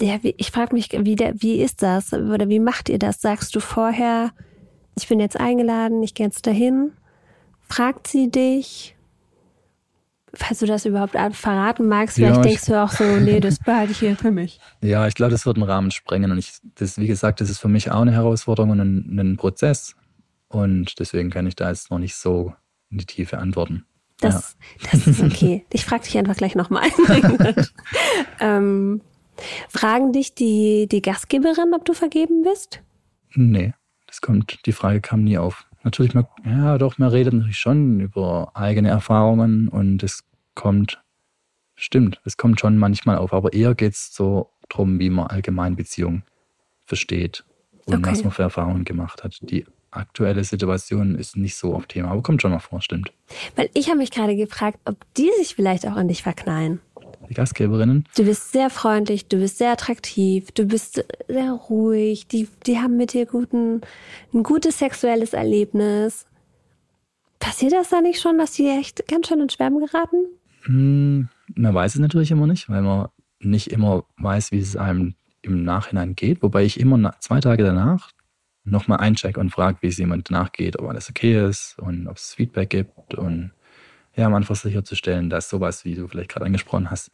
Ja, 0.00 0.18
ich 0.22 0.50
frage 0.50 0.74
mich, 0.74 0.90
wie, 0.92 1.16
der, 1.16 1.40
wie 1.40 1.62
ist 1.62 1.82
das 1.82 2.12
oder 2.12 2.48
wie 2.48 2.60
macht 2.60 2.88
ihr 2.90 2.98
das? 2.98 3.22
Sagst 3.22 3.56
du 3.56 3.60
vorher, 3.60 4.32
ich 4.96 5.08
bin 5.08 5.18
jetzt 5.18 5.40
eingeladen, 5.40 6.02
ich 6.02 6.14
gehe 6.14 6.26
jetzt 6.26 6.46
dahin? 6.46 6.92
Fragt 7.68 8.06
sie 8.06 8.30
dich? 8.30 8.96
Falls 10.34 10.58
du 10.58 10.66
das 10.66 10.84
überhaupt 10.84 11.16
verraten 11.32 11.88
magst, 11.88 12.16
vielleicht 12.16 12.36
ja, 12.36 12.42
denkst 12.42 12.66
du 12.66 12.82
auch 12.82 12.90
so, 12.90 13.04
nee, 13.16 13.40
das 13.40 13.58
behalte 13.58 13.92
ich 13.92 13.98
hier 13.98 14.16
für 14.16 14.30
mich. 14.30 14.60
Ja, 14.80 15.06
ich 15.08 15.14
glaube, 15.14 15.32
das 15.32 15.46
wird 15.46 15.56
einen 15.56 15.64
Rahmen 15.64 15.90
sprengen. 15.90 16.30
Und 16.30 16.38
ich, 16.38 16.58
das, 16.76 16.98
wie 16.98 17.06
gesagt, 17.06 17.40
das 17.40 17.50
ist 17.50 17.58
für 17.58 17.68
mich 17.68 17.90
auch 17.90 18.02
eine 18.02 18.12
Herausforderung 18.12 18.70
und 18.70 18.80
ein, 18.80 19.18
ein 19.18 19.36
Prozess. 19.36 19.96
Und 20.48 20.98
deswegen 20.98 21.30
kann 21.30 21.46
ich 21.46 21.56
da 21.56 21.68
jetzt 21.68 21.90
noch 21.90 21.98
nicht 21.98 22.14
so 22.14 22.54
in 22.90 22.98
die 22.98 23.06
Tiefe 23.06 23.38
antworten. 23.38 23.84
Das, 24.20 24.56
ja. 24.80 24.88
das 24.92 25.06
ist 25.06 25.22
okay. 25.22 25.64
Ich 25.72 25.84
frage 25.84 26.04
dich 26.04 26.18
einfach 26.18 26.36
gleich 26.36 26.54
nochmal. 26.54 26.88
ähm, 28.40 29.00
fragen 29.68 30.12
dich 30.12 30.34
die, 30.34 30.88
die 30.90 31.02
Gastgeberin, 31.02 31.72
ob 31.74 31.84
du 31.84 31.92
vergeben 31.92 32.42
bist? 32.42 32.82
Nee, 33.34 33.74
das 34.06 34.20
kommt, 34.20 34.66
die 34.66 34.72
Frage 34.72 35.00
kam 35.00 35.24
nie 35.24 35.38
auf. 35.38 35.67
Natürlich, 35.84 36.14
man, 36.14 36.26
ja 36.44 36.78
doch, 36.78 36.98
man 36.98 37.10
redet 37.10 37.34
natürlich 37.34 37.58
schon 37.58 38.00
über 38.00 38.50
eigene 38.54 38.88
Erfahrungen 38.88 39.68
und 39.68 40.02
es 40.02 40.24
kommt, 40.54 41.02
stimmt, 41.76 42.20
es 42.24 42.36
kommt 42.36 42.60
schon 42.60 42.76
manchmal 42.78 43.18
auf, 43.18 43.32
aber 43.32 43.52
eher 43.52 43.74
geht 43.74 43.92
es 43.92 44.12
so 44.12 44.50
darum, 44.68 44.98
wie 44.98 45.10
man 45.10 45.28
allgemein 45.28 45.76
Beziehungen 45.76 46.24
versteht 46.84 47.44
und 47.86 47.98
okay. 47.98 48.10
was 48.10 48.22
man 48.22 48.32
für 48.32 48.42
Erfahrungen 48.42 48.84
gemacht 48.84 49.22
hat, 49.22 49.38
die 49.42 49.64
aktuelle 49.90 50.44
Situation 50.44 51.14
ist 51.14 51.36
nicht 51.36 51.56
so 51.56 51.74
auf 51.74 51.86
Thema, 51.86 52.10
aber 52.10 52.22
kommt 52.22 52.42
schon 52.42 52.50
mal 52.50 52.58
vor, 52.58 52.82
stimmt. 52.82 53.12
Weil 53.56 53.70
ich 53.74 53.88
habe 53.88 53.98
mich 53.98 54.10
gerade 54.10 54.36
gefragt, 54.36 54.78
ob 54.84 54.96
die 55.14 55.30
sich 55.38 55.54
vielleicht 55.54 55.86
auch 55.86 55.96
an 55.96 56.08
dich 56.08 56.22
verknallen. 56.22 56.80
Die 57.28 57.34
Gastgeberinnen? 57.34 58.04
Du 58.16 58.24
bist 58.24 58.52
sehr 58.52 58.70
freundlich, 58.70 59.26
du 59.26 59.38
bist 59.38 59.58
sehr 59.58 59.72
attraktiv, 59.72 60.50
du 60.52 60.64
bist 60.64 61.04
sehr 61.28 61.52
ruhig, 61.52 62.26
die, 62.26 62.48
die 62.66 62.78
haben 62.78 62.96
mit 62.96 63.12
dir 63.12 63.26
guten, 63.26 63.82
ein 64.32 64.42
gutes 64.42 64.78
sexuelles 64.78 65.34
Erlebnis. 65.34 66.26
Passiert 67.38 67.72
das 67.72 67.90
da 67.90 68.00
nicht 68.00 68.20
schon, 68.20 68.38
dass 68.38 68.52
die 68.52 68.68
echt 68.68 69.06
ganz 69.08 69.28
schön 69.28 69.40
ins 69.40 69.54
Schwärmen 69.54 69.84
geraten? 69.84 70.26
Hm, 70.62 71.28
man 71.54 71.74
weiß 71.74 71.94
es 71.94 72.00
natürlich 72.00 72.30
immer 72.30 72.46
nicht, 72.46 72.68
weil 72.68 72.82
man 72.82 73.08
nicht 73.40 73.68
immer 73.68 74.04
weiß, 74.16 74.52
wie 74.52 74.58
es 74.58 74.76
einem 74.76 75.14
im 75.42 75.62
Nachhinein 75.62 76.14
geht. 76.14 76.42
Wobei 76.42 76.64
ich 76.64 76.80
immer 76.80 77.14
zwei 77.20 77.40
Tage 77.40 77.62
danach 77.62 78.10
nochmal 78.64 78.98
einchecke 78.98 79.40
und 79.40 79.50
frage, 79.50 79.78
wie 79.80 79.88
es 79.88 79.98
jemand 79.98 80.30
nachgeht, 80.30 80.78
ob 80.78 80.88
alles 80.88 81.08
okay 81.08 81.48
ist 81.48 81.78
und 81.78 82.06
ob 82.06 82.16
es 82.16 82.34
Feedback 82.34 82.70
gibt 82.70 83.14
und 83.14 83.52
ja, 84.18 84.26
am 84.26 84.34
Anfang 84.34 84.56
sicherzustellen, 84.56 85.30
dass 85.30 85.48
sowas, 85.48 85.84
wie 85.84 85.94
du 85.94 86.08
vielleicht 86.08 86.30
gerade 86.30 86.46
angesprochen 86.46 86.90
hast, 86.90 87.10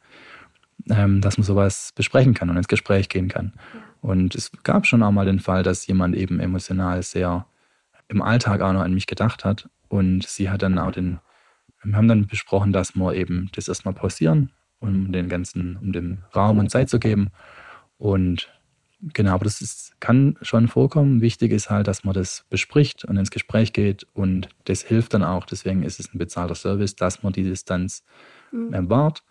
ähm, 0.90 1.20
dass 1.20 1.38
man 1.38 1.44
sowas 1.44 1.92
besprechen 1.94 2.34
kann 2.34 2.50
und 2.50 2.56
ins 2.56 2.68
Gespräch 2.68 3.08
gehen 3.08 3.28
kann. 3.28 3.52
Ja. 3.74 3.80
Und 4.00 4.34
es 4.34 4.50
gab 4.62 4.86
schon 4.86 5.02
auch 5.02 5.12
mal 5.12 5.26
den 5.26 5.40
Fall, 5.40 5.62
dass 5.62 5.86
jemand 5.86 6.16
eben 6.16 6.40
emotional 6.40 7.02
sehr 7.02 7.46
im 8.08 8.22
Alltag 8.22 8.60
auch 8.60 8.72
noch 8.72 8.82
an 8.82 8.94
mich 8.94 9.06
gedacht 9.06 9.44
hat 9.44 9.68
und 9.88 10.26
sie 10.26 10.50
hat 10.50 10.62
dann 10.62 10.78
auch 10.78 10.92
den, 10.92 11.20
wir 11.82 11.96
haben 11.96 12.08
dann 12.08 12.26
besprochen, 12.26 12.72
dass 12.72 12.94
wir 12.94 13.14
eben 13.14 13.50
das 13.54 13.68
erstmal 13.68 13.94
pausieren, 13.94 14.50
um 14.80 15.12
den 15.12 15.28
ganzen, 15.28 15.76
um 15.76 15.92
dem 15.92 16.18
Raum 16.34 16.58
und 16.58 16.70
Zeit 16.70 16.88
zu 16.90 16.98
geben 16.98 17.28
und 17.96 18.50
Genau, 19.12 19.32
aber 19.32 19.44
das 19.44 19.60
ist, 19.60 20.00
kann 20.00 20.38
schon 20.40 20.68
vorkommen. 20.68 21.20
Wichtig 21.20 21.52
ist 21.52 21.68
halt, 21.68 21.88
dass 21.88 22.04
man 22.04 22.14
das 22.14 22.46
bespricht 22.48 23.04
und 23.04 23.16
ins 23.16 23.30
Gespräch 23.30 23.72
geht 23.72 24.06
und 24.14 24.48
das 24.64 24.82
hilft 24.82 25.12
dann 25.12 25.22
auch. 25.22 25.44
Deswegen 25.44 25.82
ist 25.82 26.00
es 26.00 26.14
ein 26.14 26.18
bezahlter 26.18 26.54
Service, 26.54 26.96
dass 26.96 27.22
man 27.22 27.32
die 27.32 27.42
Distanz 27.42 28.02
mhm. 28.50 28.88
wahrt 28.88 29.22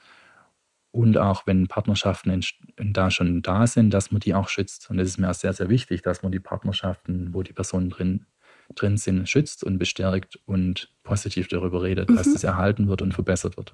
und 0.94 1.18
auch 1.18 1.48
wenn 1.48 1.68
Partnerschaften 1.68 2.30
in, 2.30 2.46
in 2.78 2.94
da 2.94 3.10
schon 3.10 3.42
da 3.42 3.66
sind, 3.66 3.92
dass 3.96 4.12
man 4.12 4.20
die 4.20 4.36
auch 4.36 4.48
schützt. 4.48 4.92
Und 4.92 4.98
das 4.98 5.08
ist 5.08 5.18
mir 5.18 5.30
auch 5.30 5.34
sehr, 5.34 5.52
sehr 5.52 5.68
wichtig, 5.70 6.04
dass 6.04 6.22
man 6.22 6.32
die 6.32 6.40
Partnerschaften, 6.40 7.34
wo 7.34 7.42
die 7.42 7.52
Personen 7.52 7.90
drin, 7.90 8.28
drin 8.76 8.98
sind, 8.98 9.28
schützt 9.28 9.64
und 9.64 9.80
bestärkt 9.80 10.40
und 10.46 10.92
positiv 11.02 11.48
darüber 11.48 11.82
redet, 11.82 12.12
mhm. 12.12 12.16
dass 12.16 12.32
das 12.32 12.44
erhalten 12.44 12.88
wird 12.88 13.02
und 13.02 13.12
verbessert 13.16 13.58
wird. 13.58 13.74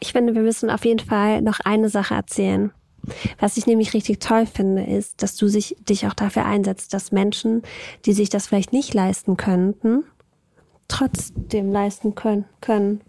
Ich 0.00 0.12
finde, 0.12 0.34
wir 0.34 0.40
müssen 0.40 0.70
auf 0.70 0.86
jeden 0.86 1.06
Fall 1.06 1.42
noch 1.42 1.60
eine 1.60 1.90
Sache 1.90 2.14
erzählen. 2.14 2.72
Was 3.38 3.56
ich 3.56 3.66
nämlich 3.66 3.94
richtig 3.94 4.20
toll 4.20 4.46
finde, 4.46 4.84
ist, 4.84 5.22
dass 5.22 5.36
du 5.36 5.48
sich, 5.48 5.76
dich 5.88 6.06
auch 6.06 6.14
dafür 6.14 6.44
einsetzt, 6.44 6.94
dass 6.94 7.12
Menschen, 7.12 7.62
die 8.04 8.12
sich 8.12 8.28
das 8.28 8.46
vielleicht 8.46 8.72
nicht 8.72 8.94
leisten 8.94 9.36
könnten, 9.36 10.04
trotzdem 10.88 11.72
leisten 11.72 12.14
können. 12.14 12.44
können. 12.60 13.00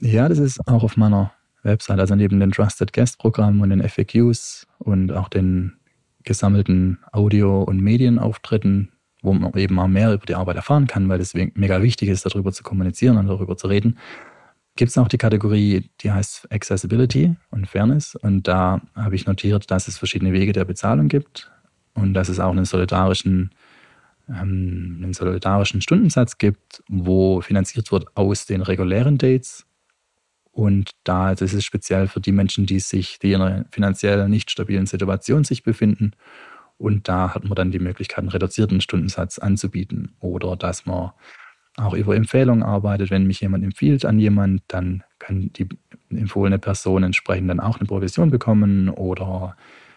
Ja, 0.00 0.28
das 0.28 0.38
ist 0.38 0.60
auch 0.68 0.84
auf 0.84 0.96
meiner 0.96 1.32
Website, 1.62 1.98
also 1.98 2.14
neben 2.14 2.40
den 2.40 2.52
Trusted 2.52 2.92
Guest 2.92 3.18
Programmen 3.18 3.60
und 3.60 3.70
den 3.70 3.86
FAQs 3.86 4.66
und 4.78 5.12
auch 5.12 5.28
den 5.28 5.78
gesammelten 6.24 6.98
Audio- 7.12 7.62
und 7.62 7.80
Medienauftritten, 7.80 8.92
wo 9.22 9.32
man 9.32 9.52
eben 9.54 9.78
auch 9.78 9.88
mehr 9.88 10.12
über 10.12 10.26
die 10.26 10.34
Arbeit 10.34 10.56
erfahren 10.56 10.86
kann, 10.86 11.08
weil 11.08 11.20
es 11.20 11.34
mega 11.34 11.82
wichtig 11.82 12.08
ist, 12.08 12.26
darüber 12.26 12.52
zu 12.52 12.62
kommunizieren 12.62 13.16
und 13.16 13.26
darüber 13.26 13.56
zu 13.56 13.66
reden, 13.66 13.98
gibt 14.78 14.90
es 14.90 14.98
auch 14.98 15.08
die 15.08 15.18
Kategorie, 15.18 15.90
die 16.00 16.12
heißt 16.12 16.52
Accessibility 16.52 17.34
und 17.50 17.66
Fairness. 17.66 18.14
Und 18.14 18.46
da 18.46 18.80
habe 18.94 19.16
ich 19.16 19.26
notiert, 19.26 19.72
dass 19.72 19.88
es 19.88 19.98
verschiedene 19.98 20.32
Wege 20.32 20.52
der 20.52 20.64
Bezahlung 20.64 21.08
gibt 21.08 21.50
und 21.94 22.14
dass 22.14 22.28
es 22.28 22.38
auch 22.38 22.52
einen 22.52 22.64
solidarischen, 22.64 23.50
ähm, 24.28 25.00
einen 25.02 25.14
solidarischen 25.14 25.82
Stundensatz 25.82 26.38
gibt, 26.38 26.84
wo 26.88 27.40
finanziert 27.40 27.90
wird 27.90 28.16
aus 28.16 28.46
den 28.46 28.62
regulären 28.62 29.18
Dates. 29.18 29.66
Und 30.52 30.92
da 31.02 31.34
das 31.34 31.54
ist 31.54 31.64
speziell 31.64 32.06
für 32.06 32.20
die 32.20 32.32
Menschen, 32.32 32.64
die 32.64 32.78
sich, 32.78 33.18
die 33.18 33.32
in 33.32 33.42
einer 33.42 33.64
finanziell 33.72 34.28
nicht 34.28 34.48
stabilen 34.48 34.86
Situation 34.86 35.42
sich 35.42 35.64
befinden. 35.64 36.12
Und 36.76 37.08
da 37.08 37.34
hat 37.34 37.42
man 37.42 37.56
dann 37.56 37.72
die 37.72 37.80
Möglichkeit, 37.80 38.20
einen 38.20 38.28
reduzierten 38.28 38.80
Stundensatz 38.80 39.40
anzubieten 39.40 40.14
oder 40.20 40.54
dass 40.54 40.86
man 40.86 41.10
auch 41.78 41.94
über 41.94 42.16
Empfehlungen 42.16 42.62
arbeitet. 42.62 43.10
Wenn 43.10 43.26
mich 43.26 43.40
jemand 43.40 43.64
empfiehlt 43.64 44.04
an 44.04 44.18
jemand, 44.18 44.62
dann 44.68 45.02
kann 45.18 45.50
die 45.54 45.68
empfohlene 46.10 46.58
Person 46.58 47.02
entsprechend 47.02 47.48
dann 47.50 47.60
auch 47.60 47.78
eine 47.78 47.86
Provision 47.86 48.30
bekommen 48.30 48.88
oder 48.88 49.56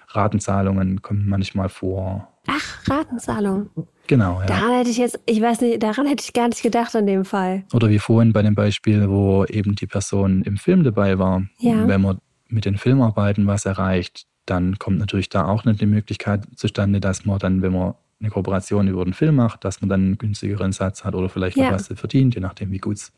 Ratenzahlungen 0.10 1.02
kommen 1.02 1.28
manchmal 1.28 1.70
vor. 1.70 2.28
Ach, 2.48 2.90
Ratenzahlung. 2.90 3.70
Genau, 4.08 4.42
ja. 4.42 4.48
Daran 4.48 4.78
hätte 4.78 4.90
ich 4.90 4.98
jetzt, 4.98 5.20
ich 5.26 5.42
weiß 5.42 5.62
nicht, 5.62 5.82
daran 5.82 6.06
hätte 6.08 6.24
ich 6.24 6.34
gar 6.34 6.48
nicht 6.48 6.64
gedacht 6.64 6.94
in 6.96 7.06
dem 7.06 7.24
Fall. 7.24 7.64
Oder 7.74 7.90
wie 7.90 8.00
vorhin 8.00 8.34
bei 8.34 8.42
dem 8.42 8.56
Beispiel, 8.56 9.10
wo 9.10 9.46
eben 9.46 9.76
die 9.76 9.88
Person 9.88 10.42
im 10.42 10.58
Film 10.58 10.84
dabei 10.84 11.18
war. 11.18 11.44
Ja. 11.60 11.88
Wenn 11.88 12.02
man 12.02 12.18
mit 12.50 12.66
den 12.66 12.78
Filmarbeiten 12.78 13.48
was 13.48 13.66
erreicht, 13.66 14.26
dann 14.46 14.78
kommt 14.80 14.98
natürlich 14.98 15.30
da 15.30 15.46
auch 15.46 15.66
nicht 15.66 15.82
die 15.82 15.86
Möglichkeit 15.86 16.46
zustande, 16.56 17.00
dass 17.00 17.26
man 17.26 17.40
dann, 17.40 17.62
wenn 17.62 17.74
man 17.74 17.94
eine 18.22 18.30
Kooperation 18.30 18.88
über 18.88 19.04
den 19.04 19.14
Film 19.14 19.36
macht, 19.36 19.66
dass 19.66 19.82
man 19.82 19.90
dann 19.90 20.02
einen 20.02 20.18
günstigeren 20.18 20.72
Satz 20.72 21.04
hat 21.04 21.16
oder 21.16 21.28
vielleicht 21.28 21.58
noch 21.58 21.66
ja. 21.66 21.74
was 21.74 21.88
verdient, 21.88 22.36
je 22.36 22.42
nachdem, 22.42 22.72
wie 22.72 22.78
gut 22.78 22.98
es 22.98 23.12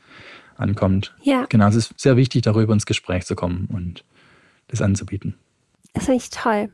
ankommt. 0.55 1.13
Ja. 1.21 1.45
Genau, 1.49 1.67
es 1.67 1.75
ist 1.75 1.99
sehr 1.99 2.15
wichtig, 2.15 2.43
darüber 2.43 2.73
ins 2.73 2.85
Gespräch 2.85 3.25
zu 3.25 3.35
kommen 3.35 3.67
und 3.71 4.03
das 4.67 4.81
anzubieten. 4.81 5.35
Das 5.93 6.05
finde 6.05 6.17
ich 6.17 6.29
toll. 6.29 6.69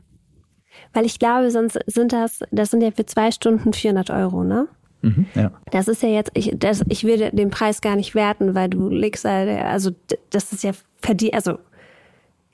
Weil 0.92 1.04
ich 1.04 1.18
glaube, 1.18 1.50
sonst 1.50 1.78
sind 1.86 2.12
das, 2.12 2.40
das 2.50 2.70
sind 2.70 2.82
ja 2.82 2.90
für 2.90 3.04
zwei 3.04 3.30
Stunden 3.32 3.72
400 3.72 4.10
Euro, 4.10 4.44
ne? 4.44 4.68
Mhm, 5.02 5.26
ja. 5.34 5.50
Das 5.70 5.88
ist 5.88 6.02
ja 6.02 6.10
jetzt, 6.10 6.30
ich, 6.34 6.52
das, 6.56 6.84
ich 6.88 7.04
will 7.04 7.30
den 7.30 7.50
Preis 7.50 7.80
gar 7.80 7.96
nicht 7.96 8.14
werten, 8.14 8.54
weil 8.54 8.68
du 8.68 8.88
legst, 8.88 9.26
also 9.26 9.90
das 10.30 10.52
ist 10.52 10.62
ja 10.62 10.72
verdient, 11.00 11.34
also 11.34 11.58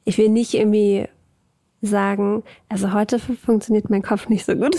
ich 0.05 0.16
will 0.18 0.29
nicht 0.29 0.55
irgendwie 0.55 1.09
sagen, 1.87 2.43
also 2.68 2.93
heute 2.93 3.18
funktioniert 3.18 3.91
mein 3.91 4.03
Kopf 4.03 4.28
nicht 4.28 4.45
so 4.45 4.55
gut, 4.55 4.76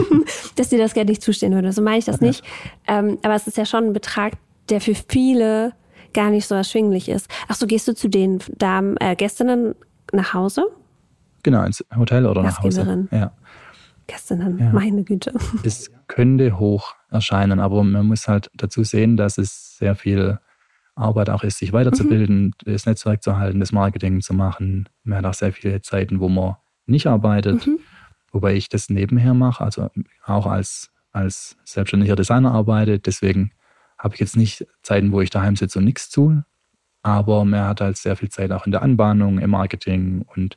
dass 0.56 0.68
dir 0.68 0.78
das 0.78 0.94
Geld 0.94 1.08
nicht 1.08 1.22
zustehen 1.22 1.52
würde. 1.52 1.72
So 1.72 1.82
meine 1.82 1.98
ich 1.98 2.04
das 2.04 2.16
okay. 2.16 2.26
nicht. 2.26 2.44
Ähm, 2.86 3.18
aber 3.22 3.34
es 3.34 3.46
ist 3.46 3.56
ja 3.56 3.66
schon 3.66 3.84
ein 3.84 3.92
Betrag, 3.92 4.34
der 4.68 4.80
für 4.80 4.94
viele 4.94 5.72
gar 6.12 6.30
nicht 6.30 6.46
so 6.46 6.54
erschwinglich 6.54 7.08
ist. 7.08 7.28
Ach 7.48 7.54
so, 7.54 7.66
gehst 7.66 7.88
du 7.88 7.94
zu 7.94 8.08
den 8.08 8.40
Damen, 8.58 8.96
äh, 8.98 9.16
Gästinnen 9.16 9.74
nach 10.12 10.34
Hause? 10.34 10.66
Genau, 11.42 11.64
ins 11.64 11.84
Hotel 11.96 12.26
oder 12.26 12.42
nach 12.42 12.62
Hause. 12.62 13.08
Ja. 13.10 13.32
Gästinnen, 14.06 14.58
ja. 14.58 14.70
meine 14.72 15.04
Güte. 15.04 15.32
Es 15.62 15.90
könnte 16.08 16.58
hoch 16.58 16.94
erscheinen, 17.10 17.60
aber 17.60 17.84
man 17.84 18.06
muss 18.06 18.26
halt 18.26 18.50
dazu 18.54 18.82
sehen, 18.82 19.16
dass 19.16 19.38
es 19.38 19.78
sehr 19.78 19.94
viel 19.94 20.38
Arbeit 20.94 21.30
auch 21.30 21.42
ist, 21.44 21.58
sich 21.58 21.72
weiterzubilden, 21.72 22.46
mhm. 22.46 22.52
das 22.64 22.86
Netzwerk 22.86 23.22
zu 23.22 23.36
halten, 23.36 23.60
das 23.60 23.72
Marketing 23.72 24.20
zu 24.20 24.34
machen. 24.34 24.88
Man 25.04 25.18
hat 25.18 25.24
auch 25.26 25.34
sehr 25.34 25.52
viele 25.52 25.80
Zeiten, 25.82 26.20
wo 26.20 26.28
man 26.28 26.56
nicht 26.86 27.06
arbeitet, 27.06 27.66
mhm. 27.66 27.78
wobei 28.32 28.54
ich 28.54 28.68
das 28.68 28.90
nebenher 28.90 29.34
mache, 29.34 29.64
also 29.64 29.90
auch 30.24 30.46
als, 30.46 30.90
als 31.12 31.56
selbstständiger 31.64 32.16
Designer 32.16 32.52
arbeite. 32.52 32.98
Deswegen 32.98 33.52
habe 33.98 34.14
ich 34.14 34.20
jetzt 34.20 34.36
nicht 34.36 34.66
Zeiten, 34.82 35.12
wo 35.12 35.20
ich 35.20 35.30
daheim 35.30 35.56
sitze 35.56 35.78
und 35.78 35.84
nichts 35.84 36.10
tue, 36.10 36.44
aber 37.02 37.44
man 37.44 37.66
hat 37.66 37.80
halt 37.80 37.96
sehr 37.96 38.16
viel 38.16 38.28
Zeit 38.28 38.52
auch 38.52 38.66
in 38.66 38.72
der 38.72 38.82
Anbahnung, 38.82 39.38
im 39.38 39.50
Marketing 39.50 40.24
und 40.34 40.56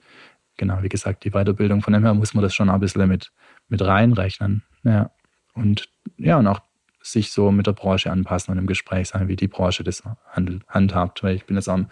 genau, 0.57 0.81
wie 0.81 0.89
gesagt, 0.89 1.23
die 1.23 1.31
Weiterbildung. 1.31 1.81
Von 1.81 1.93
dem 1.93 2.03
her 2.03 2.13
muss 2.13 2.33
man 2.33 2.43
das 2.43 2.53
schon 2.53 2.69
ein 2.69 2.79
bisschen 2.79 3.07
mit, 3.07 3.31
mit 3.67 3.81
reinrechnen. 3.81 4.63
Ja. 4.83 5.11
Und 5.53 5.89
ja, 6.17 6.37
und 6.37 6.47
auch 6.47 6.61
sich 7.03 7.31
so 7.31 7.51
mit 7.51 7.67
der 7.67 7.73
Branche 7.73 8.09
anpassen 8.09 8.51
und 8.51 8.57
im 8.57 8.65
Gespräch 8.65 9.09
sein, 9.09 9.27
wie 9.27 9.35
die 9.35 9.47
Branche 9.47 9.83
das 9.83 10.03
handhabt. 10.67 11.21
Weil 11.21 11.35
ich 11.35 11.45
bin 11.45 11.57
jetzt 11.57 11.69
am 11.69 11.87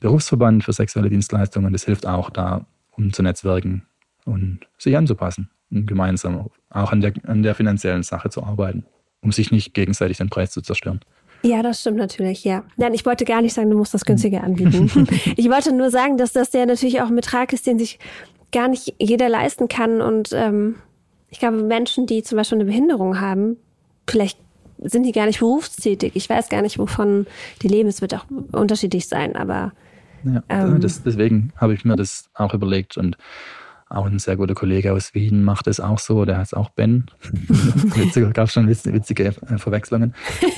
Berufsverband 0.00 0.62
für 0.62 0.72
sexuelle 0.72 1.08
Dienstleistungen 1.08 1.66
und 1.66 1.72
das 1.72 1.84
hilft 1.84 2.06
auch 2.06 2.30
da, 2.30 2.66
um 2.92 3.12
zu 3.12 3.22
netzwerken 3.22 3.86
und 4.26 4.60
sich 4.78 4.96
anzupassen 4.96 5.50
und 5.70 5.86
gemeinsam 5.86 6.50
auch 6.68 6.92
an 6.92 7.00
der, 7.00 7.14
an 7.26 7.42
der 7.42 7.54
finanziellen 7.54 8.02
Sache 8.02 8.28
zu 8.28 8.44
arbeiten, 8.44 8.84
um 9.22 9.32
sich 9.32 9.50
nicht 9.50 9.72
gegenseitig 9.72 10.18
den 10.18 10.28
Preis 10.28 10.50
zu 10.50 10.60
zerstören. 10.60 11.00
Ja, 11.42 11.62
das 11.62 11.80
stimmt 11.80 11.96
natürlich, 11.96 12.44
ja. 12.44 12.64
Nein, 12.76 12.92
ich 12.92 13.06
wollte 13.06 13.24
gar 13.24 13.40
nicht 13.40 13.54
sagen, 13.54 13.70
du 13.70 13.78
musst 13.78 13.94
das 13.94 14.04
günstiger 14.04 14.44
anbieten. 14.44 14.90
ich 15.36 15.48
wollte 15.48 15.72
nur 15.72 15.90
sagen, 15.90 16.18
dass 16.18 16.32
das 16.32 16.52
ja 16.52 16.66
natürlich 16.66 17.00
auch 17.00 17.06
ein 17.06 17.16
Betrag 17.16 17.54
ist, 17.54 17.66
den 17.66 17.78
sich 17.78 17.98
gar 18.52 18.68
nicht 18.68 18.94
jeder 18.98 19.30
leisten 19.30 19.68
kann. 19.68 20.02
Und 20.02 20.32
ähm, 20.34 20.74
ich 21.30 21.38
glaube, 21.38 21.62
Menschen, 21.62 22.06
die 22.06 22.22
zum 22.22 22.36
Beispiel 22.36 22.58
eine 22.58 22.66
Behinderung 22.66 23.20
haben, 23.20 23.56
vielleicht 24.06 24.38
sind 24.82 25.04
die 25.04 25.12
gar 25.12 25.26
nicht 25.26 25.40
berufstätig. 25.40 26.12
Ich 26.14 26.28
weiß 26.28 26.48
gar 26.48 26.62
nicht, 26.62 26.78
wovon 26.78 27.26
die 27.62 27.68
leben. 27.68 27.88
Es 27.88 28.00
wird 28.00 28.14
auch 28.14 28.24
unterschiedlich 28.52 29.08
sein, 29.08 29.36
aber. 29.36 29.72
Ja, 30.24 30.42
ähm, 30.48 30.80
das, 30.80 31.02
deswegen 31.02 31.52
habe 31.56 31.74
ich 31.74 31.84
mir 31.84 31.96
das 31.96 32.28
auch 32.34 32.52
überlegt 32.52 32.96
und 32.96 33.16
auch 33.90 34.06
ein 34.06 34.20
sehr 34.20 34.36
guter 34.36 34.54
Kollege 34.54 34.92
aus 34.92 35.14
Wien 35.14 35.42
macht 35.42 35.66
es 35.66 35.80
auch 35.80 35.98
so, 35.98 36.24
der 36.24 36.38
heißt 36.38 36.56
auch 36.56 36.70
Ben. 36.70 37.06
Witzig, 37.32 38.32
gab 38.34 38.48
schon 38.48 38.68
witzige 38.68 39.24
äh, 39.24 39.58
Verwechslungen. 39.58 40.14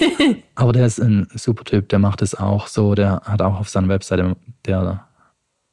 Aber 0.55 0.73
der 0.73 0.85
ist 0.85 1.01
ein 1.01 1.27
super 1.35 1.65
Typ, 1.65 1.89
der 1.89 1.99
macht 1.99 2.21
es 2.21 2.35
auch 2.35 2.67
so, 2.67 2.95
der 2.95 3.23
hat 3.25 3.41
auch 3.41 3.59
auf 3.59 3.71
seiner 3.71 3.89
Webseite, 3.89 4.37
der 4.67 5.07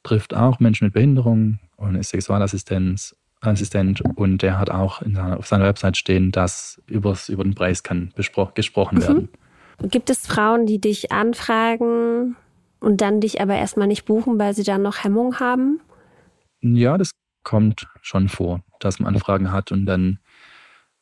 trifft 0.02 0.34
auch 0.34 0.58
Menschen 0.58 0.86
mit 0.86 0.94
Behinderung 0.94 1.58
und 1.76 1.96
ist 1.96 2.10
Sexualassistent 2.10 3.14
Assistent 3.40 4.02
und 4.16 4.42
der 4.42 4.58
hat 4.58 4.70
auch 4.70 5.02
seiner, 5.02 5.38
auf 5.38 5.46
seiner 5.46 5.64
Website 5.64 5.96
stehen, 5.96 6.30
dass 6.30 6.80
übers, 6.86 7.28
über 7.28 7.42
den 7.42 7.54
Preis 7.54 7.82
kann 7.82 8.12
gesprochen 8.54 8.98
mhm. 8.98 9.02
werden. 9.02 9.28
Gibt 9.82 10.10
es 10.10 10.26
Frauen, 10.26 10.66
die 10.66 10.78
dich 10.78 11.10
anfragen 11.10 12.36
und 12.80 13.00
dann 13.00 13.20
dich 13.20 13.40
aber 13.40 13.54
erstmal 13.54 13.86
nicht 13.86 14.04
buchen, 14.04 14.38
weil 14.38 14.54
sie 14.54 14.62
dann 14.62 14.82
noch 14.82 15.04
Hemmung 15.04 15.40
haben? 15.40 15.80
Ja, 16.60 16.98
das 16.98 17.12
kommt 17.42 17.86
schon 18.02 18.28
vor, 18.28 18.62
dass 18.80 19.00
man 19.00 19.14
Anfragen 19.14 19.50
hat 19.50 19.72
und 19.72 19.86
dann 19.86 20.18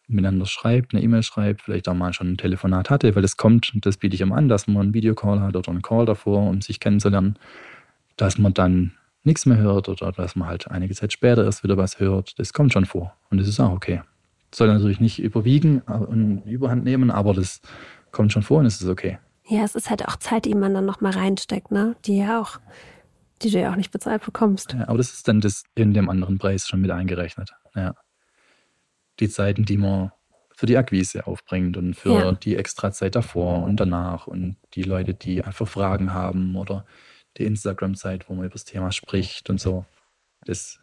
miteinander 0.06 0.46
schreibt, 0.46 0.94
eine 0.94 1.02
E-Mail 1.02 1.22
schreibt, 1.22 1.62
vielleicht 1.62 1.88
auch 1.88 1.94
mal 1.94 2.12
schon 2.12 2.32
ein 2.32 2.36
Telefonat 2.38 2.88
hatte, 2.88 3.14
weil 3.14 3.22
das 3.22 3.36
kommt, 3.36 3.72
das 3.82 3.98
biete 3.98 4.14
ich 4.14 4.20
immer 4.20 4.36
an, 4.36 4.48
dass 4.48 4.66
man 4.66 4.82
einen 4.82 4.94
Videocall 4.94 5.40
hat 5.40 5.54
oder 5.54 5.70
einen 5.70 5.82
Call 5.82 6.06
davor, 6.06 6.48
um 6.48 6.62
sich 6.62 6.80
kennenzulernen, 6.80 7.36
dass 8.16 8.38
man 8.38 8.54
dann 8.54 8.92
nichts 9.28 9.46
mehr 9.46 9.58
hört 9.58 9.88
oder 9.88 10.10
dass 10.12 10.34
man 10.34 10.48
halt 10.48 10.68
einige 10.68 10.94
Zeit 10.94 11.12
später 11.12 11.44
erst 11.44 11.62
wieder 11.62 11.76
was 11.76 12.00
hört. 12.00 12.38
Das 12.38 12.52
kommt 12.52 12.72
schon 12.72 12.84
vor 12.84 13.14
und 13.30 13.38
das 13.38 13.46
ist 13.46 13.60
auch 13.60 13.72
okay. 13.72 14.02
soll 14.52 14.68
natürlich 14.68 15.00
nicht 15.00 15.20
überwiegen 15.20 15.80
und 15.82 16.42
Überhand 16.46 16.84
nehmen, 16.84 17.10
aber 17.10 17.34
das 17.34 17.60
kommt 18.10 18.32
schon 18.32 18.42
vor 18.42 18.58
und 18.58 18.66
es 18.66 18.80
ist 18.80 18.88
okay. 18.88 19.18
Ja, 19.46 19.62
es 19.64 19.74
ist 19.74 19.88
halt 19.88 20.06
auch 20.06 20.16
Zeit, 20.16 20.44
die 20.44 20.54
man 20.54 20.74
dann 20.74 20.84
nochmal 20.84 21.12
reinsteckt, 21.12 21.70
ne? 21.70 21.96
Die 22.04 22.18
ja 22.18 22.40
auch 22.40 22.58
die 23.42 23.50
du 23.50 23.60
ja 23.60 23.70
auch 23.70 23.76
nicht 23.76 23.90
bezahlt 23.90 24.24
bekommst. 24.24 24.72
Ja, 24.72 24.88
aber 24.88 24.98
das 24.98 25.12
ist 25.12 25.28
dann 25.28 25.40
das 25.40 25.64
in 25.74 25.94
dem 25.94 26.08
anderen 26.10 26.38
Preis 26.38 26.66
schon 26.66 26.80
mit 26.80 26.90
eingerechnet. 26.90 27.52
Ja. 27.74 27.94
Die 29.20 29.28
Zeiten, 29.28 29.64
die 29.64 29.76
man 29.76 30.12
für 30.54 30.66
die 30.66 30.76
Akquise 30.76 31.26
aufbringt 31.26 31.76
und 31.76 31.94
für 31.94 32.12
ja. 32.12 32.32
die 32.32 32.56
Extrazeit 32.56 33.14
davor 33.14 33.62
und 33.62 33.78
danach 33.78 34.26
und 34.26 34.56
die 34.74 34.82
Leute, 34.82 35.14
die 35.14 35.44
einfach 35.44 35.68
Fragen 35.68 36.12
haben 36.12 36.56
oder 36.56 36.84
die 37.38 37.44
Instagram-Zeit, 37.44 38.28
wo 38.28 38.34
man 38.34 38.44
über 38.44 38.52
das 38.52 38.64
Thema 38.64 38.92
spricht 38.92 39.50
und 39.50 39.60
so. 39.60 39.84
Das 40.44 40.80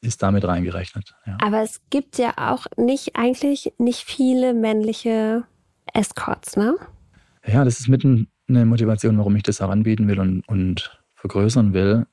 ist 0.00 0.22
damit 0.22 0.44
reingerechnet. 0.44 1.14
Ja. 1.26 1.38
Aber 1.40 1.62
es 1.62 1.80
gibt 1.90 2.18
ja 2.18 2.34
auch 2.36 2.66
nicht 2.76 3.16
eigentlich 3.16 3.72
nicht 3.78 4.04
viele 4.04 4.54
männliche 4.54 5.44
Escorts, 5.92 6.56
ne? 6.56 6.76
Ja, 7.46 7.64
das 7.64 7.80
ist 7.80 7.88
mitten 7.88 8.28
eine 8.48 8.64
Motivation, 8.64 9.18
warum 9.18 9.36
ich 9.36 9.42
das 9.42 9.60
auch 9.60 9.70
anbieten 9.70 10.08
will 10.08 10.20
und, 10.20 10.48
und 10.48 11.00
vergrößern 11.14 11.72
will, 11.72 12.06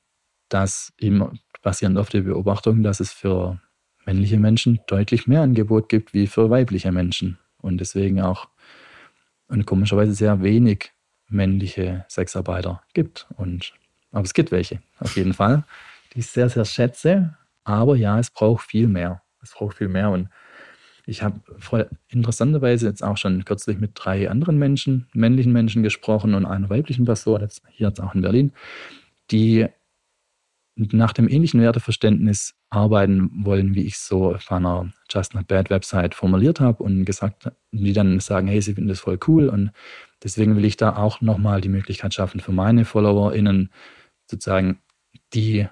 dass 0.49 0.93
eben 0.99 1.39
basierend 1.61 1.97
auf 1.97 2.09
der 2.09 2.21
Beobachtung, 2.21 2.83
dass 2.83 2.99
es 2.99 3.11
für 3.11 3.59
männliche 4.05 4.37
Menschen 4.37 4.79
deutlich 4.87 5.27
mehr 5.27 5.41
Angebot 5.41 5.89
gibt 5.89 6.13
wie 6.13 6.27
für 6.27 6.49
weibliche 6.49 6.91
Menschen 6.91 7.37
und 7.57 7.79
deswegen 7.79 8.21
auch 8.21 8.49
und 9.47 9.65
komischerweise 9.65 10.13
sehr 10.13 10.41
wenig 10.41 10.91
männliche 11.27 12.05
Sexarbeiter 12.09 12.81
gibt. 12.93 13.27
Und, 13.37 13.73
aber 14.11 14.23
es 14.23 14.33
gibt 14.33 14.51
welche, 14.51 14.79
auf 14.99 15.15
jeden 15.15 15.33
Fall, 15.33 15.63
die 16.13 16.19
ich 16.19 16.27
sehr, 16.27 16.49
sehr 16.49 16.65
schätze. 16.65 17.35
Aber 17.63 17.95
ja, 17.95 18.19
es 18.19 18.29
braucht 18.29 18.67
viel 18.67 18.87
mehr. 18.87 19.21
Es 19.41 19.51
braucht 19.51 19.77
viel 19.77 19.87
mehr. 19.87 20.09
Und 20.11 20.29
ich 21.05 21.21
habe 21.21 21.39
interessanterweise 22.09 22.87
jetzt 22.87 23.03
auch 23.03 23.17
schon 23.17 23.45
kürzlich 23.45 23.77
mit 23.77 23.91
drei 23.95 24.29
anderen 24.29 24.57
Menschen, 24.57 25.07
männlichen 25.13 25.51
Menschen 25.51 25.83
gesprochen 25.83 26.33
und 26.33 26.45
einer 26.45 26.69
weiblichen 26.69 27.05
Person, 27.05 27.41
jetzt 27.41 27.61
hier 27.69 27.87
jetzt 27.89 28.01
auch 28.01 28.15
in 28.15 28.21
Berlin, 28.21 28.53
die 29.31 29.67
nach 30.75 31.13
dem 31.13 31.29
ähnlichen 31.29 31.61
Werteverständnis 31.61 32.53
arbeiten 32.69 33.45
wollen, 33.45 33.75
wie 33.75 33.83
ich 33.85 33.97
so 33.97 34.35
auf 34.35 34.51
einer 34.51 34.91
Just 35.09 35.33
Not 35.33 35.47
Bad 35.47 35.69
Website 35.69 36.13
formuliert 36.13 36.59
habe 36.59 36.83
und 36.83 37.05
gesagt, 37.05 37.49
die 37.71 37.93
dann 37.93 38.19
sagen, 38.19 38.47
hey, 38.47 38.61
sie 38.61 38.73
finden 38.73 38.89
das 38.89 38.99
voll 38.99 39.17
cool 39.27 39.47
und 39.47 39.71
deswegen 40.23 40.57
will 40.57 40.65
ich 40.65 40.75
da 40.75 40.97
auch 40.97 41.21
nochmal 41.21 41.61
die 41.61 41.69
Möglichkeit 41.69 42.13
schaffen 42.13 42.41
für 42.41 42.51
meine 42.51 42.83
FollowerInnen 42.83 43.69
sozusagen 44.29 44.79
die 45.33 45.67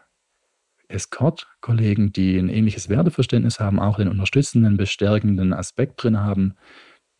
Escort-Kollegen, 0.87 2.13
die 2.13 2.37
ein 2.37 2.49
ähnliches 2.49 2.87
Werteverständnis 2.87 3.59
haben, 3.59 3.79
auch 3.79 3.97
den 3.97 4.07
unterstützenden, 4.07 4.77
bestärkenden 4.77 5.51
Aspekt 5.53 6.01
drin 6.03 6.19
haben, 6.19 6.55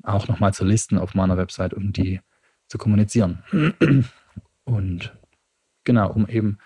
auch 0.04 0.28
nochmal 0.28 0.54
zu 0.54 0.64
listen 0.64 0.98
auf 0.98 1.16
meiner 1.16 1.38
Website, 1.38 1.74
um 1.74 1.92
die 1.92 2.22
zu 2.68 2.78
kommunizieren. 2.78 3.44
Und 4.64 5.14
genau, 5.84 6.12
um 6.12 6.28
eben 6.28 6.60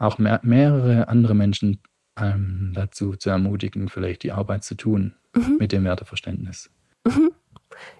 auch 0.00 0.18
mehr, 0.18 0.40
mehrere 0.42 1.08
andere 1.08 1.34
Menschen 1.34 1.78
ähm, 2.18 2.72
dazu 2.74 3.14
zu 3.16 3.30
ermutigen, 3.30 3.88
vielleicht 3.88 4.22
die 4.22 4.32
Arbeit 4.32 4.64
zu 4.64 4.74
tun 4.74 5.14
mhm. 5.36 5.56
mit 5.58 5.72
dem 5.72 5.84
Werteverständnis. 5.84 6.70
Mhm. 7.06 7.30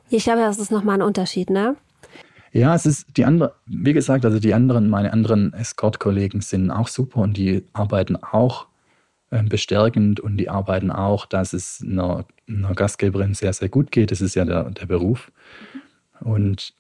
Ich 0.09 0.25
glaube, 0.25 0.41
das 0.41 0.59
ist 0.59 0.73
nochmal 0.73 0.97
ein 0.97 1.03
Unterschied, 1.03 1.51
ne? 1.51 1.77
Ja, 2.53 2.75
es 2.75 2.85
ist 2.85 3.17
die 3.17 3.25
andere, 3.25 3.55
wie 3.67 3.93
gesagt, 3.93 4.25
also 4.25 4.41
die 4.41 4.55
anderen, 4.55 4.91
meine 4.91 5.13
anderen 5.13 5.53
Escort-Kollegen 5.53 6.41
sind 6.41 6.73
auch 6.73 6.89
super 6.89 7.21
und 7.21 7.37
die 7.37 7.65
arbeiten 7.73 8.17
auch 8.17 8.67
äh, 9.31 9.45
bestärkend 9.45 10.19
und 10.19 10.37
die 10.37 10.49
arbeiten 10.49 10.91
auch, 10.91 11.27
dass 11.27 11.53
es 11.53 11.81
einer, 11.81 12.25
einer, 12.49 12.75
Gastgeberin 12.75 13.35
sehr, 13.35 13.53
sehr 13.53 13.69
gut 13.69 13.93
geht. 13.93 14.11
Das 14.11 14.21
ist 14.21 14.35
ja 14.35 14.45
der, 14.45 14.71
der 14.71 14.87
Beruf. 14.87 15.31
Und 16.21 16.75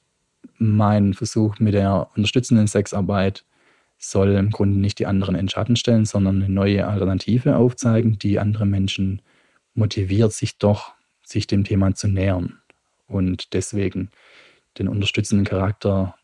mein 0.58 1.14
Versuch 1.14 1.60
mit 1.60 1.74
der 1.74 2.08
unterstützenden 2.16 2.66
Sexarbeit 2.66 3.44
soll 4.00 4.30
im 4.30 4.50
Grunde 4.50 4.78
nicht 4.78 4.98
die 4.98 5.06
anderen 5.06 5.34
in 5.34 5.48
Schatten 5.48 5.76
stellen, 5.76 6.06
sondern 6.06 6.36
eine 6.36 6.52
neue 6.52 6.88
Alternative 6.88 7.56
aufzeigen, 7.56 8.18
die 8.18 8.38
andere 8.38 8.66
Menschen 8.66 9.20
motiviert, 9.74 10.32
sich 10.32 10.58
doch 10.58 10.94
sich 11.22 11.46
dem 11.46 11.64
Thema 11.64 11.94
zu 11.94 12.08
nähern. 12.08 12.58
Und 13.06 13.52
deswegen 13.52 14.10
den 14.78 14.88
unterstützenden 14.88 15.44
Charakter 15.44 16.14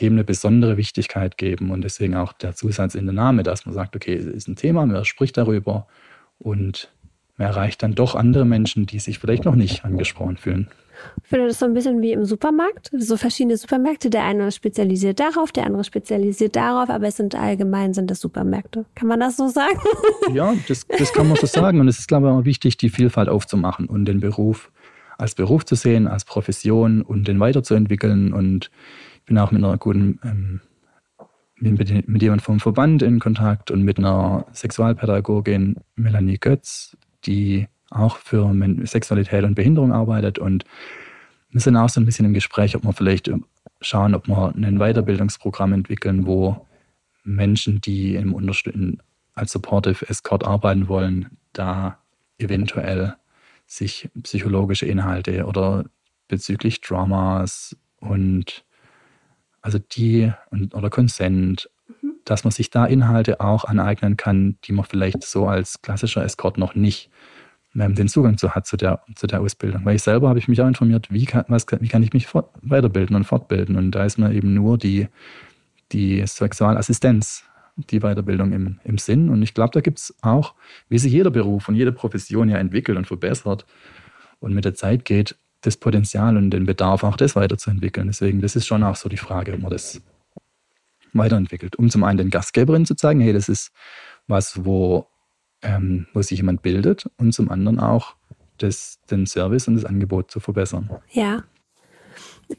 dem 0.00 0.14
eine 0.14 0.24
besondere 0.24 0.76
Wichtigkeit 0.76 1.38
geben 1.38 1.70
und 1.70 1.82
deswegen 1.82 2.16
auch 2.16 2.32
der 2.34 2.54
Zusatz 2.54 2.94
in 2.94 3.06
der 3.06 3.14
Name, 3.14 3.42
dass 3.42 3.64
man 3.64 3.74
sagt, 3.74 3.96
okay, 3.96 4.14
es 4.14 4.26
ist 4.26 4.48
ein 4.48 4.56
Thema, 4.56 4.84
man 4.84 5.04
spricht 5.04 5.36
darüber 5.36 5.86
und 6.38 6.92
man 7.36 7.48
erreicht 7.48 7.82
dann 7.82 7.94
doch 7.94 8.14
andere 8.14 8.44
Menschen, 8.44 8.86
die 8.86 8.98
sich 8.98 9.18
vielleicht 9.18 9.44
noch 9.44 9.54
nicht 9.54 9.84
angesprochen 9.84 10.36
fühlen. 10.36 10.68
Ich 11.22 11.28
finde 11.28 11.48
das 11.48 11.58
so 11.58 11.66
ein 11.66 11.74
bisschen 11.74 12.02
wie 12.02 12.12
im 12.12 12.24
Supermarkt, 12.24 12.90
so 12.96 13.16
verschiedene 13.16 13.56
Supermärkte. 13.56 14.10
Der 14.10 14.24
eine 14.24 14.50
spezialisiert 14.52 15.20
darauf, 15.20 15.52
der 15.52 15.66
andere 15.66 15.84
spezialisiert 15.84 16.56
darauf, 16.56 16.88
aber 16.88 17.06
es 17.06 17.16
sind 17.16 17.34
allgemein 17.34 17.94
sind 17.94 18.10
das 18.10 18.20
Supermärkte. 18.20 18.86
Kann 18.94 19.08
man 19.08 19.20
das 19.20 19.36
so 19.36 19.48
sagen? 19.48 19.78
Ja, 20.32 20.54
das, 20.68 20.86
das 20.86 21.12
kann 21.12 21.28
man 21.28 21.36
so 21.36 21.46
sagen. 21.46 21.80
Und 21.80 21.88
es 21.88 21.98
ist, 21.98 22.08
glaube 22.08 22.26
ich, 22.26 22.32
auch 22.32 22.44
wichtig, 22.44 22.76
die 22.76 22.88
Vielfalt 22.88 23.28
aufzumachen 23.28 23.86
und 23.86 24.04
den 24.06 24.20
Beruf 24.20 24.70
als 25.18 25.34
Beruf 25.34 25.64
zu 25.64 25.74
sehen, 25.74 26.08
als 26.08 26.24
Profession 26.24 27.02
und 27.02 27.28
den 27.28 27.40
weiterzuentwickeln. 27.40 28.32
Und 28.32 28.70
ich 29.18 29.24
bin 29.24 29.38
auch 29.38 29.50
mit 29.50 29.64
einer 29.64 29.76
guten, 29.78 30.20
ähm, 30.24 30.60
mit, 31.58 31.78
mit 32.08 32.22
jemandem 32.22 32.44
vom 32.44 32.60
Verband 32.60 33.02
in 33.02 33.18
Kontakt 33.18 33.70
und 33.70 33.82
mit 33.82 33.98
einer 33.98 34.46
Sexualpädagogin, 34.52 35.76
Melanie 35.94 36.38
Götz, 36.38 36.96
die 37.24 37.66
auch 37.90 38.16
für 38.18 38.52
Sexualität 38.84 39.44
und 39.44 39.54
Behinderung 39.54 39.92
arbeitet. 39.92 40.38
Und 40.38 40.64
wir 41.50 41.60
sind 41.60 41.76
auch 41.76 41.88
so 41.88 42.00
ein 42.00 42.06
bisschen 42.06 42.26
im 42.26 42.34
Gespräch, 42.34 42.76
ob 42.76 42.84
wir 42.84 42.92
vielleicht 42.92 43.30
schauen, 43.80 44.14
ob 44.14 44.28
wir 44.28 44.54
ein 44.54 44.78
Weiterbildungsprogramm 44.78 45.72
entwickeln, 45.72 46.26
wo 46.26 46.66
Menschen, 47.24 47.80
die 47.80 48.14
im 48.14 48.34
Unterstützen 48.34 49.02
als 49.34 49.52
Supportive 49.52 50.08
Escort 50.08 50.44
arbeiten 50.44 50.88
wollen, 50.88 51.36
da 51.52 51.98
eventuell 52.38 53.14
sich 53.66 54.08
psychologische 54.22 54.86
Inhalte 54.86 55.46
oder 55.46 55.84
bezüglich 56.28 56.80
Dramas 56.80 57.76
und 58.00 58.64
also 59.60 59.78
die 59.78 60.32
und, 60.50 60.74
oder 60.74 60.90
Consent, 60.90 61.68
mhm. 62.00 62.14
dass 62.24 62.44
man 62.44 62.52
sich 62.52 62.70
da 62.70 62.86
Inhalte 62.86 63.40
auch 63.40 63.64
aneignen 63.64 64.16
kann, 64.16 64.56
die 64.64 64.72
man 64.72 64.84
vielleicht 64.84 65.24
so 65.24 65.48
als 65.48 65.82
klassischer 65.82 66.24
Escort 66.24 66.58
noch 66.58 66.74
nicht 66.74 67.10
ähm, 67.10 67.35
den 67.76 68.08
Zugang 68.08 68.38
zu 68.38 68.54
hat 68.54 68.66
zu 68.66 68.76
der, 68.76 69.02
zu 69.14 69.26
der 69.26 69.40
Ausbildung. 69.40 69.84
Weil 69.84 69.96
ich 69.96 70.02
selber 70.02 70.28
habe 70.28 70.38
ich 70.38 70.48
mich 70.48 70.60
auch 70.60 70.66
informiert, 70.66 71.08
wie 71.10 71.24
kann, 71.24 71.44
was, 71.48 71.66
wie 71.80 71.88
kann 71.88 72.02
ich 72.02 72.12
mich 72.12 72.26
fort, 72.26 72.50
weiterbilden 72.62 73.14
und 73.16 73.24
fortbilden. 73.24 73.76
Und 73.76 73.90
da 73.92 74.04
ist 74.04 74.18
mir 74.18 74.32
eben 74.32 74.54
nur 74.54 74.78
die, 74.78 75.08
die 75.92 76.24
Sexualassistenz, 76.26 77.44
die 77.76 78.00
Weiterbildung 78.00 78.52
im, 78.52 78.80
im 78.84 78.98
Sinn. 78.98 79.28
Und 79.28 79.42
ich 79.42 79.54
glaube, 79.54 79.70
da 79.72 79.80
gibt 79.80 79.98
es 79.98 80.14
auch, 80.22 80.54
wie 80.88 80.98
sich 80.98 81.12
jeder 81.12 81.30
Beruf 81.30 81.68
und 81.68 81.74
jede 81.74 81.92
Profession 81.92 82.48
ja 82.48 82.56
entwickelt 82.56 82.96
und 82.96 83.06
verbessert 83.06 83.66
und 84.40 84.54
mit 84.54 84.64
der 84.64 84.74
Zeit 84.74 85.04
geht, 85.04 85.36
das 85.60 85.76
Potenzial 85.76 86.36
und 86.36 86.50
den 86.50 86.64
Bedarf 86.64 87.02
auch 87.02 87.16
das 87.16 87.36
weiterzuentwickeln. 87.36 88.06
Deswegen, 88.06 88.40
das 88.40 88.56
ist 88.56 88.66
schon 88.66 88.82
auch 88.82 88.96
so 88.96 89.08
die 89.08 89.16
Frage, 89.16 89.54
ob 89.54 89.60
man 89.60 89.70
das 89.70 90.00
weiterentwickelt. 91.12 91.76
Um 91.76 91.90
zum 91.90 92.04
einen 92.04 92.18
den 92.18 92.30
Gastgeberinnen 92.30 92.86
zu 92.86 92.94
zeigen, 92.94 93.20
hey, 93.20 93.32
das 93.32 93.48
ist 93.48 93.72
was, 94.26 94.64
wo 94.64 95.08
ähm, 95.66 96.06
wo 96.14 96.22
sich 96.22 96.38
jemand 96.38 96.62
bildet 96.62 97.10
und 97.18 97.32
zum 97.32 97.50
anderen 97.50 97.80
auch 97.80 98.14
das, 98.58 99.00
den 99.10 99.26
Service 99.26 99.68
und 99.68 99.74
das 99.74 99.84
Angebot 99.84 100.30
zu 100.30 100.40
verbessern. 100.40 100.88
Ja. 101.10 101.42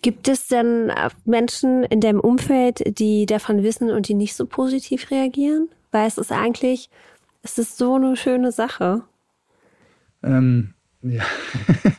Gibt 0.01 0.28
es 0.28 0.47
denn 0.47 0.89
äh, 0.89 1.10
Menschen 1.26 1.84
in 1.84 2.01
deinem 2.01 2.20
Umfeld, 2.20 2.99
die 2.99 3.26
davon 3.26 3.64
wissen 3.64 3.89
und 3.89 4.10
die 4.10 4.14
nicht 4.14 4.36
so 4.36 4.45
positiv 4.45 5.10
reagieren? 5.10 5.70
Weil 5.91 6.08
es 6.08 6.18
ist 6.18 6.32
eigentlich, 6.32 6.89
es 7.41 7.58
ist 7.58 7.78
so 7.78 7.95
eine 7.95 8.18
schöne 8.18 8.51
Sache. 8.51 9.03
Ähm, 10.24 10.74
ja. 11.01 11.24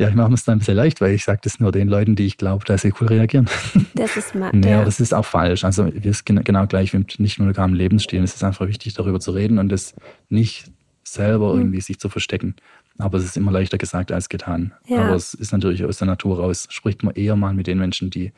ja, 0.00 0.08
ich 0.08 0.14
mache 0.14 0.30
mir 0.30 0.34
es 0.34 0.44
dann 0.44 0.56
ein 0.56 0.58
bisschen 0.60 0.76
leicht, 0.76 1.02
weil 1.02 1.12
ich 1.12 1.24
sage 1.24 1.40
das 1.42 1.60
nur 1.60 1.72
den 1.72 1.86
Leuten, 1.86 2.16
die 2.16 2.24
ich 2.24 2.38
glaube, 2.38 2.64
dass 2.64 2.80
sie 2.80 2.92
cool 3.00 3.08
reagieren. 3.08 3.48
Das 3.94 4.16
ist 4.16 4.34
mal. 4.34 4.50
nee, 4.54 4.70
ja. 4.70 4.82
das 4.82 4.98
ist 4.98 5.12
auch 5.12 5.26
falsch. 5.26 5.62
Also 5.62 5.92
wir 5.92 6.14
sind 6.14 6.42
genau 6.46 6.66
gleich 6.66 6.94
wie 6.94 6.98
mit 6.98 7.20
nicht 7.20 7.38
monogamen 7.38 7.76
Lebensstil. 7.76 8.22
Es 8.22 8.34
ist 8.34 8.42
einfach 8.42 8.66
wichtig, 8.66 8.94
darüber 8.94 9.20
zu 9.20 9.32
reden 9.32 9.58
und 9.58 9.68
das 9.68 9.94
nicht 10.30 10.70
selber 11.04 11.52
mhm. 11.52 11.60
irgendwie 11.60 11.80
sich 11.82 11.98
zu 11.98 12.08
verstecken. 12.08 12.54
Aber 12.96 13.18
es 13.18 13.24
ist 13.24 13.36
immer 13.36 13.52
leichter 13.52 13.76
gesagt 13.76 14.10
als 14.10 14.30
getan. 14.30 14.72
Ja. 14.86 15.04
Aber 15.04 15.16
es 15.16 15.34
ist 15.34 15.52
natürlich 15.52 15.84
aus 15.84 15.98
der 15.98 16.06
Natur 16.06 16.38
raus, 16.38 16.66
spricht 16.70 17.02
man 17.02 17.14
eher 17.14 17.36
mal 17.36 17.52
mit 17.52 17.66
den 17.66 17.76
Menschen, 17.76 18.08
die 18.08 18.32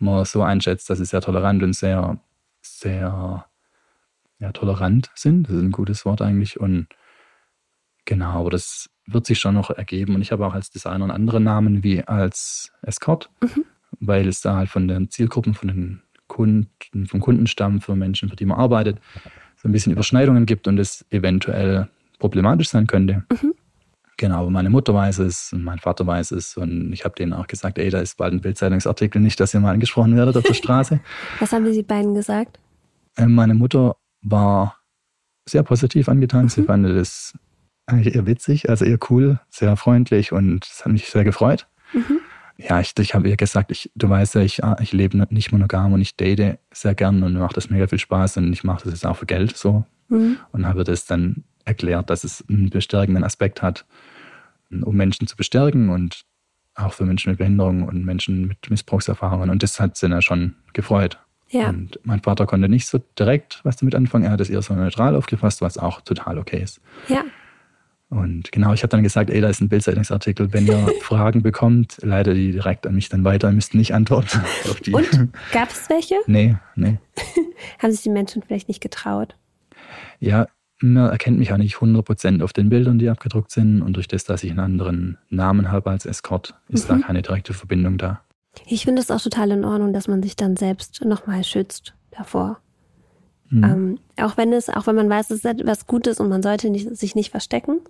man 0.00 0.24
so 0.24 0.42
einschätzt, 0.42 0.90
dass 0.90 0.98
sie 0.98 1.04
sehr 1.04 1.20
tolerant 1.20 1.62
und 1.62 1.74
sehr, 1.74 2.18
sehr 2.62 3.46
ja, 4.40 4.52
tolerant 4.52 5.10
sind. 5.14 5.48
Das 5.48 5.54
ist 5.54 5.62
ein 5.62 5.70
gutes 5.70 6.04
Wort 6.04 6.20
eigentlich. 6.20 6.58
Und 6.58 6.88
genau, 8.06 8.40
aber 8.40 8.50
das 8.50 8.88
wird 9.06 9.26
sich 9.26 9.38
schon 9.38 9.54
noch 9.54 9.70
ergeben. 9.70 10.14
Und 10.14 10.22
ich 10.22 10.32
habe 10.32 10.46
auch 10.46 10.54
als 10.54 10.70
Designer 10.70 11.04
einen 11.04 11.10
anderen 11.10 11.44
Namen 11.44 11.82
wie 11.82 12.02
als 12.02 12.72
Escort, 12.82 13.30
mhm. 13.42 13.64
weil 14.00 14.26
es 14.26 14.40
da 14.40 14.56
halt 14.56 14.70
von 14.70 14.88
den 14.88 15.10
Zielgruppen, 15.10 15.54
von 15.54 15.68
den 15.68 16.02
Kunden, 16.26 17.06
vom 17.06 17.20
Kundenstamm 17.20 17.80
für 17.80 17.94
Menschen, 17.94 18.28
für 18.28 18.36
die 18.36 18.46
man 18.46 18.58
arbeitet, 18.58 18.98
so 19.56 19.68
ein 19.68 19.72
bisschen 19.72 19.92
Überschneidungen 19.92 20.46
gibt 20.46 20.66
und 20.66 20.78
es 20.78 21.04
eventuell 21.10 21.88
problematisch 22.18 22.70
sein 22.70 22.86
könnte. 22.86 23.24
Mhm. 23.30 23.54
Genau, 24.18 24.40
aber 24.40 24.50
meine 24.50 24.70
Mutter 24.70 24.94
weiß 24.94 25.18
es 25.18 25.52
und 25.52 25.62
mein 25.62 25.78
Vater 25.78 26.06
weiß 26.06 26.30
es 26.30 26.56
und 26.56 26.92
ich 26.92 27.04
habe 27.04 27.14
denen 27.14 27.34
auch 27.34 27.46
gesagt, 27.46 27.76
ey, 27.76 27.90
da 27.90 28.00
ist 28.00 28.16
bald 28.16 28.32
ein 28.32 28.40
Bildzeitungsartikel, 28.40 29.20
nicht, 29.20 29.38
dass 29.38 29.52
ihr 29.52 29.60
mal 29.60 29.72
angesprochen 29.72 30.16
werdet 30.16 30.36
auf 30.38 30.42
der 30.42 30.54
Straße. 30.54 31.00
Was 31.38 31.52
haben 31.52 31.70
die 31.70 31.82
beiden 31.82 32.14
gesagt? 32.14 32.58
Ähm, 33.18 33.34
meine 33.34 33.54
Mutter 33.54 33.96
war 34.22 34.78
sehr 35.46 35.62
positiv 35.62 36.08
angetan. 36.08 36.44
Mhm. 36.44 36.48
Sie 36.48 36.62
fand 36.62 36.86
das 36.86 37.34
eigentlich 37.86 38.14
eher 38.14 38.26
witzig, 38.26 38.68
also 38.68 38.84
eher 38.84 38.98
cool, 39.10 39.40
sehr 39.50 39.76
freundlich 39.76 40.32
und 40.32 40.64
es 40.64 40.84
hat 40.84 40.92
mich 40.92 41.08
sehr 41.08 41.24
gefreut. 41.24 41.66
Mhm. 41.92 42.20
Ja, 42.58 42.80
ich, 42.80 42.94
ich 42.98 43.14
habe 43.14 43.28
ihr 43.28 43.36
gesagt, 43.36 43.70
ich, 43.70 43.90
du 43.94 44.08
weißt 44.08 44.36
ja, 44.36 44.40
ich, 44.40 44.62
ich 44.80 44.92
lebe 44.92 45.26
nicht 45.30 45.52
monogam 45.52 45.92
und 45.92 46.00
ich 46.00 46.16
date 46.16 46.58
sehr 46.72 46.94
gern 46.94 47.22
und 47.22 47.34
mir 47.34 47.40
macht 47.40 47.56
das 47.56 47.70
mega 47.70 47.86
viel 47.86 47.98
Spaß 47.98 48.38
und 48.38 48.52
ich 48.52 48.64
mache 48.64 48.84
das 48.84 48.94
jetzt 48.94 49.06
auch 49.06 49.16
für 49.16 49.26
Geld 49.26 49.56
so. 49.56 49.84
Mhm. 50.08 50.38
Und 50.52 50.66
habe 50.66 50.84
das 50.84 51.04
dann 51.04 51.44
erklärt, 51.64 52.10
dass 52.10 52.24
es 52.24 52.44
einen 52.48 52.70
bestärkenden 52.70 53.24
Aspekt 53.24 53.60
hat, 53.60 53.84
um 54.70 54.96
Menschen 54.96 55.26
zu 55.26 55.36
bestärken 55.36 55.90
und 55.90 56.24
auch 56.74 56.92
für 56.92 57.04
Menschen 57.04 57.30
mit 57.30 57.38
Behinderung 57.38 57.82
und 57.82 58.04
Menschen 58.04 58.46
mit 58.46 58.70
Missbrauchserfahrungen. 58.70 59.50
Und 59.50 59.62
das 59.62 59.80
hat 59.80 59.96
sie 59.96 60.08
ja 60.08 60.22
schon 60.22 60.54
gefreut. 60.72 61.18
Ja. 61.48 61.68
Und 61.68 61.98
mein 62.04 62.20
Vater 62.22 62.46
konnte 62.46 62.68
nicht 62.68 62.86
so 62.86 63.00
direkt 63.18 63.60
was 63.64 63.76
damit 63.76 63.94
anfangen. 63.94 64.24
Er 64.24 64.32
hat 64.32 64.40
es 64.40 64.50
eher 64.50 64.62
so 64.62 64.74
neutral 64.74 65.14
aufgefasst, 65.14 65.60
was 65.60 65.78
auch 65.78 66.00
total 66.00 66.38
okay 66.38 66.62
ist. 66.62 66.80
Ja. 67.08 67.24
Und 68.08 68.52
genau, 68.52 68.72
ich 68.72 68.82
habe 68.82 68.90
dann 68.90 69.02
gesagt, 69.02 69.30
ey, 69.30 69.40
da 69.40 69.48
ist 69.48 69.60
ein 69.60 69.68
Bildzeitungsartikel. 69.68 70.52
Wenn 70.52 70.66
ihr 70.66 70.88
Fragen 71.00 71.42
bekommt, 71.42 71.98
leite 72.02 72.34
die 72.34 72.52
direkt 72.52 72.86
an 72.86 72.94
mich 72.94 73.08
dann 73.08 73.24
weiter. 73.24 73.48
Ihr 73.48 73.54
müsst 73.54 73.74
nicht 73.74 73.94
antworten 73.94 74.40
auf 74.70 74.80
die. 74.80 74.92
Und 74.92 75.32
gab 75.52 75.70
es 75.70 75.90
welche? 75.90 76.16
Nee, 76.26 76.56
nee. 76.76 76.98
Haben 77.80 77.92
sich 77.92 78.02
die 78.02 78.10
Menschen 78.10 78.42
vielleicht 78.42 78.68
nicht 78.68 78.80
getraut? 78.80 79.36
Ja, 80.20 80.46
man 80.80 81.10
erkennt 81.10 81.38
mich 81.38 81.52
auch 81.52 81.56
nicht 81.56 81.76
100% 81.76 82.42
auf 82.42 82.52
den 82.52 82.68
Bildern, 82.68 82.98
die 82.98 83.08
abgedruckt 83.08 83.50
sind. 83.50 83.82
Und 83.82 83.94
durch 83.94 84.08
das, 84.08 84.24
dass 84.24 84.44
ich 84.44 84.50
einen 84.50 84.60
anderen 84.60 85.18
Namen 85.28 85.72
habe 85.72 85.90
als 85.90 86.06
Escort, 86.06 86.54
ist 86.68 86.88
mhm. 86.88 87.00
da 87.00 87.06
keine 87.06 87.22
direkte 87.22 87.54
Verbindung 87.54 87.98
da. 87.98 88.20
Ich 88.66 88.84
finde 88.84 89.02
es 89.02 89.10
auch 89.10 89.20
total 89.20 89.50
in 89.50 89.64
Ordnung, 89.64 89.92
dass 89.92 90.06
man 90.06 90.22
sich 90.22 90.36
dann 90.36 90.56
selbst 90.56 91.04
nochmal 91.04 91.44
schützt 91.44 91.94
davor. 92.10 92.60
Mhm. 93.50 93.64
Ähm, 93.64 93.98
auch 94.16 94.36
wenn 94.36 94.52
es, 94.52 94.68
auch 94.68 94.86
wenn 94.86 94.96
man 94.96 95.10
weiß, 95.10 95.30
es 95.30 95.38
ist 95.38 95.44
etwas 95.44 95.86
Gutes 95.86 96.20
und 96.20 96.28
man 96.28 96.42
sollte 96.42 96.70
nicht, 96.70 96.96
sich 96.96 97.14
nicht 97.14 97.30
verstecken. 97.30 97.80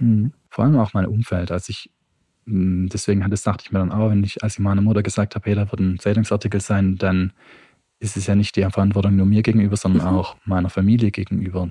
Mhm. 0.00 0.32
Vor 0.50 0.64
allem 0.64 0.76
auch 0.78 0.94
mein 0.94 1.06
Umfeld. 1.06 1.50
Als 1.50 1.68
ich, 1.68 1.90
mm, 2.46 2.86
deswegen 2.86 3.28
das 3.30 3.42
dachte 3.42 3.64
ich 3.66 3.72
mir 3.72 3.78
dann 3.78 3.92
auch, 3.92 4.10
wenn 4.10 4.24
ich, 4.24 4.42
als 4.42 4.54
ich 4.54 4.58
meiner 4.60 4.80
Mutter 4.80 5.02
gesagt 5.02 5.34
habe, 5.34 5.48
hey, 5.48 5.54
da 5.54 5.70
wird 5.70 5.80
ein 5.80 5.98
Zeitungsartikel 5.98 6.60
sein, 6.60 6.96
dann 6.96 7.32
ist 8.00 8.16
es 8.16 8.26
ja 8.26 8.34
nicht 8.34 8.56
die 8.56 8.62
Verantwortung 8.62 9.16
nur 9.16 9.26
mir 9.26 9.42
gegenüber, 9.42 9.76
sondern 9.76 10.12
mhm. 10.12 10.18
auch 10.18 10.36
meiner 10.44 10.70
Familie 10.70 11.10
gegenüber, 11.10 11.70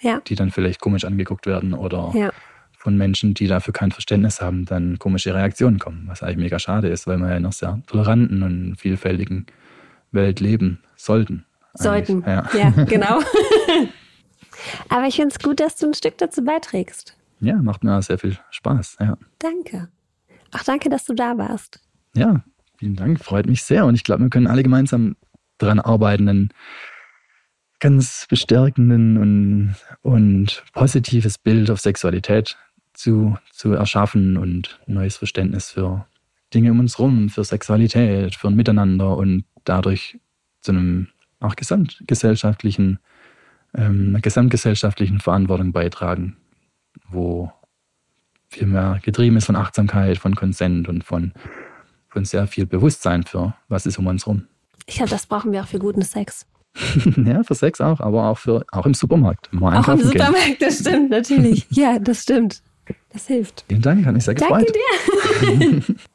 ja. 0.00 0.20
die 0.26 0.34
dann 0.34 0.50
vielleicht 0.50 0.80
komisch 0.80 1.04
angeguckt 1.04 1.46
werden 1.46 1.72
oder 1.72 2.12
ja. 2.14 2.32
von 2.76 2.96
Menschen, 2.96 3.34
die 3.34 3.46
dafür 3.46 3.72
kein 3.72 3.90
Verständnis 3.90 4.40
haben, 4.40 4.66
dann 4.66 4.98
komische 4.98 5.34
Reaktionen 5.34 5.78
kommen, 5.78 6.04
was 6.06 6.22
eigentlich 6.22 6.36
mega 6.36 6.58
schade 6.58 6.88
ist, 6.88 7.06
weil 7.06 7.18
wir 7.18 7.28
ja 7.28 7.36
in 7.36 7.44
einer 7.44 7.52
sehr 7.52 7.80
toleranten 7.86 8.42
und 8.42 8.76
vielfältigen 8.76 9.46
Welt 10.10 10.40
leben 10.40 10.80
sollten. 10.96 11.46
Sollten, 11.74 12.22
ja, 12.26 12.46
ja 12.54 12.70
genau. 12.84 13.20
Aber 14.88 15.06
ich 15.06 15.16
finde 15.16 15.34
es 15.34 15.38
gut, 15.38 15.60
dass 15.60 15.76
du 15.76 15.86
ein 15.86 15.94
Stück 15.94 16.18
dazu 16.18 16.44
beiträgst. 16.44 17.16
Ja, 17.42 17.56
macht 17.56 17.82
mir 17.82 18.00
sehr 18.02 18.18
viel 18.18 18.38
Spaß. 18.50 18.98
Ja. 19.00 19.18
Danke. 19.40 19.88
Auch 20.52 20.62
danke, 20.62 20.88
dass 20.88 21.04
du 21.04 21.12
da 21.12 21.36
warst. 21.36 21.80
Ja, 22.14 22.44
vielen 22.78 22.94
Dank. 22.94 23.22
Freut 23.22 23.46
mich 23.46 23.64
sehr. 23.64 23.84
Und 23.84 23.96
ich 23.96 24.04
glaube, 24.04 24.22
wir 24.22 24.30
können 24.30 24.46
alle 24.46 24.62
gemeinsam 24.62 25.16
daran 25.58 25.80
arbeiten, 25.80 26.28
einen 26.28 26.52
ganz 27.80 28.26
bestärkenden 28.28 29.18
und, 29.18 29.74
und 30.02 30.62
positives 30.72 31.36
Bild 31.36 31.68
auf 31.68 31.80
Sexualität 31.80 32.56
zu, 32.92 33.36
zu 33.50 33.72
erschaffen 33.72 34.36
und 34.36 34.78
ein 34.86 34.94
neues 34.94 35.16
Verständnis 35.16 35.70
für 35.72 36.06
Dinge 36.54 36.70
um 36.70 36.78
uns 36.78 36.98
herum, 36.98 37.28
für 37.28 37.42
Sexualität, 37.42 38.36
für 38.36 38.48
ein 38.48 38.54
Miteinander 38.54 39.16
und 39.16 39.44
dadurch 39.64 40.20
zu 40.60 40.70
einem 40.70 41.08
auch 41.40 41.56
gesamtgesellschaftlichen, 41.56 43.00
ähm, 43.74 44.16
gesamtgesellschaftlichen 44.22 45.18
Verantwortung 45.18 45.72
beitragen, 45.72 46.36
wo 47.12 47.50
viel 48.48 48.66
mehr 48.66 49.00
getrieben 49.02 49.36
ist 49.36 49.46
von 49.46 49.56
Achtsamkeit, 49.56 50.18
von 50.18 50.34
Konsent 50.34 50.88
und 50.88 51.04
von, 51.04 51.32
von 52.08 52.24
sehr 52.24 52.46
viel 52.46 52.66
Bewusstsein 52.66 53.22
für 53.22 53.54
was 53.68 53.86
ist 53.86 53.98
um 53.98 54.06
uns 54.06 54.26
herum. 54.26 54.46
Ich 54.86 54.96
glaube, 54.96 55.10
das 55.10 55.26
brauchen 55.26 55.52
wir 55.52 55.62
auch 55.62 55.66
für 55.66 55.78
guten 55.78 56.02
Sex. 56.02 56.46
ja, 57.16 57.42
für 57.42 57.54
Sex 57.54 57.80
auch, 57.80 58.00
aber 58.00 58.28
auch, 58.28 58.38
für, 58.38 58.64
auch 58.72 58.86
im 58.86 58.94
Supermarkt. 58.94 59.50
Auch 59.60 59.88
im 59.88 60.00
Supermarkt, 60.00 60.44
gehen. 60.44 60.56
das 60.60 60.78
stimmt, 60.80 61.10
natürlich. 61.10 61.66
ja, 61.70 61.98
das 61.98 62.22
stimmt. 62.22 62.62
Das 63.10 63.26
hilft. 63.26 63.64
Vielen 63.68 63.82
Dank, 63.82 64.04
hat 64.04 64.14
mich 64.14 64.24
sehr 64.24 64.34
gefreut. 64.34 64.72
Danke 65.40 65.82
dir. 65.82 65.94